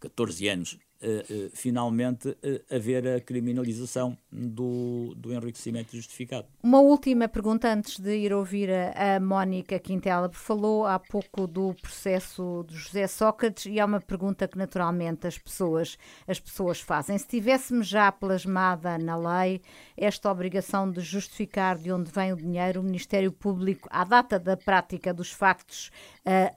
14 0.00 0.48
anos, 0.48 0.78
uh, 1.02 1.46
uh, 1.46 1.50
finalmente 1.52 2.28
uh, 2.28 2.74
haver 2.74 3.06
a 3.06 3.20
criminalização 3.20 4.16
do, 4.30 5.14
do 5.16 5.32
enriquecimento 5.32 5.96
justificado. 5.96 6.46
Uma 6.62 6.80
última 6.80 7.28
pergunta 7.28 7.72
antes 7.72 7.98
de 7.98 8.16
ir 8.16 8.32
ouvir 8.32 8.70
a, 8.70 9.20
Mónica 9.20 9.78
Quintela. 9.78 10.30
Falou 10.32 10.86
há 10.86 10.98
pouco 10.98 11.46
do 11.46 11.74
processo 11.74 12.64
de 12.68 12.76
José 12.76 13.06
Sócrates 13.06 13.66
e 13.66 13.80
há 13.80 13.86
uma 13.86 14.00
pergunta 14.00 14.46
que 14.46 14.58
naturalmente 14.58 15.26
as 15.26 15.38
pessoas, 15.38 15.96
as 16.26 16.38
pessoas 16.38 16.80
fazem. 16.80 17.16
Se 17.16 17.26
tivéssemos 17.26 17.86
já 17.86 18.10
plasmada 18.12 18.98
na 18.98 19.16
lei 19.16 19.60
esta 19.96 20.30
obrigação 20.30 20.90
de 20.90 21.00
justificar 21.00 21.78
de 21.78 21.90
onde 21.90 22.10
vem 22.10 22.32
o 22.32 22.36
dinheiro, 22.36 22.80
o 22.80 22.84
Ministério 22.84 23.32
Público, 23.32 23.88
à 23.90 24.04
data 24.04 24.38
da 24.38 24.56
prática 24.56 25.12
dos 25.12 25.30
factos 25.30 25.90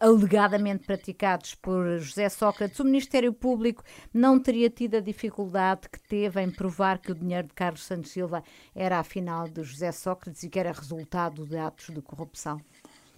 alegadamente 0.01 0.85
praticados 0.85 1.55
por 1.55 1.97
José 1.97 2.27
Sócrates, 2.27 2.77
o 2.79 2.83
Ministério 2.83 3.31
Público 3.31 3.83
não 4.13 4.30
não 4.31 4.39
teria 4.39 4.69
tido 4.69 4.95
a 4.95 5.01
dificuldade 5.01 5.89
que 5.89 5.99
teve 5.99 6.41
em 6.41 6.49
provar 6.49 6.99
que 6.99 7.11
o 7.11 7.15
dinheiro 7.15 7.47
de 7.47 7.53
Carlos 7.53 7.83
Santos 7.83 8.11
Silva 8.11 8.43
era 8.73 8.99
afinal 8.99 9.47
de 9.47 9.61
José 9.61 9.91
Sócrates 9.91 10.43
e 10.43 10.49
que 10.49 10.57
era 10.57 10.71
resultado 10.71 11.45
de 11.45 11.57
atos 11.57 11.93
de 11.93 12.01
corrupção? 12.01 12.61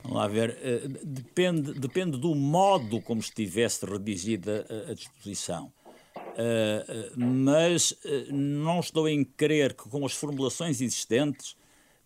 Vamos 0.01 0.17
lá 0.17 0.27
ver, 0.27 0.57
uh, 0.57 0.89
depende, 1.05 1.73
depende 1.73 2.17
do 2.17 2.33
modo 2.33 2.99
como 3.01 3.21
estivesse 3.21 3.85
redigida 3.85 4.65
a, 4.69 4.91
a 4.91 4.93
disposição. 4.95 5.71
Uh, 6.15 7.13
mas 7.15 7.95
não 8.29 8.79
estou 8.79 9.07
em 9.07 9.23
crer 9.23 9.73
que 9.75 9.87
com 9.87 10.03
as 10.05 10.13
formulações 10.13 10.81
existentes 10.81 11.55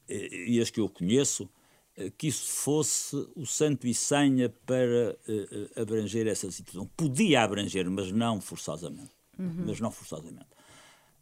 e 0.09 0.59
as 0.61 0.69
que 0.69 0.79
eu 0.79 0.89
conheço, 0.89 1.49
que 2.17 2.27
isso 2.27 2.51
fosse 2.51 3.15
o 3.35 3.45
santo 3.45 3.87
e 3.87 3.93
senha 3.93 4.49
para 4.65 5.17
uh, 5.27 5.81
abranger 5.81 6.27
essa 6.27 6.49
situação. 6.51 6.89
Podia 6.95 7.41
abranger, 7.41 7.89
mas 7.89 8.11
não 8.11 8.39
forçosamente. 8.39 9.11
Uhum. 9.37 9.65
Mas 9.67 9.79
não 9.79 9.91
forçosamente. 9.91 10.47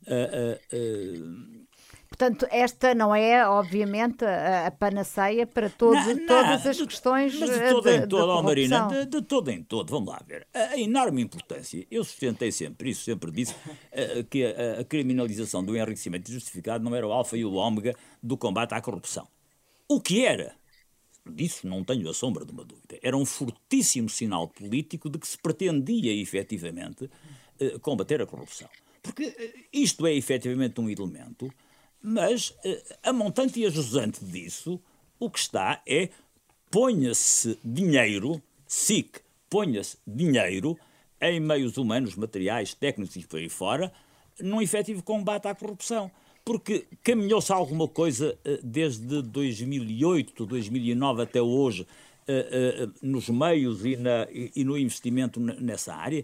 Uh, 0.03 1.65
Portanto, 2.07 2.47
esta 2.49 2.95
não 2.95 3.13
é, 3.13 3.45
obviamente, 3.45 4.23
a, 4.23 4.67
a 4.67 4.71
panaceia 4.71 5.45
para 5.45 5.69
todo, 5.69 5.95
não, 5.95 6.15
não, 6.15 6.25
todas 6.25 6.65
as 6.65 6.81
questões 6.81 7.37
mas 7.37 7.49
de 7.49 7.69
todo 7.69 7.89
em 7.89 8.07
todo, 8.07 8.29
oh, 8.29 8.41
Marina, 8.41 8.87
de, 8.87 9.05
de, 9.05 9.21
todo 9.21 9.51
em 9.51 9.61
todo, 9.61 9.89
vamos 9.89 10.09
lá 10.09 10.21
ver. 10.25 10.47
A, 10.53 10.59
a 10.59 10.79
enorme 10.79 11.21
importância, 11.21 11.85
eu 11.91 12.05
sustentei 12.05 12.53
sempre 12.53 12.91
isso, 12.91 13.03
sempre 13.03 13.31
disse 13.31 13.53
uh, 13.53 14.23
que 14.29 14.45
a, 14.45 14.79
a, 14.79 14.83
criminalização 14.85 15.61
do 15.61 15.75
enriquecimento 15.75 16.31
justificado 16.31 16.83
não 16.83 16.95
era 16.95 17.05
o 17.05 17.11
alfa 17.11 17.35
e 17.35 17.43
o 17.43 17.53
ômega 17.53 17.93
do 18.23 18.37
combate 18.37 18.73
à 18.73 18.81
corrupção. 18.81 19.27
O 19.89 19.99
que 19.99 20.25
era? 20.25 20.55
Disso 21.25 21.67
não 21.67 21.83
tenho 21.83 22.09
a 22.09 22.13
sombra 22.13 22.45
de 22.45 22.51
uma 22.51 22.63
dúvida. 22.63 22.97
Era 23.01 23.17
um 23.17 23.25
fortíssimo 23.25 24.09
sinal 24.09 24.47
político 24.47 25.09
de 25.09 25.17
que 25.17 25.27
se 25.27 25.37
pretendia 25.37 26.13
efetivamente 26.13 27.09
eh, 27.59 27.77
combater 27.79 28.21
a 28.21 28.25
corrupção. 28.25 28.69
Porque 29.01 29.35
eh, 29.37 29.53
isto 29.73 30.05
é 30.05 30.13
efetivamente 30.13 30.79
um 30.79 30.89
elemento, 30.89 31.51
mas 32.01 32.55
eh, 32.63 32.83
a 33.03 33.11
montante 33.11 33.59
e 33.59 33.65
a 33.65 33.69
jusante 33.69 34.23
disso, 34.23 34.79
o 35.19 35.29
que 35.29 35.39
está 35.39 35.81
é 35.87 36.09
ponha-se 36.69 37.57
dinheiro, 37.63 38.41
SIC, 38.67 39.19
ponha-se 39.49 39.97
dinheiro 40.05 40.77
em 41.21 41.39
meios 41.39 41.77
humanos, 41.77 42.15
materiais, 42.15 42.73
técnicos 42.73 43.15
e 43.15 43.25
por 43.25 43.39
aí 43.39 43.49
fora, 43.49 43.91
num 44.39 44.61
efetivo 44.61 45.01
combate 45.01 45.47
à 45.47 45.55
corrupção 45.55 46.11
porque 46.45 46.85
caminhou-se 47.03 47.51
alguma 47.51 47.87
coisa 47.87 48.37
eh, 48.45 48.59
desde 48.63 49.23
2008, 49.23 50.45
2009 50.45 51.23
até 51.23 51.41
hoje, 51.41 51.87
eh, 52.27 52.83
eh, 52.83 52.89
nos 53.01 53.27
meios 53.29 53.83
e, 53.83 53.97
na, 53.97 54.27
e 54.31 54.63
no 54.63 54.77
investimento 54.77 55.39
nessa 55.39 55.95
área, 55.95 56.23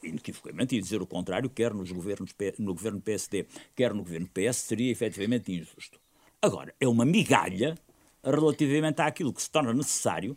inequivocamente, 0.00 0.76
e 0.76 0.80
dizer 0.80 1.02
o 1.02 1.06
contrário, 1.06 1.50
quer 1.50 1.74
nos 1.74 1.90
governos, 1.90 2.32
no 2.56 2.72
governo 2.72 3.00
PSD, 3.00 3.46
quer 3.74 3.92
no 3.92 4.04
governo 4.04 4.28
PS, 4.28 4.58
seria 4.58 4.92
efetivamente 4.92 5.52
injusto. 5.52 5.98
Agora, 6.40 6.72
é 6.78 6.86
uma 6.86 7.04
migalha 7.04 7.76
relativamente 8.22 9.00
àquilo 9.00 9.32
que 9.32 9.42
se 9.42 9.50
torna 9.50 9.72
necessário 9.72 10.36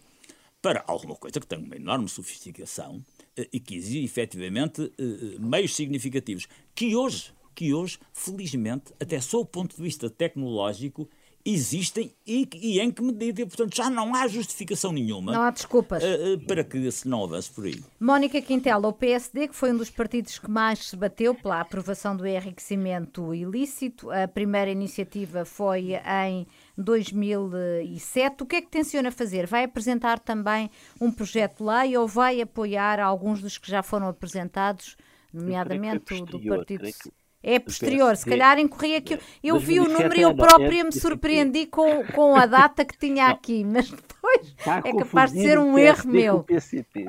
para 0.63 0.83
alguma 0.87 1.15
coisa 1.15 1.39
que 1.39 1.45
tem 1.45 1.59
uma 1.59 1.75
enorme 1.75 2.09
sofisticação 2.09 3.05
e 3.53 3.59
que 3.59 3.75
exige 3.75 4.03
efetivamente 4.03 4.91
meios 5.39 5.75
significativos, 5.75 6.47
que 6.73 6.95
hoje 6.95 7.31
que 7.55 7.73
hoje, 7.73 7.97
felizmente, 8.13 8.93
até 8.99 9.19
sob 9.21 9.43
o 9.43 9.45
ponto 9.45 9.75
de 9.75 9.81
vista 9.81 10.09
tecnológico, 10.09 11.09
existem 11.45 12.11
e, 12.25 12.49
e, 12.55 12.79
em 12.79 12.89
que 12.89 13.03
medida. 13.03 13.41
E, 13.41 13.45
portanto, 13.45 13.75
já 13.75 13.87
não 13.89 14.15
há 14.15 14.27
justificação 14.27 14.91
nenhuma. 14.91 15.31
Não 15.31 15.43
há 15.43 15.51
desculpas. 15.51 16.03
Uh, 16.03 16.33
uh, 16.33 16.45
para 16.47 16.63
que 16.63 16.91
se 16.91 17.07
não 17.07 17.23
avance 17.23 17.51
por 17.51 17.65
aí. 17.65 17.83
Mónica 17.99 18.41
Quintela, 18.41 18.87
o 18.87 18.93
PSD, 18.93 19.49
que 19.49 19.55
foi 19.55 19.71
um 19.71 19.77
dos 19.77 19.91
partidos 19.91 20.39
que 20.39 20.49
mais 20.49 20.87
se 20.89 20.95
bateu 20.95 21.35
pela 21.35 21.61
aprovação 21.61 22.17
do 22.17 22.25
enriquecimento 22.25 23.33
ilícito, 23.33 24.09
a 24.09 24.27
primeira 24.27 24.71
iniciativa 24.71 25.45
foi 25.45 25.93
em 26.25 26.47
2007. 26.75 28.41
O 28.41 28.45
que 28.47 28.55
é 28.55 28.61
que 28.61 28.69
tenciona 28.69 29.11
fazer? 29.11 29.45
Vai 29.45 29.65
apresentar 29.65 30.17
também 30.19 30.71
um 30.99 31.11
projeto 31.11 31.59
de 31.59 31.63
lei 31.63 31.95
ou 31.95 32.07
vai 32.07 32.41
apoiar 32.41 32.99
alguns 32.99 33.41
dos 33.41 33.59
que 33.59 33.69
já 33.69 33.83
foram 33.83 34.07
apresentados, 34.07 34.97
nomeadamente 35.31 36.13
o 36.15 36.25
do 36.25 36.41
Partido... 36.41 36.89
é 37.45 37.59
posterior. 37.59 38.17
Se 38.17 38.25
calhar 38.25 38.57
incorria 38.57 38.99
que 38.99 39.13
eu, 39.13 39.19
eu 39.43 39.59
vi 39.59 39.79
o 39.79 39.87
número 39.87 40.17
e 40.17 40.21
eu 40.21 40.35
própria 40.35 40.83
me 40.83 40.91
surpreendi 40.91 41.67
com, 41.67 42.03
com 42.05 42.35
a 42.35 42.47
data 42.47 42.83
que 42.83 42.97
tinha 42.97 43.27
aqui, 43.27 43.63
mas 43.63 43.91
depois 43.91 44.55
é 44.83 44.93
capaz 44.93 45.31
de 45.31 45.41
ser 45.41 45.59
um 45.59 45.77
erro 45.77 46.09
meu. 46.09 46.43
PCP, 46.43 47.05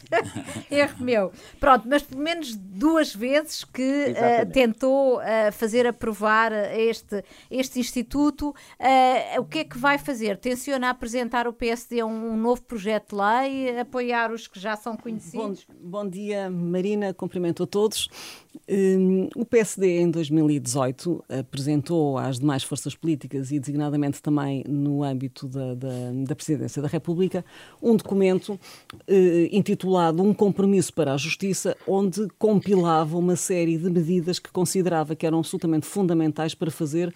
erro 0.70 1.04
meu. 1.04 1.32
Pronto, 1.60 1.86
mas 1.86 2.02
pelo 2.02 2.22
menos 2.22 2.56
duas 2.56 3.14
vezes 3.14 3.64
que 3.64 3.82
uh, 3.82 4.50
tentou 4.50 5.18
uh, 5.18 5.52
fazer 5.52 5.86
aprovar 5.86 6.52
este, 6.74 7.22
este 7.50 7.78
instituto. 7.78 8.54
Uh, 8.80 9.40
o 9.40 9.44
que 9.44 9.58
é 9.58 9.64
que 9.64 9.76
vai 9.76 9.98
fazer? 9.98 10.38
Tenciona 10.38 10.88
apresentar 10.88 11.46
o 11.46 11.52
PSD 11.52 12.02
um, 12.02 12.32
um 12.32 12.36
novo 12.36 12.62
projeto 12.62 13.14
de 13.14 13.22
lei, 13.22 13.78
apoiar 13.78 14.32
os 14.32 14.48
que 14.48 14.58
já 14.58 14.74
são 14.76 14.96
conhecidos? 14.96 15.66
Bom, 15.68 16.04
bom 16.04 16.08
dia, 16.08 16.48
Marina. 16.48 17.12
Cumprimento 17.12 17.64
a 17.64 17.66
todos. 17.66 18.08
Um, 18.68 19.28
o 19.36 19.44
PSD, 19.44 19.65
em 19.78 20.10
2018, 20.10 21.24
apresentou 21.28 22.18
às 22.18 22.38
demais 22.38 22.62
forças 22.62 22.94
políticas 22.94 23.50
e, 23.50 23.58
designadamente, 23.58 24.22
também 24.22 24.64
no 24.68 25.02
âmbito 25.02 25.48
da, 25.48 25.74
da, 25.74 25.88
da 26.26 26.36
Presidência 26.36 26.80
da 26.80 26.88
República, 26.88 27.44
um 27.82 27.96
documento 27.96 28.50
uh, 28.50 28.58
intitulado 29.50 30.22
Um 30.22 30.32
Compromisso 30.32 30.92
para 30.92 31.14
a 31.14 31.16
Justiça, 31.16 31.76
onde 31.86 32.28
compilava 32.38 33.16
uma 33.16 33.36
série 33.36 33.76
de 33.76 33.90
medidas 33.90 34.38
que 34.38 34.50
considerava 34.50 35.16
que 35.16 35.26
eram 35.26 35.38
absolutamente 35.38 35.86
fundamentais 35.86 36.54
para 36.54 36.70
fazer 36.70 37.14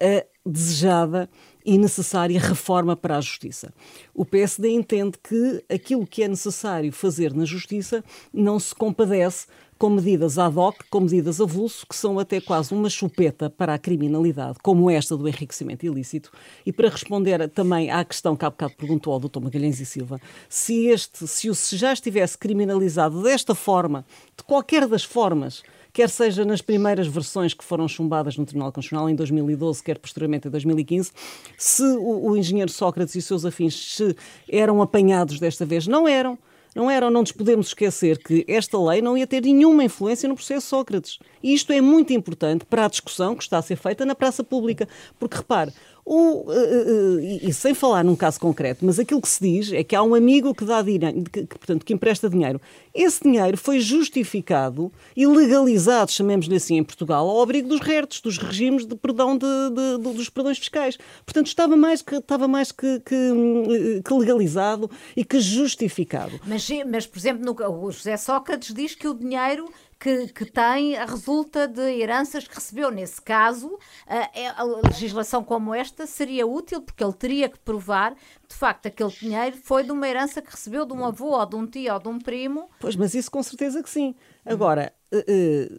a 0.00 0.24
desejada 0.44 1.28
e 1.64 1.78
necessária 1.78 2.38
reforma 2.38 2.94
para 2.94 3.16
a 3.16 3.20
justiça. 3.20 3.72
O 4.12 4.24
PSD 4.24 4.68
entende 4.70 5.18
que 5.18 5.64
aquilo 5.72 6.06
que 6.06 6.22
é 6.22 6.28
necessário 6.28 6.92
fazer 6.92 7.32
na 7.32 7.44
justiça 7.44 8.04
não 8.32 8.58
se 8.58 8.74
compadece 8.74 9.46
com 9.84 9.90
medidas 9.90 10.38
ad 10.38 10.58
hoc, 10.58 10.78
com 10.88 11.00
medidas 11.00 11.42
avulso, 11.42 11.86
que 11.86 11.94
são 11.94 12.18
até 12.18 12.40
quase 12.40 12.72
uma 12.72 12.88
chupeta 12.88 13.50
para 13.50 13.74
a 13.74 13.78
criminalidade, 13.78 14.56
como 14.62 14.90
esta 14.90 15.14
do 15.14 15.28
enriquecimento 15.28 15.84
ilícito. 15.84 16.32
E 16.64 16.72
para 16.72 16.88
responder 16.88 17.46
também 17.50 17.90
à 17.90 18.02
questão 18.02 18.34
que 18.34 18.46
há 18.46 18.48
bocado 18.48 18.72
perguntou 18.78 19.12
ao 19.12 19.20
Dr. 19.20 19.40
Magalhães 19.40 19.80
e 19.80 19.84
Silva, 19.84 20.18
se, 20.48 20.86
este, 20.86 21.28
se, 21.28 21.50
o, 21.50 21.54
se 21.54 21.76
já 21.76 21.92
estivesse 21.92 22.38
criminalizado 22.38 23.22
desta 23.22 23.54
forma, 23.54 24.06
de 24.34 24.42
qualquer 24.44 24.88
das 24.88 25.04
formas, 25.04 25.62
quer 25.92 26.08
seja 26.08 26.46
nas 26.46 26.62
primeiras 26.62 27.06
versões 27.06 27.52
que 27.52 27.62
foram 27.62 27.86
chumbadas 27.86 28.38
no 28.38 28.46
Tribunal 28.46 28.72
Constitucional 28.72 29.10
em 29.10 29.14
2012, 29.14 29.82
quer 29.82 29.98
posteriormente 29.98 30.48
em 30.48 30.50
2015, 30.50 31.12
se 31.58 31.82
o, 31.82 32.30
o 32.30 32.36
engenheiro 32.38 32.70
Sócrates 32.70 33.14
e 33.16 33.20
seus 33.20 33.44
afins 33.44 33.96
se 33.96 34.16
eram 34.48 34.80
apanhados 34.80 35.38
desta 35.38 35.66
vez, 35.66 35.86
não 35.86 36.08
eram. 36.08 36.38
Não 36.74 36.90
eram, 36.90 37.08
não 37.08 37.20
nos 37.20 37.30
podemos 37.30 37.68
esquecer 37.68 38.18
que 38.18 38.44
esta 38.48 38.76
lei 38.78 39.00
não 39.00 39.16
ia 39.16 39.26
ter 39.26 39.42
nenhuma 39.42 39.84
influência 39.84 40.28
no 40.28 40.34
processo 40.34 40.66
Sócrates. 40.66 41.18
E 41.42 41.54
isto 41.54 41.72
é 41.72 41.80
muito 41.80 42.12
importante 42.12 42.64
para 42.64 42.84
a 42.84 42.88
discussão 42.88 43.36
que 43.36 43.44
está 43.44 43.58
a 43.58 43.62
ser 43.62 43.76
feita 43.76 44.04
na 44.04 44.14
praça 44.14 44.42
pública. 44.42 44.88
Porque, 45.18 45.36
repare, 45.36 45.72
uh, 46.06 46.50
uh, 46.50 47.20
e, 47.20 47.48
e, 47.48 47.52
sem 47.52 47.74
falar 47.74 48.04
num 48.04 48.16
caso 48.16 48.38
concreto, 48.38 48.84
mas 48.84 48.98
aquilo 48.98 49.20
que 49.20 49.28
se 49.28 49.42
diz 49.42 49.72
é 49.72 49.82
que 49.82 49.96
há 49.96 50.02
um 50.02 50.14
amigo 50.14 50.54
que 50.54 50.64
dá 50.64 50.82
dinheiro, 50.82 51.24
que, 51.24 51.46
que, 51.46 51.58
portanto, 51.58 51.84
que 51.84 51.92
empresta 51.92 52.28
dinheiro. 52.28 52.60
Esse 52.94 53.22
dinheiro 53.24 53.56
foi 53.56 53.80
justificado 53.80 54.92
e 55.16 55.26
legalizado, 55.26 56.12
chamemos-lhe 56.12 56.56
assim, 56.56 56.76
em 56.76 56.84
Portugal, 56.84 57.28
ao 57.28 57.42
abrigo 57.42 57.68
dos 57.68 57.80
RERTs, 57.80 58.20
dos 58.20 58.38
regimes 58.38 58.86
de 58.86 58.94
perdão 58.94 59.36
de, 59.36 59.46
de, 59.46 59.98
de, 59.98 60.14
dos 60.14 60.28
perdões 60.28 60.58
fiscais. 60.58 60.98
Portanto, 61.24 61.46
estava 61.46 61.76
mais 61.76 62.02
que, 62.02 62.16
estava 62.16 62.46
mais 62.46 62.70
que, 62.70 63.00
que, 63.00 64.02
que 64.04 64.14
legalizado 64.14 64.90
e 65.16 65.24
que 65.24 65.40
justificado. 65.40 66.38
Mas, 66.46 66.68
mas 66.86 67.06
por 67.06 67.18
exemplo, 67.18 67.44
no, 67.44 67.52
o 67.52 67.90
José 67.90 68.16
Sócrates 68.16 68.72
diz 68.74 68.94
que 68.94 69.08
o 69.08 69.14
dinheiro 69.14 69.68
que, 69.98 70.28
que 70.28 70.44
tem 70.44 70.94
resulta 71.04 71.66
de 71.66 71.80
heranças 71.80 72.46
que 72.46 72.54
recebeu. 72.54 72.90
Nesse 72.90 73.20
caso, 73.20 73.78
a, 74.06 74.60
a 74.60 74.64
legislação 74.88 75.42
como 75.42 75.74
esta 75.74 76.06
seria 76.06 76.46
útil, 76.46 76.80
porque 76.82 77.02
ele 77.02 77.12
teria 77.12 77.48
que 77.48 77.58
provar 77.58 78.14
de 78.48 78.54
facto 78.54 78.86
aquele 78.86 79.10
dinheiro 79.10 79.56
foi 79.62 79.82
de 79.82 79.92
uma 79.92 80.08
herança 80.08 80.40
que 80.40 80.50
recebeu 80.50 80.86
de 80.86 80.92
um 80.92 81.04
avô 81.04 81.38
ou 81.38 81.46
de 81.46 81.56
um 81.56 81.66
tio 81.66 81.92
ou 81.92 82.00
de 82.00 82.08
um 82.08 82.18
primo. 82.18 82.68
Pois, 82.78 82.96
mas 82.96 83.14
isso 83.14 83.30
com 83.30 83.42
certeza 83.42 83.82
que 83.82 83.90
sim. 83.90 84.14
Agora, 84.44 84.92
uh, 85.12 85.78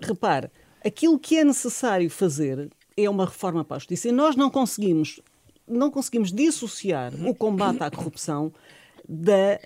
repare, 0.00 0.50
aquilo 0.84 1.18
que 1.18 1.38
é 1.38 1.44
necessário 1.44 2.08
fazer 2.08 2.70
é 2.96 3.10
uma 3.10 3.26
reforma 3.26 3.64
para 3.64 3.76
a 3.76 3.78
justiça 3.78 4.08
e 4.08 4.12
nós 4.12 4.36
não 4.36 4.50
conseguimos 4.50 5.20
não 5.68 5.90
conseguimos 5.90 6.32
dissociar 6.32 7.12
o 7.26 7.34
combate 7.34 7.82
à 7.82 7.90
corrupção 7.90 8.52
da, 9.08 9.60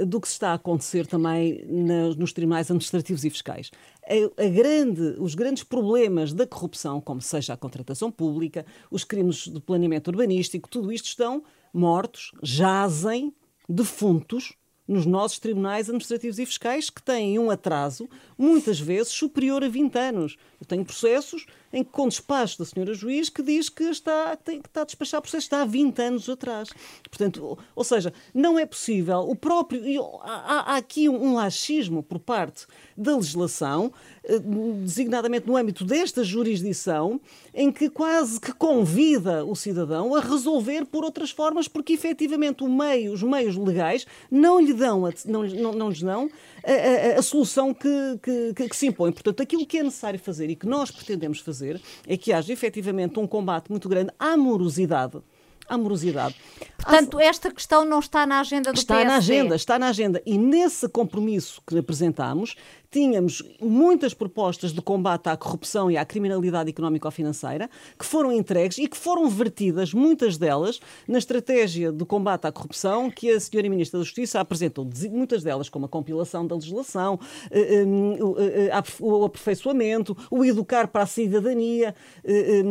uh, 0.00 0.06
do 0.06 0.20
que 0.20 0.26
está 0.26 0.50
a 0.50 0.54
acontecer 0.54 1.06
também 1.06 1.64
nos 1.66 2.32
tribunais 2.32 2.70
administrativos 2.70 3.24
e 3.24 3.30
fiscais. 3.30 3.70
A, 4.04 4.44
a 4.44 4.48
grande, 4.48 5.16
os 5.18 5.34
grandes 5.34 5.62
problemas 5.62 6.32
da 6.32 6.46
corrupção, 6.46 7.00
como 7.00 7.20
seja 7.20 7.54
a 7.54 7.56
contratação 7.56 8.10
pública, 8.10 8.66
os 8.90 9.04
crimes 9.04 9.48
de 9.48 9.60
planeamento 9.60 10.10
urbanístico, 10.10 10.68
tudo 10.68 10.92
isto 10.92 11.06
estão 11.06 11.42
mortos, 11.72 12.32
jazem, 12.42 13.32
defuntos, 13.68 14.54
nos 14.86 15.06
nossos 15.06 15.38
tribunais 15.38 15.88
administrativos 15.88 16.38
e 16.38 16.46
fiscais 16.46 16.90
que 16.90 17.02
têm 17.02 17.38
um 17.38 17.50
atraso, 17.50 18.08
muitas 18.36 18.78
vezes, 18.80 19.12
superior 19.12 19.62
a 19.64 19.68
20 19.68 19.96
anos. 19.96 20.36
Eu 20.60 20.66
tenho 20.66 20.84
processos 20.84 21.46
em 21.72 21.82
com 21.82 22.08
despacho 22.08 22.58
da 22.58 22.64
senhora 22.64 22.94
juiz, 22.94 23.28
que 23.28 23.42
diz 23.42 23.68
que 23.68 23.84
está, 23.84 24.36
tem, 24.36 24.60
que 24.60 24.68
está 24.68 24.82
a 24.82 24.84
despachar 24.84 25.20
processo, 25.20 25.44
está 25.44 25.62
há 25.62 25.64
20 25.64 26.02
anos 26.02 26.28
atrás. 26.28 26.68
Portanto, 27.08 27.44
ou, 27.44 27.58
ou 27.74 27.84
seja, 27.84 28.12
não 28.34 28.58
é 28.58 28.66
possível, 28.66 29.20
o 29.20 29.34
próprio, 29.34 29.82
há, 30.22 30.72
há 30.72 30.76
aqui 30.76 31.08
um, 31.08 31.22
um 31.22 31.34
laxismo 31.34 32.02
por 32.02 32.18
parte 32.18 32.66
da 32.96 33.16
legislação, 33.16 33.92
eh, 34.24 34.38
designadamente 34.82 35.46
no 35.46 35.56
âmbito 35.56 35.84
desta 35.84 36.22
jurisdição, 36.22 37.20
em 37.54 37.70
que 37.72 37.88
quase 37.88 38.40
que 38.40 38.52
convida 38.52 39.44
o 39.44 39.54
cidadão 39.54 40.14
a 40.14 40.20
resolver 40.20 40.84
por 40.86 41.04
outras 41.04 41.30
formas, 41.30 41.68
porque 41.68 41.92
efetivamente 41.92 42.62
meio, 42.64 43.12
os 43.12 43.22
meios 43.22 43.56
legais 43.56 44.06
não 44.30 44.60
lhe 44.60 44.72
dão, 44.72 45.02
não, 45.26 45.42
não, 45.42 45.72
não 45.72 45.88
lhes 45.88 46.02
dão 46.02 46.30
a, 46.64 47.16
a, 47.16 47.18
a 47.18 47.22
solução 47.22 47.74
que, 47.74 48.18
que, 48.54 48.68
que, 48.68 48.76
se 48.76 48.86
impõe. 48.86 49.12
Portanto, 49.12 49.42
aquilo 49.42 49.66
que 49.66 49.78
é 49.78 49.82
necessário 49.82 50.18
fazer 50.18 50.50
e 50.50 50.56
que 50.56 50.66
nós 50.66 50.90
pretendemos 50.90 51.40
fazer 51.40 51.80
é 52.06 52.16
que 52.16 52.32
haja 52.32 52.52
efetivamente 52.52 53.18
um 53.18 53.26
combate 53.26 53.70
muito 53.70 53.88
grande 53.88 54.12
à 54.18 54.36
morosidade 54.36 55.22
amorosidade. 55.68 56.34
Portanto, 56.76 57.18
esta 57.20 57.50
questão 57.50 57.84
não 57.84 58.00
está 58.00 58.26
na 58.26 58.40
agenda 58.40 58.72
do 58.72 58.78
está 58.78 58.94
PSD. 58.96 59.04
Está 59.04 59.12
na 59.12 59.16
agenda, 59.16 59.56
está 59.56 59.78
na 59.78 59.88
agenda. 59.88 60.22
E 60.26 60.36
nesse 60.36 60.88
compromisso 60.88 61.62
que 61.66 61.78
apresentámos, 61.78 62.56
tínhamos 62.92 63.42
muitas 63.58 64.12
propostas 64.12 64.70
de 64.70 64.82
combate 64.82 65.28
à 65.28 65.36
corrupção 65.36 65.90
e 65.90 65.96
à 65.96 66.04
criminalidade 66.04 66.68
económico-financeira 66.68 67.70
que 67.98 68.04
foram 68.04 68.30
entregues 68.30 68.76
e 68.76 68.86
que 68.86 68.96
foram 68.98 69.30
vertidas, 69.30 69.94
muitas 69.94 70.36
delas, 70.36 70.78
na 71.08 71.16
estratégia 71.16 71.90
de 71.90 72.04
combate 72.04 72.46
à 72.46 72.52
corrupção 72.52 73.10
que 73.10 73.30
a 73.30 73.40
senhora 73.40 73.70
Ministra 73.70 73.98
da 73.98 74.04
Justiça 74.04 74.40
apresentou. 74.40 74.86
Muitas 75.10 75.42
delas, 75.42 75.70
como 75.70 75.86
a 75.86 75.88
compilação 75.88 76.46
da 76.46 76.54
legislação, 76.54 77.18
eh, 77.50 77.82
eh, 77.82 78.68
eh, 78.68 78.82
o 79.00 79.24
aperfeiçoamento, 79.24 80.14
o 80.30 80.44
educar 80.44 80.86
para 80.86 81.04
a 81.04 81.06
cidadania, 81.06 81.94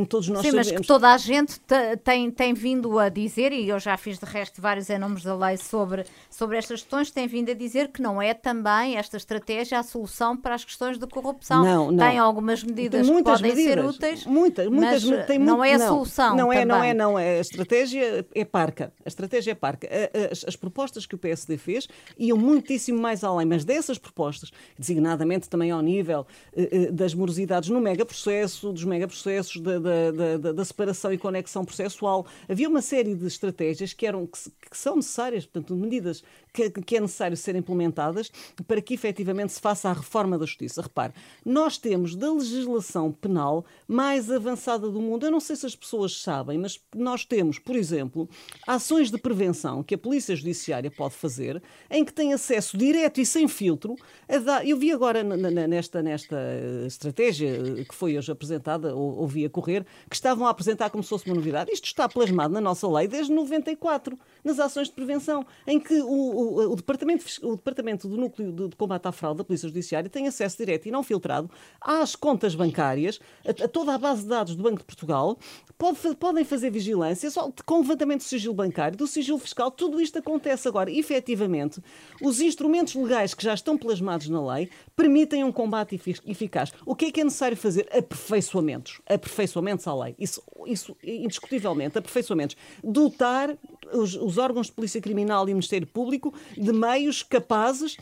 todos 0.08 0.28
nós 0.30 0.42
Sim, 0.42 0.52
sabemos. 0.52 0.72
mas 0.72 0.82
que 0.82 0.88
toda 0.88 1.12
a 1.12 1.18
gente 1.18 1.60
tem, 2.04 2.30
tem 2.30 2.54
vindo 2.54 3.00
a 3.00 3.10
dizer, 3.10 3.52
e 3.52 3.70
eu 3.70 3.80
já 3.80 3.98
fiz 3.98 4.20
de 4.20 4.26
resto 4.26 4.62
vários 4.62 4.88
nomes 4.88 5.24
da 5.24 5.36
lei 5.36 5.58
sobre, 5.58 6.06
sobre 6.30 6.58
estas 6.58 6.82
questões, 6.82 7.10
tem 7.10 7.28
vindo 7.28 7.50
a 7.50 7.56
dizer 7.56 7.88
que 7.88 8.04
não 8.04 8.22
é 8.22 8.36
também 8.36 8.98
esta 8.98 9.18
estratégia 9.18 9.80
a 9.80 9.84
solução 9.84 10.11
solução 10.12 10.38
para 10.38 10.54
as 10.54 10.64
questões 10.64 10.98
de 10.98 11.08
corrupção. 11.08 11.64
Não, 11.64 11.92
não. 11.92 12.08
Tem 12.08 12.20
algumas 12.20 12.64
medidas 12.64 13.08
tem 13.08 13.16
que 13.16 13.24
podem 13.24 13.52
medidas, 13.52 13.74
ser 13.74 13.86
úteis, 13.86 14.26
muitas, 14.26 14.68
muitas, 14.68 15.04
mas 15.04 15.26
tem 15.26 15.40
não 15.40 15.64
é 15.64 15.74
a 15.74 15.80
solução. 15.80 16.36
Não 16.36 16.54
é, 16.54 16.66
não 16.66 16.84
é, 16.84 16.94
não 16.94 17.18
é. 17.18 17.38
A 17.38 17.42
estratégia 17.42 18.26
é 18.36 18.46
parca. 18.46 18.94
A 19.04 19.08
estratégia 19.08 19.52
é 19.52 19.56
parca. 19.56 19.88
As, 20.32 20.46
as, 20.48 20.56
propostas 20.56 21.06
que 21.06 21.16
o 21.16 21.18
PSD 21.18 21.58
fez 21.58 21.88
iam 22.20 22.38
muitíssimo 22.38 23.02
mais 23.02 23.24
além, 23.24 23.48
mas 23.48 23.64
dessas 23.64 23.98
propostas, 23.98 24.52
designadamente 24.78 25.50
também 25.50 25.72
ao 25.72 25.82
nível 25.82 26.28
uh, 26.54 26.92
das 26.92 27.14
morosidades 27.14 27.70
no 27.70 27.80
megaprocesso, 27.80 28.72
dos 28.72 28.84
megaprocessos, 28.84 29.62
da, 29.62 29.80
da, 29.80 30.38
da, 30.38 30.52
da, 30.52 30.66
separação 30.66 31.14
e 31.14 31.18
conexão 31.18 31.64
processual, 31.64 32.26
havia 32.50 32.68
uma 32.68 32.82
série 32.82 33.16
de 33.16 33.26
estratégias 33.26 33.94
que, 33.94 34.06
eram, 34.06 34.28
que, 34.28 34.38
que 34.70 34.78
são 34.78 34.98
necessárias, 34.98 35.46
portanto, 35.46 35.76
medidas 35.76 36.24
que, 36.54 36.70
que 36.70 36.98
é 36.98 37.00
necessário 37.00 37.38
serem 37.38 37.60
implementadas 37.60 38.32
para 38.68 38.82
que 38.82 38.94
efetivamente 38.94 39.54
se 39.54 39.62
faça 39.62 39.90
a 39.90 39.92
reforma 40.02 40.38
da 40.38 40.46
justiça. 40.46 40.82
Repare, 40.82 41.14
nós 41.46 41.78
temos 41.78 42.16
da 42.16 42.32
legislação 42.32 43.12
penal 43.12 43.66
mais 43.88 44.30
avançada 44.30 44.90
do 44.90 45.00
mundo. 45.00 45.26
Eu 45.26 45.32
não 45.32 45.40
sei 45.40 45.56
se 45.56 45.66
as 45.66 45.76
pessoas 45.76 46.22
sabem, 46.22 46.58
mas 46.58 46.80
nós 46.96 47.24
temos, 47.26 47.58
por 47.58 47.76
exemplo, 47.76 48.28
ações 48.68 49.10
de 49.10 49.18
prevenção 49.18 49.84
que 49.84 49.96
a 49.96 49.98
Polícia 49.98 50.36
Judiciária 50.36 50.92
pode 50.92 51.14
fazer, 51.14 51.62
em 51.90 52.04
que 52.04 52.14
tem 52.14 52.34
acesso 52.34 52.78
direto 52.78 53.22
e 53.22 53.26
sem 53.26 53.48
filtro 53.48 53.96
dar. 54.44 54.68
Eu 54.68 54.78
vi 54.78 54.92
agora 54.92 55.24
nesta, 55.24 56.02
nesta 56.02 56.38
estratégia 56.86 57.86
que 57.88 57.96
foi 57.96 58.18
hoje 58.18 58.32
apresentada, 58.32 58.96
ou 58.96 59.20
ouvi 59.20 59.46
a 59.46 59.50
correr, 59.50 59.86
que 60.10 60.16
estavam 60.16 60.48
a 60.48 60.50
apresentar 60.50 60.90
como 60.90 61.04
se 61.04 61.10
fosse 61.10 61.26
uma 61.26 61.36
novidade. 61.36 61.72
Isto 61.72 61.86
está 61.86 62.10
plasmado 62.10 62.54
na 62.54 62.62
nossa 62.62 62.88
lei 62.88 63.08
desde 63.08 63.32
94 63.32 64.02
4 64.02 64.20
nas 64.44 64.60
ações 64.60 64.88
de 64.88 64.94
prevenção, 64.94 65.46
em 65.68 65.80
que 65.80 65.94
o, 66.02 66.08
o, 66.08 66.72
o 66.72 66.76
Departamento, 66.76 67.26
o 67.44 67.56
Departamento 67.56 68.08
do 68.08 68.18
Núcleo 68.18 68.52
de, 68.52 68.76
Combate 68.76 69.08
à 69.08 69.12
Fraude 69.12 69.40
da 69.40 69.44
Polícia 69.44 69.68
Judiciária 69.68 69.91
tem 70.10 70.28
acesso 70.28 70.58
direto 70.58 70.88
e 70.88 70.92
não 70.92 71.04
filtrado 71.04 71.50
às 71.80 72.16
contas 72.16 72.56
bancárias, 72.56 73.20
a, 73.46 73.66
a 73.66 73.68
toda 73.68 73.94
a 73.94 73.98
base 73.98 74.24
de 74.24 74.28
dados 74.28 74.56
do 74.56 74.64
Banco 74.64 74.80
de 74.80 74.86
Portugal, 74.86 75.38
pode, 75.78 75.98
podem 76.16 76.46
fazer 76.46 76.70
vigilância 76.70 77.30
só 77.30 77.52
com 77.66 77.80
levantamento 77.80 78.20
do 78.20 78.26
sigilo 78.26 78.54
bancário, 78.54 78.98
do 78.98 79.08
sigilo 79.08 79.40
fiscal, 79.40 79.72
tudo 79.72 80.00
isto 80.00 80.20
acontece 80.20 80.68
agora. 80.68 80.92
Efetivamente, 80.92 81.82
os 82.22 82.40
instrumentos 82.40 82.94
legais 82.96 83.34
que 83.34 83.44
já 83.44 83.54
estão 83.54 83.78
plasmados 83.78 84.30
na 84.30 84.54
lei 84.54 84.70
permitem 84.96 85.44
um 85.44 85.52
combate 85.52 86.00
eficaz. 86.26 86.72
O 86.86 86.96
que 86.96 87.06
é 87.06 87.12
que 87.12 87.22
é 87.22 87.24
necessário 87.24 87.58
fazer? 87.58 87.88
Aperfeiçoamentos. 87.92 89.02
Aperfeiçoamentos 89.08 89.88
à 89.88 89.96
lei. 89.96 90.16
Isso, 90.20 90.44
isso 90.68 90.96
indiscutivelmente, 91.04 91.98
aperfeiçoamentos. 91.98 92.56
Dotar 92.84 93.58
os, 93.94 94.16
os 94.16 94.38
órgãos 94.38 94.68
de 94.68 94.74
polícia 94.74 95.02
criminal 95.02 95.48
e 95.48 95.52
o 95.52 95.56
Ministério 95.56 95.88
Público 95.88 96.34
de 96.58 96.72
meios 96.72 97.24
capazes 97.24 97.98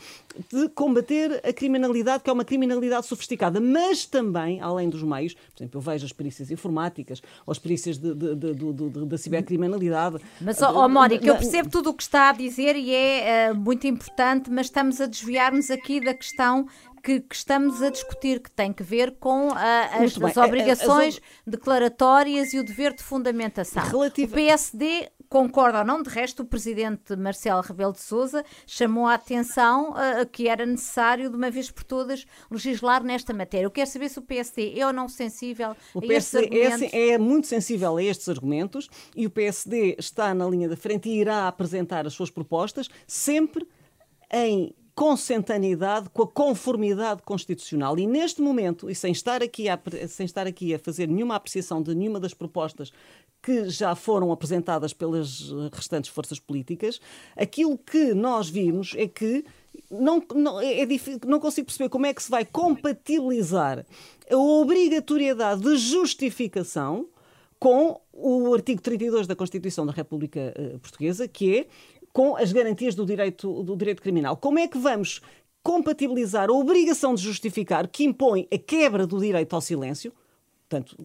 de 0.52 0.68
combater 0.70 1.40
a 1.44 1.52
criminalidade, 1.52 2.22
que 2.22 2.30
é 2.30 2.32
uma 2.32 2.44
criminalidade 2.44 3.06
sofisticada, 3.06 3.60
mas 3.60 4.06
também, 4.06 4.60
além 4.60 4.88
dos 4.88 5.02
meios, 5.02 5.34
por 5.34 5.62
exemplo, 5.62 5.78
eu 5.78 5.80
vejo 5.80 6.06
as 6.06 6.12
perícias 6.12 6.50
informáticas, 6.50 7.20
ou 7.46 7.52
as 7.52 7.58
perícias 7.58 7.98
de, 7.98 8.14
de, 8.14 8.34
de, 8.36 9.06
da 9.06 9.18
cibercriminalidade. 9.18 10.18
Mas, 10.40 10.62
ó 10.62 10.84
oh, 10.84 10.88
Mónica, 10.88 11.26
eu 11.26 11.36
percebo 11.36 11.68
tudo 11.68 11.90
o 11.90 11.94
que 11.94 12.02
está 12.02 12.30
a 12.30 12.32
dizer 12.32 12.76
e 12.76 12.94
é 12.94 13.50
uh, 13.52 13.54
muito 13.56 13.86
importante, 13.86 14.50
mas 14.50 14.66
estamos 14.66 15.00
a 15.00 15.06
desviar-nos 15.06 15.70
aqui 15.70 16.00
da 16.00 16.14
questão 16.14 16.66
que, 17.02 17.20
que, 17.20 17.34
estamos 17.34 17.82
a 17.82 17.90
discutir, 17.90 18.40
que 18.40 18.50
tem 18.50 18.72
que 18.72 18.82
ver 18.82 19.16
com 19.18 19.48
uh, 19.48 19.54
as, 19.54 20.20
as, 20.22 20.36
obrigações 20.36 21.16
as... 21.16 21.20
declaratórias 21.46 22.52
e 22.52 22.58
o 22.58 22.64
dever 22.64 22.94
de 22.94 23.02
fundamentação. 23.02 23.82
Relativa... 23.82 24.30
O 24.30 24.34
PSD 24.34 25.08
concorda 25.30 25.78
ou 25.78 25.84
não, 25.84 26.02
de 26.02 26.10
resto, 26.10 26.42
o 26.42 26.44
presidente 26.44 27.14
Marcelo 27.14 27.62
Rebelo 27.62 27.92
de 27.92 28.00
Sousa 28.00 28.44
chamou 28.66 29.06
a 29.06 29.14
atenção 29.14 29.92
uh, 29.92 30.26
que 30.30 30.48
era 30.48 30.66
necessário, 30.66 31.30
de 31.30 31.36
uma 31.36 31.48
vez 31.52 31.70
por 31.70 31.84
todas, 31.84 32.26
legislar 32.50 33.04
nesta 33.04 33.32
matéria. 33.32 33.64
Eu 33.64 33.70
quero 33.70 33.88
saber 33.88 34.08
se 34.08 34.18
o 34.18 34.22
PSD 34.22 34.76
é 34.76 34.84
ou 34.84 34.92
não 34.92 35.08
sensível 35.08 35.76
o 35.94 36.00
a 36.00 36.02
PSD 36.02 36.10
estes 36.10 36.34
argumentos. 36.34 36.92
É, 36.92 37.08
é 37.10 37.18
muito 37.18 37.46
sensível 37.46 37.96
a 37.96 38.02
estes 38.02 38.28
argumentos 38.28 38.90
e 39.14 39.24
o 39.24 39.30
PSD 39.30 39.94
está 39.96 40.34
na 40.34 40.46
linha 40.48 40.68
da 40.68 40.76
frente 40.76 41.08
e 41.08 41.20
irá 41.20 41.46
apresentar 41.46 42.08
as 42.08 42.12
suas 42.12 42.30
propostas 42.30 42.88
sempre 43.06 43.64
em 44.32 44.74
consentaneidade 45.00 46.10
com 46.10 46.24
a 46.24 46.26
conformidade 46.26 47.22
constitucional. 47.22 47.98
E 47.98 48.06
neste 48.06 48.42
momento, 48.42 48.90
e 48.90 48.94
sem 48.94 49.12
estar 49.12 49.42
aqui 49.42 49.66
a, 49.66 49.80
sem 50.06 50.26
estar 50.26 50.46
aqui 50.46 50.74
a 50.74 50.78
fazer 50.78 51.08
nenhuma 51.08 51.36
apreciação 51.36 51.82
de 51.82 51.94
nenhuma 51.94 52.20
das 52.20 52.34
propostas 52.34 52.92
que 53.42 53.70
já 53.70 53.94
foram 53.94 54.30
apresentadas 54.30 54.92
pelas 54.92 55.50
restantes 55.72 56.10
forças 56.10 56.38
políticas, 56.38 57.00
aquilo 57.34 57.78
que 57.78 58.12
nós 58.12 58.50
vimos 58.50 58.92
é 58.94 59.08
que 59.08 59.42
não, 59.90 60.22
não, 60.34 60.60
é, 60.60 60.80
é 60.80 60.84
difícil, 60.84 61.20
não 61.24 61.40
consigo 61.40 61.68
perceber 61.68 61.88
como 61.88 62.04
é 62.04 62.12
que 62.12 62.22
se 62.22 62.30
vai 62.30 62.44
compatibilizar 62.44 63.86
a 64.30 64.36
obrigatoriedade 64.36 65.62
de 65.62 65.78
justificação 65.78 67.08
com 67.58 67.98
o 68.12 68.52
artigo 68.52 68.82
32 68.82 69.26
da 69.26 69.34
Constituição 69.34 69.86
da 69.86 69.92
República 69.92 70.54
uh, 70.58 70.78
Portuguesa, 70.78 71.26
que 71.26 71.58
é 71.58 71.66
com 72.12 72.36
as 72.36 72.52
garantias 72.52 72.94
do 72.94 73.04
direito, 73.06 73.62
do 73.62 73.76
direito 73.76 74.02
criminal. 74.02 74.36
Como 74.36 74.58
é 74.58 74.66
que 74.66 74.78
vamos 74.78 75.20
compatibilizar 75.62 76.48
a 76.48 76.52
obrigação 76.52 77.14
de 77.14 77.22
justificar 77.22 77.86
que 77.88 78.04
impõe 78.04 78.48
a 78.52 78.58
quebra 78.58 79.06
do 79.06 79.18
direito 79.18 79.54
ao 79.54 79.60
silêncio, 79.60 80.12
Portanto, 80.70 80.96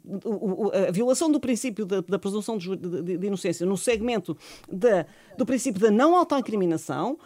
a 0.87 0.91
violação 0.91 1.31
do 1.31 1.39
princípio 1.39 1.87
da, 1.87 1.99
da 1.99 2.19
presunção 2.19 2.55
de, 2.55 2.75
de, 2.75 3.17
de, 3.17 3.25
inocência 3.25 3.65
no 3.65 3.75
segmento 3.75 4.37
da, 4.71 5.07
do 5.35 5.43
princípio 5.43 5.81
da 5.81 5.89
não 5.89 6.15
autoincriminação, 6.15 7.17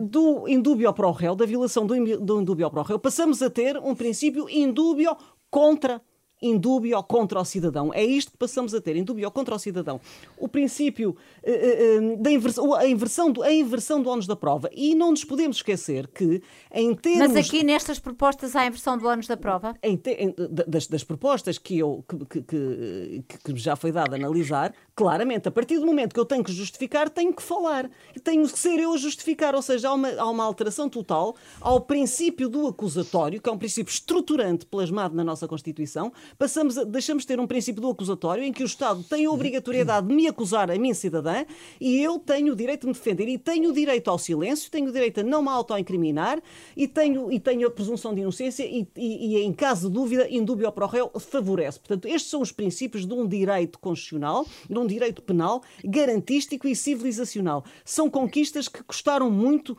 do 0.00 0.48
indúbio 0.48 0.92
pro 0.92 1.10
réu, 1.10 1.34
da 1.34 1.46
violação 1.46 1.86
do, 1.86 1.94
do 2.18 2.40
indúbio 2.42 2.70
pro 2.70 2.82
réu, 2.82 2.98
passamos 2.98 3.40
a 3.40 3.48
ter 3.48 3.78
um 3.78 3.94
princípio 3.94 4.46
indúbio 4.50 5.16
contra 5.50 6.02
indúbio 6.40 7.02
contra 7.02 7.40
o 7.40 7.44
cidadão. 7.44 7.92
É 7.94 8.04
isto 8.04 8.32
que 8.32 8.38
passamos 8.38 8.74
a 8.74 8.80
ter, 8.80 8.96
indúbio 8.96 9.30
contra 9.30 9.54
o 9.54 9.58
cidadão. 9.58 10.00
O 10.36 10.48
princípio 10.48 11.16
uh, 11.42 12.14
uh, 12.14 12.22
da 12.22 12.30
inversão, 12.30 12.74
a 12.74 12.86
inversão, 12.86 13.32
do, 13.32 13.42
a 13.42 13.52
inversão 13.52 14.02
do 14.02 14.10
ónus 14.10 14.26
da 14.26 14.36
prova. 14.36 14.68
E 14.72 14.94
não 14.94 15.10
nos 15.10 15.24
podemos 15.24 15.58
esquecer 15.58 16.06
que, 16.08 16.42
em 16.72 16.94
termos... 16.94 17.32
Mas 17.32 17.46
aqui 17.46 17.64
nestas 17.64 17.98
propostas 17.98 18.54
há 18.54 18.60
a 18.60 18.66
inversão 18.66 18.98
do 18.98 19.06
ónus 19.06 19.26
da 19.26 19.36
prova? 19.36 19.74
Em 19.82 19.96
te, 19.96 20.10
em, 20.10 20.34
das, 20.66 20.86
das, 20.86 21.04
propostas 21.04 21.58
que, 21.58 21.78
eu, 21.78 22.04
que, 22.28 22.42
que, 22.42 23.24
que, 23.44 23.56
já 23.56 23.74
foi 23.74 23.90
dado 23.90 24.12
a 24.12 24.16
analisar, 24.16 24.74
claramente, 24.94 25.48
a 25.48 25.50
partir 25.50 25.78
do 25.78 25.86
momento 25.86 26.12
que 26.12 26.20
eu 26.20 26.26
tenho 26.26 26.44
que 26.44 26.52
justificar, 26.52 27.08
tenho 27.08 27.32
que 27.32 27.42
falar. 27.42 27.90
Tenho 28.22 28.46
que 28.46 28.58
ser 28.58 28.78
eu 28.78 28.92
a 28.92 28.96
justificar. 28.96 29.54
Ou 29.54 29.62
seja, 29.62 29.88
há 29.88 29.94
uma, 29.94 30.10
há 30.12 30.30
uma 30.30 30.44
alteração 30.44 30.88
total 30.88 31.34
ao 31.60 31.80
princípio 31.80 32.48
do 32.48 32.66
acusatório, 32.66 33.40
que 33.40 33.48
é 33.48 33.52
um 33.52 33.58
princípio 33.58 33.90
estruturante 33.90 34.66
plasmado 34.66 35.14
na 35.14 35.24
nossa 35.24 35.48
Constituição, 35.48 36.12
passamos 36.38 36.78
a, 36.78 36.84
deixamos 36.84 37.22
de 37.22 37.28
ter 37.28 37.40
um 37.40 37.46
princípio 37.46 37.80
do 37.80 37.90
acusatório 37.90 38.42
em 38.42 38.52
que 38.52 38.62
o 38.62 38.66
Estado 38.66 39.02
tem 39.02 39.26
a 39.26 39.30
obrigatoriedade 39.30 40.06
de 40.06 40.14
me 40.14 40.26
acusar 40.26 40.70
a 40.70 40.78
mim, 40.78 40.92
cidadã, 40.94 41.44
e 41.80 42.00
eu 42.00 42.18
tenho 42.18 42.52
o 42.52 42.56
direito 42.56 42.82
de 42.82 42.86
me 42.88 42.92
defender. 42.92 43.28
E 43.28 43.38
tenho 43.38 43.70
o 43.70 43.72
direito 43.72 44.08
ao 44.10 44.18
silêncio, 44.18 44.70
tenho 44.70 44.88
o 44.88 44.92
direito 44.92 45.20
a 45.20 45.22
não 45.22 45.42
me 45.42 45.48
autoincriminar 45.48 46.42
e 46.76 46.86
tenho, 46.86 47.30
e 47.30 47.38
tenho 47.38 47.66
a 47.66 47.70
presunção 47.70 48.14
de 48.14 48.20
inocência 48.20 48.64
e, 48.64 48.86
e, 48.96 49.36
e 49.36 49.42
em 49.42 49.52
caso 49.52 49.88
de 49.88 49.94
dúvida, 49.94 50.28
indúbio 50.30 50.70
pro 50.72 50.86
réu 50.86 51.10
favorece. 51.18 51.78
Portanto, 51.78 52.06
estes 52.06 52.30
são 52.30 52.40
os 52.40 52.52
princípios 52.52 53.06
de 53.06 53.14
um 53.14 53.26
direito 53.26 53.78
constitucional, 53.78 54.46
de 54.68 54.78
um 54.78 54.86
direito 54.86 55.22
penal, 55.22 55.62
garantístico 55.84 56.68
e 56.68 56.76
civilizacional. 56.76 57.64
São 57.84 58.10
conquistas 58.10 58.68
que 58.68 58.82
custaram 58.82 59.30
muito 59.30 59.76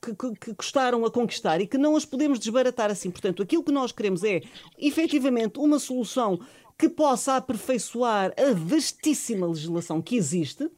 que, 0.00 0.36
que 0.36 0.54
custaram 0.54 1.04
a 1.04 1.10
conquistar 1.10 1.60
e 1.60 1.66
que 1.66 1.78
não 1.78 1.96
as 1.96 2.04
podemos 2.04 2.38
desbaratar 2.38 2.90
assim. 2.90 3.10
Portanto, 3.10 3.42
aquilo 3.42 3.64
que 3.64 3.72
nós 3.72 3.92
queremos 3.92 4.22
é 4.22 4.42
efetivamente 4.78 5.58
uma 5.58 5.78
solução 5.78 6.38
que 6.78 6.88
possa 6.88 7.36
aperfeiçoar 7.36 8.32
a 8.38 8.54
vastíssima 8.54 9.46
legislação 9.46 10.00
que 10.00 10.16
existe 10.16 10.70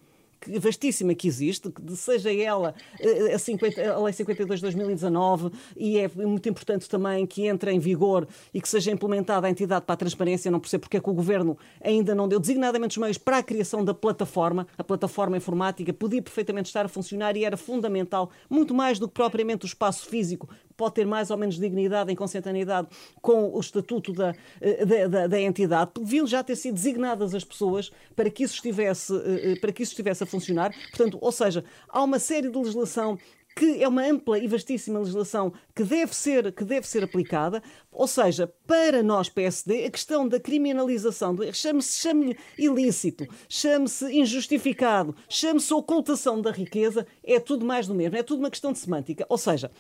vastíssima 0.59 1.14
que 1.14 1.28
existe, 1.28 1.70
que 1.70 1.97
seja 1.97 2.32
ela 2.32 2.74
eh, 2.99 3.34
a, 3.34 3.38
50, 3.38 3.93
a 3.93 3.99
Lei 3.99 4.12
52 4.12 4.61
de 4.61 4.62
2019, 4.62 5.51
e 5.76 5.99
é 5.99 6.09
muito 6.09 6.49
importante 6.49 6.88
também 6.88 7.26
que 7.26 7.47
entre 7.47 7.72
em 7.72 7.78
vigor 7.78 8.26
e 8.53 8.61
que 8.61 8.68
seja 8.68 8.91
implementada 8.91 9.47
a 9.47 9.51
entidade 9.51 9.84
para 9.84 9.95
a 9.95 9.97
transparência. 9.97 10.51
Não 10.51 10.61
percebo 10.61 10.82
porque 10.82 10.97
é 10.97 11.01
que 11.01 11.11
o 11.11 11.14
Governo 11.14 11.59
ainda 11.82 12.14
não 12.14 12.28
deu 12.28 12.41
designadamente 12.41 12.99
os 12.99 13.01
meios 13.01 13.18
para 13.18 13.38
a 13.38 13.43
criação 13.43 13.84
da 13.84 13.95
plataforma. 13.95 14.66
A 14.78 14.84
plataforma 14.84 15.36
informática 15.36 15.93
podia 15.93 16.22
perfeitamente 16.22 16.66
estar 16.66 16.86
a 16.86 16.88
funcionar 16.88 17.36
e 17.36 17.45
era 17.45 17.57
fundamental, 17.57 18.30
muito 18.49 18.74
mais 18.74 18.99
do 18.99 19.09
que 19.09 19.14
propriamente 19.14 19.64
o 19.64 19.66
espaço 19.66 20.07
físico 20.07 20.49
pode 20.80 20.94
ter 20.94 21.06
mais 21.06 21.30
ou 21.30 21.36
menos 21.36 21.58
dignidade 21.58 22.10
em 22.10 22.16
consentaneidade 22.16 22.88
com 23.20 23.50
o 23.54 23.60
estatuto 23.60 24.14
da, 24.14 24.34
eh, 24.62 24.86
da, 24.86 25.06
da, 25.06 25.26
da 25.26 25.38
entidade, 25.38 25.90
deviam 25.98 26.26
já 26.26 26.42
ter 26.42 26.56
sido 26.56 26.72
designadas 26.72 27.34
as 27.34 27.44
pessoas 27.44 27.92
para 28.16 28.30
que 28.30 28.44
isso 28.44 28.54
estivesse, 28.54 29.14
eh, 29.14 29.52
eh, 29.52 29.56
para 29.60 29.72
que 29.72 29.82
isso 29.82 29.92
estivesse 29.92 30.22
a 30.22 30.26
funcionar. 30.26 30.72
Portanto, 30.88 31.18
ou 31.20 31.30
seja, 31.30 31.62
há 31.86 32.02
uma 32.02 32.18
série 32.18 32.48
de 32.48 32.56
legislação 32.56 33.18
que 33.54 33.82
é 33.82 33.88
uma 33.88 34.02
ampla 34.02 34.38
e 34.38 34.46
vastíssima 34.46 34.98
legislação 35.00 35.52
que 35.74 35.84
deve 35.84 36.14
ser, 36.14 36.52
que 36.52 36.64
deve 36.64 36.86
ser 36.86 37.04
aplicada, 37.04 37.62
ou 37.90 38.06
seja, 38.06 38.46
para 38.66 39.02
nós 39.02 39.28
PSD, 39.28 39.84
a 39.84 39.90
questão 39.90 40.26
da 40.26 40.40
criminalização, 40.40 41.36
chame-se 41.52 41.98
chame 41.98 42.36
ilícito, 42.56 43.26
chame-se 43.48 44.06
injustificado, 44.16 45.14
chame-se 45.28 45.74
ocultação 45.74 46.40
da 46.40 46.50
riqueza, 46.50 47.06
é 47.22 47.38
tudo 47.38 47.66
mais 47.66 47.86
do 47.86 47.94
mesmo, 47.94 48.16
é 48.16 48.22
tudo 48.22 48.38
uma 48.38 48.50
questão 48.50 48.72
de 48.72 48.78
semântica. 48.78 49.26
Ou 49.28 49.36
seja, 49.36 49.70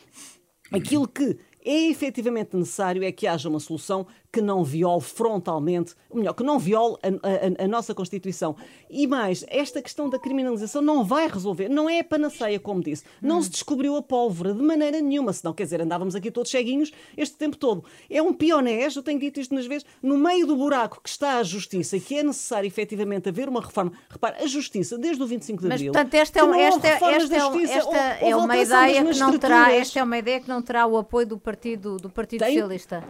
Aquilo 0.72 1.06
que 1.06 1.36
é 1.64 1.88
efetivamente 1.90 2.56
necessário 2.56 3.02
é 3.02 3.12
que 3.12 3.26
haja 3.26 3.48
uma 3.48 3.60
solução 3.60 4.06
que 4.32 4.40
não 4.40 4.62
viole 4.62 5.00
frontalmente, 5.00 5.94
ou 6.08 6.18
melhor, 6.18 6.34
que 6.34 6.42
não 6.42 6.58
viole 6.58 6.96
a, 7.02 7.08
a, 7.08 7.64
a, 7.64 7.68
nossa 7.68 7.94
Constituição. 7.94 8.54
E 8.88 9.06
mais, 9.06 9.44
esta 9.48 9.82
questão 9.82 10.08
da 10.08 10.18
criminalização 10.18 10.80
não 10.80 11.04
vai 11.04 11.28
resolver, 11.28 11.68
não 11.68 11.88
é 11.90 12.00
a 12.00 12.04
panaceia, 12.04 12.60
como 12.60 12.82
disse. 12.82 13.04
Não 13.20 13.38
hum. 13.38 13.42
se 13.42 13.50
descobriu 13.50 13.96
a 13.96 14.02
pólvora 14.02 14.54
de 14.54 14.62
maneira 14.62 15.00
nenhuma, 15.00 15.32
senão, 15.32 15.52
quer 15.52 15.64
dizer, 15.64 15.80
andávamos 15.80 16.14
aqui 16.14 16.30
todos 16.30 16.50
ceguinhos 16.50 16.92
este 17.16 17.36
tempo 17.36 17.56
todo. 17.56 17.84
É 18.08 18.22
um 18.22 18.32
pionés, 18.32 18.94
eu 18.94 19.02
tenho 19.02 19.18
dito 19.18 19.40
isto 19.40 19.54
nas 19.54 19.66
vezes, 19.66 19.84
no 20.02 20.16
meio 20.16 20.46
do 20.46 20.56
buraco 20.56 21.00
que 21.02 21.08
está 21.08 21.38
a 21.38 21.42
justiça 21.42 21.96
e 21.96 22.00
que 22.00 22.18
é 22.18 22.22
necessário 22.22 22.66
efetivamente 22.66 23.28
haver 23.28 23.48
uma 23.48 23.60
reforma. 23.60 23.92
Repare, 24.08 24.42
a 24.42 24.46
justiça, 24.46 24.96
desde 24.96 25.22
o 25.22 25.26
25 25.26 25.60
de 25.60 25.72
Abril. 25.72 25.92
Mas, 25.92 26.02
portanto, 26.02 26.14
esta 26.14 26.38
é, 26.38 26.42
uma, 26.42 26.60
esta, 26.60 26.88
esta, 26.88 27.10
esta, 27.10 27.36
esta 27.36 27.98
é 28.20 28.36
uma 28.36 28.56
ideia 28.56 29.04
que 29.04 29.18
não 29.18 29.38
terá, 29.38 29.72
esta 29.72 29.98
é 29.98 30.02
uma 30.02 30.18
ideia 30.18 30.40
que 30.40 30.48
não 30.48 30.62
terá 30.62 30.86
o 30.86 30.96
apoio 30.96 31.26
do 31.26 31.38
Partido, 31.38 31.96
do 31.96 32.08
partido 32.08 32.40
tem, 32.40 32.54
Socialista 32.54 33.04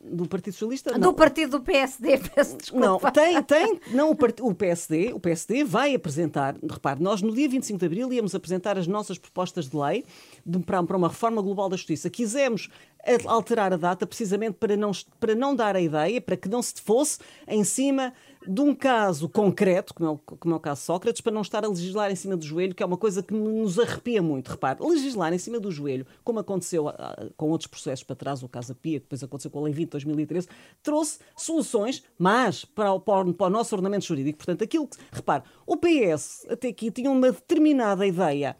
do 0.00 0.28
Partido 0.28 0.51
Socialista? 0.52 0.92
Do 0.92 0.98
não. 0.98 1.14
partido 1.14 1.58
do 1.58 1.64
PSD, 1.64 2.18
peço 2.34 2.56
desculpa. 2.56 2.86
Não, 2.86 2.98
tem, 3.12 3.42
tem, 3.42 3.80
não 3.90 4.10
o, 4.10 4.14
part... 4.14 4.40
o 4.40 4.54
PSD, 4.54 5.12
o 5.12 5.20
PSD 5.20 5.64
vai 5.64 5.94
apresentar, 5.94 6.56
repare, 6.70 7.02
nós 7.02 7.22
no 7.22 7.34
dia 7.34 7.48
25 7.48 7.78
de 7.78 7.86
Abril 7.86 8.12
íamos 8.12 8.34
apresentar 8.34 8.78
as 8.78 8.86
nossas 8.86 9.18
propostas 9.18 9.68
de 9.68 9.76
lei 9.76 10.04
de, 10.44 10.58
para, 10.60 10.82
para 10.82 10.96
uma 10.96 11.08
reforma 11.08 11.40
global 11.42 11.68
da 11.68 11.76
justiça. 11.76 12.08
Quisemos 12.10 12.68
alterar 13.26 13.72
a 13.72 13.76
data 13.76 14.06
precisamente 14.06 14.54
para 14.54 14.76
não, 14.76 14.92
para 15.18 15.34
não 15.34 15.54
dar 15.54 15.74
a 15.74 15.80
ideia, 15.80 16.20
para 16.20 16.36
que 16.36 16.48
não 16.48 16.62
se 16.62 16.74
fosse 16.80 17.18
em 17.48 17.64
cima 17.64 18.12
de 18.46 18.60
um 18.60 18.74
caso 18.74 19.28
concreto, 19.28 19.94
como 19.94 20.08
é, 20.08 20.12
o, 20.12 20.18
como 20.18 20.54
é 20.54 20.56
o 20.56 20.60
caso 20.60 20.82
Sócrates, 20.82 21.20
para 21.20 21.32
não 21.32 21.42
estar 21.42 21.64
a 21.64 21.68
legislar 21.68 22.10
em 22.10 22.16
cima 22.16 22.36
do 22.36 22.44
joelho, 22.44 22.74
que 22.74 22.82
é 22.82 22.86
uma 22.86 22.96
coisa 22.96 23.22
que 23.22 23.32
nos 23.32 23.78
arrepia 23.78 24.22
muito. 24.22 24.50
Repare, 24.50 24.78
legislar 24.84 25.32
em 25.32 25.38
cima 25.38 25.60
do 25.60 25.70
joelho, 25.70 26.06
como 26.24 26.38
aconteceu 26.38 26.86
uh, 26.86 27.32
com 27.36 27.50
outros 27.50 27.68
processos 27.68 28.04
para 28.04 28.16
trás, 28.16 28.42
o 28.42 28.48
caso 28.48 28.74
Pia, 28.74 28.98
que 28.98 29.04
depois 29.04 29.22
aconteceu 29.22 29.50
com 29.50 29.60
a 29.60 29.62
Lei 29.62 29.72
20 29.72 29.86
de 29.86 29.90
2013, 29.92 30.48
trouxe 30.82 31.18
soluções, 31.36 32.02
mas 32.18 32.64
para 32.64 32.92
o, 32.92 33.00
para 33.00 33.46
o 33.46 33.50
nosso 33.50 33.74
ordenamento 33.74 34.04
jurídico. 34.04 34.38
Portanto, 34.38 34.64
aquilo 34.64 34.86
que, 34.86 34.96
repare, 35.12 35.44
o 35.66 35.76
PS 35.76 36.46
até 36.50 36.68
aqui 36.68 36.90
tinha 36.90 37.10
uma 37.10 37.30
determinada 37.30 38.06
ideia 38.06 38.56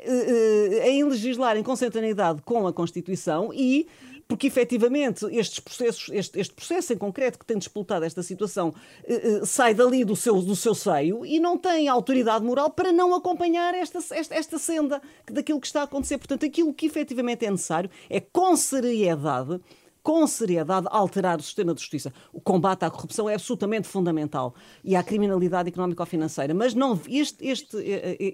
uh, 0.00 0.74
em 0.84 1.04
legislar 1.04 1.56
em 1.56 1.62
concentraneidade 1.62 2.42
com 2.42 2.66
a 2.66 2.72
Constituição 2.72 3.50
e 3.52 3.86
porque 4.28 4.46
efetivamente 4.46 5.24
estes 5.30 5.60
processos, 5.60 6.08
este, 6.12 6.38
este, 6.40 6.54
processo 6.54 6.92
em 6.92 6.98
concreto 6.98 7.38
que 7.38 7.44
tem 7.44 7.58
disputado 7.58 8.04
esta 8.04 8.22
situação 8.22 8.74
eh, 9.04 9.14
eh, 9.14 9.46
sai 9.46 9.74
dali 9.74 10.04
do 10.04 10.16
seu, 10.16 10.40
do 10.42 10.56
seu 10.56 10.74
seio 10.74 11.24
e 11.24 11.38
não 11.38 11.56
tem 11.56 11.88
autoridade 11.88 12.44
moral 12.44 12.70
para 12.70 12.92
não 12.92 13.14
acompanhar 13.14 13.74
esta, 13.74 13.98
esta, 14.10 14.34
esta 14.34 14.58
senda 14.58 15.00
daquilo 15.30 15.60
que 15.60 15.66
está 15.66 15.82
a 15.82 15.84
acontecer. 15.84 16.18
Portanto, 16.18 16.44
aquilo 16.44 16.74
que 16.74 16.86
efetivamente 16.86 17.46
é 17.46 17.50
necessário 17.50 17.90
é 18.10 18.20
com 18.20 18.56
seriedade 18.56 19.60
com 20.06 20.24
seriedade 20.24 20.86
alterar 20.88 21.40
o 21.40 21.42
sistema 21.42 21.74
de 21.74 21.80
justiça. 21.80 22.12
O 22.32 22.40
combate 22.40 22.84
à 22.84 22.90
corrupção 22.90 23.28
é 23.28 23.34
absolutamente 23.34 23.88
fundamental 23.88 24.54
e 24.84 24.94
à 24.94 25.02
criminalidade 25.02 25.68
económico-financeira, 25.68 26.54
mas 26.54 26.74
não, 26.74 26.96
este, 27.08 27.44
este, 27.44 27.76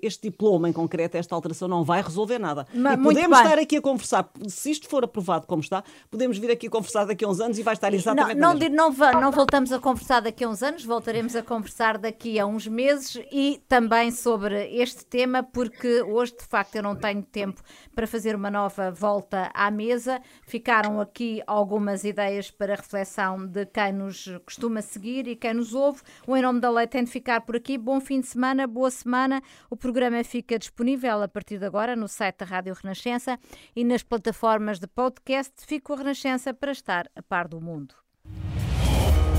este 0.03 0.29
diploma 0.29 0.68
em 0.68 0.73
concreto, 0.73 1.16
esta 1.16 1.35
alteração, 1.35 1.66
não 1.66 1.83
vai 1.83 2.03
resolver 2.03 2.39
nada. 2.39 2.66
Mas, 2.75 3.01
e 3.01 3.03
podemos 3.03 3.39
estar 3.39 3.59
aqui 3.59 3.79
a 3.79 3.81
conversar, 3.81 4.31
se 4.49 4.70
isto 4.70 4.87
for 4.87 5.03
aprovado 5.03 5.47
como 5.47 5.62
está, 5.62 5.83
podemos 6.11 6.37
vir 6.37 6.51
aqui 6.51 6.66
a 6.66 6.70
conversar 6.70 7.07
daqui 7.07 7.25
a 7.25 7.29
uns 7.29 7.41
anos 7.41 7.59
e 7.59 7.62
vai 7.62 7.73
estar 7.73 7.95
exatamente 7.95 8.39
não, 8.39 8.53
não, 8.53 8.91
não, 8.91 9.20
não 9.23 9.33
voltamos 9.33 9.73
a 9.73 9.79
conversar 9.79 10.20
daqui 10.20 10.45
a 10.45 10.51
uns 10.51 10.62
anos, 10.62 10.85
voltaremos 10.85 11.35
a 11.35 11.43
conversar 11.43 11.97
daqui 11.97 12.39
a 12.39 12.45
uns 12.45 12.66
meses 12.66 13.18
e 13.33 13.62
também 13.66 14.11
sobre 14.11 14.77
este 14.77 15.07
tema, 15.07 15.43
porque 15.43 16.03
hoje, 16.03 16.37
de 16.39 16.45
facto, 16.45 16.77
eu 16.77 16.83
não 16.83 16.95
tenho 16.95 17.23
tempo 17.23 17.62
para 17.95 18.07
fazer 18.07 18.37
uma 18.37 18.51
nova 18.51 18.91
volta 18.91 19.51
à 19.55 19.70
mesa. 19.70 20.20
Ficaram 20.43 21.01
aqui 21.01 21.43
ao 21.47 21.62
algumas 21.63 22.05
ideias 22.05 22.51
para 22.51 22.75
reflexão 22.75 23.47
de 23.47 23.65
quem 23.67 23.93
nos 23.93 24.29
costuma 24.45 24.83
seguir 24.83 25.27
e 25.27 25.37
quem 25.37 25.55
nos 25.55 25.73
ouve. 25.75 26.03
O 26.27 26.37
Em 26.37 26.43
Nome 26.43 26.61
da 26.61 26.69
Lei 26.69 26.87
tem 26.87 27.05
de 27.05 27.11
ficar 27.11 27.41
por 27.43 27.57
aqui. 27.57 27.79
Bom 27.79 28.01
fim 28.01 28.21
de 28.21 28.27
semana, 28.27 28.67
boa 28.67 28.91
semana. 28.91 29.41
O 29.71 29.77
programa 29.77 30.23
fica 30.25 30.59
disponível 30.59 31.23
a 31.23 31.29
partir 31.29 31.59
de 31.59 31.65
agora 31.65 31.95
no 31.95 32.09
site 32.09 32.39
da 32.39 32.45
Rádio 32.45 32.75
Renascença 32.75 33.39
e 33.75 33.85
nas 33.85 34.03
plataformas 34.03 34.79
de 34.79 34.87
podcast. 34.87 35.53
Fico 35.65 35.93
a 35.93 35.97
Renascença 35.97 36.53
para 36.53 36.73
estar 36.73 37.09
a 37.15 37.23
par 37.23 37.47
do 37.47 37.61
mundo. 37.61 37.95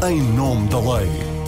Em 0.08 0.22
Nome 0.36 0.70
da 0.70 0.80
Lei. 0.80 1.43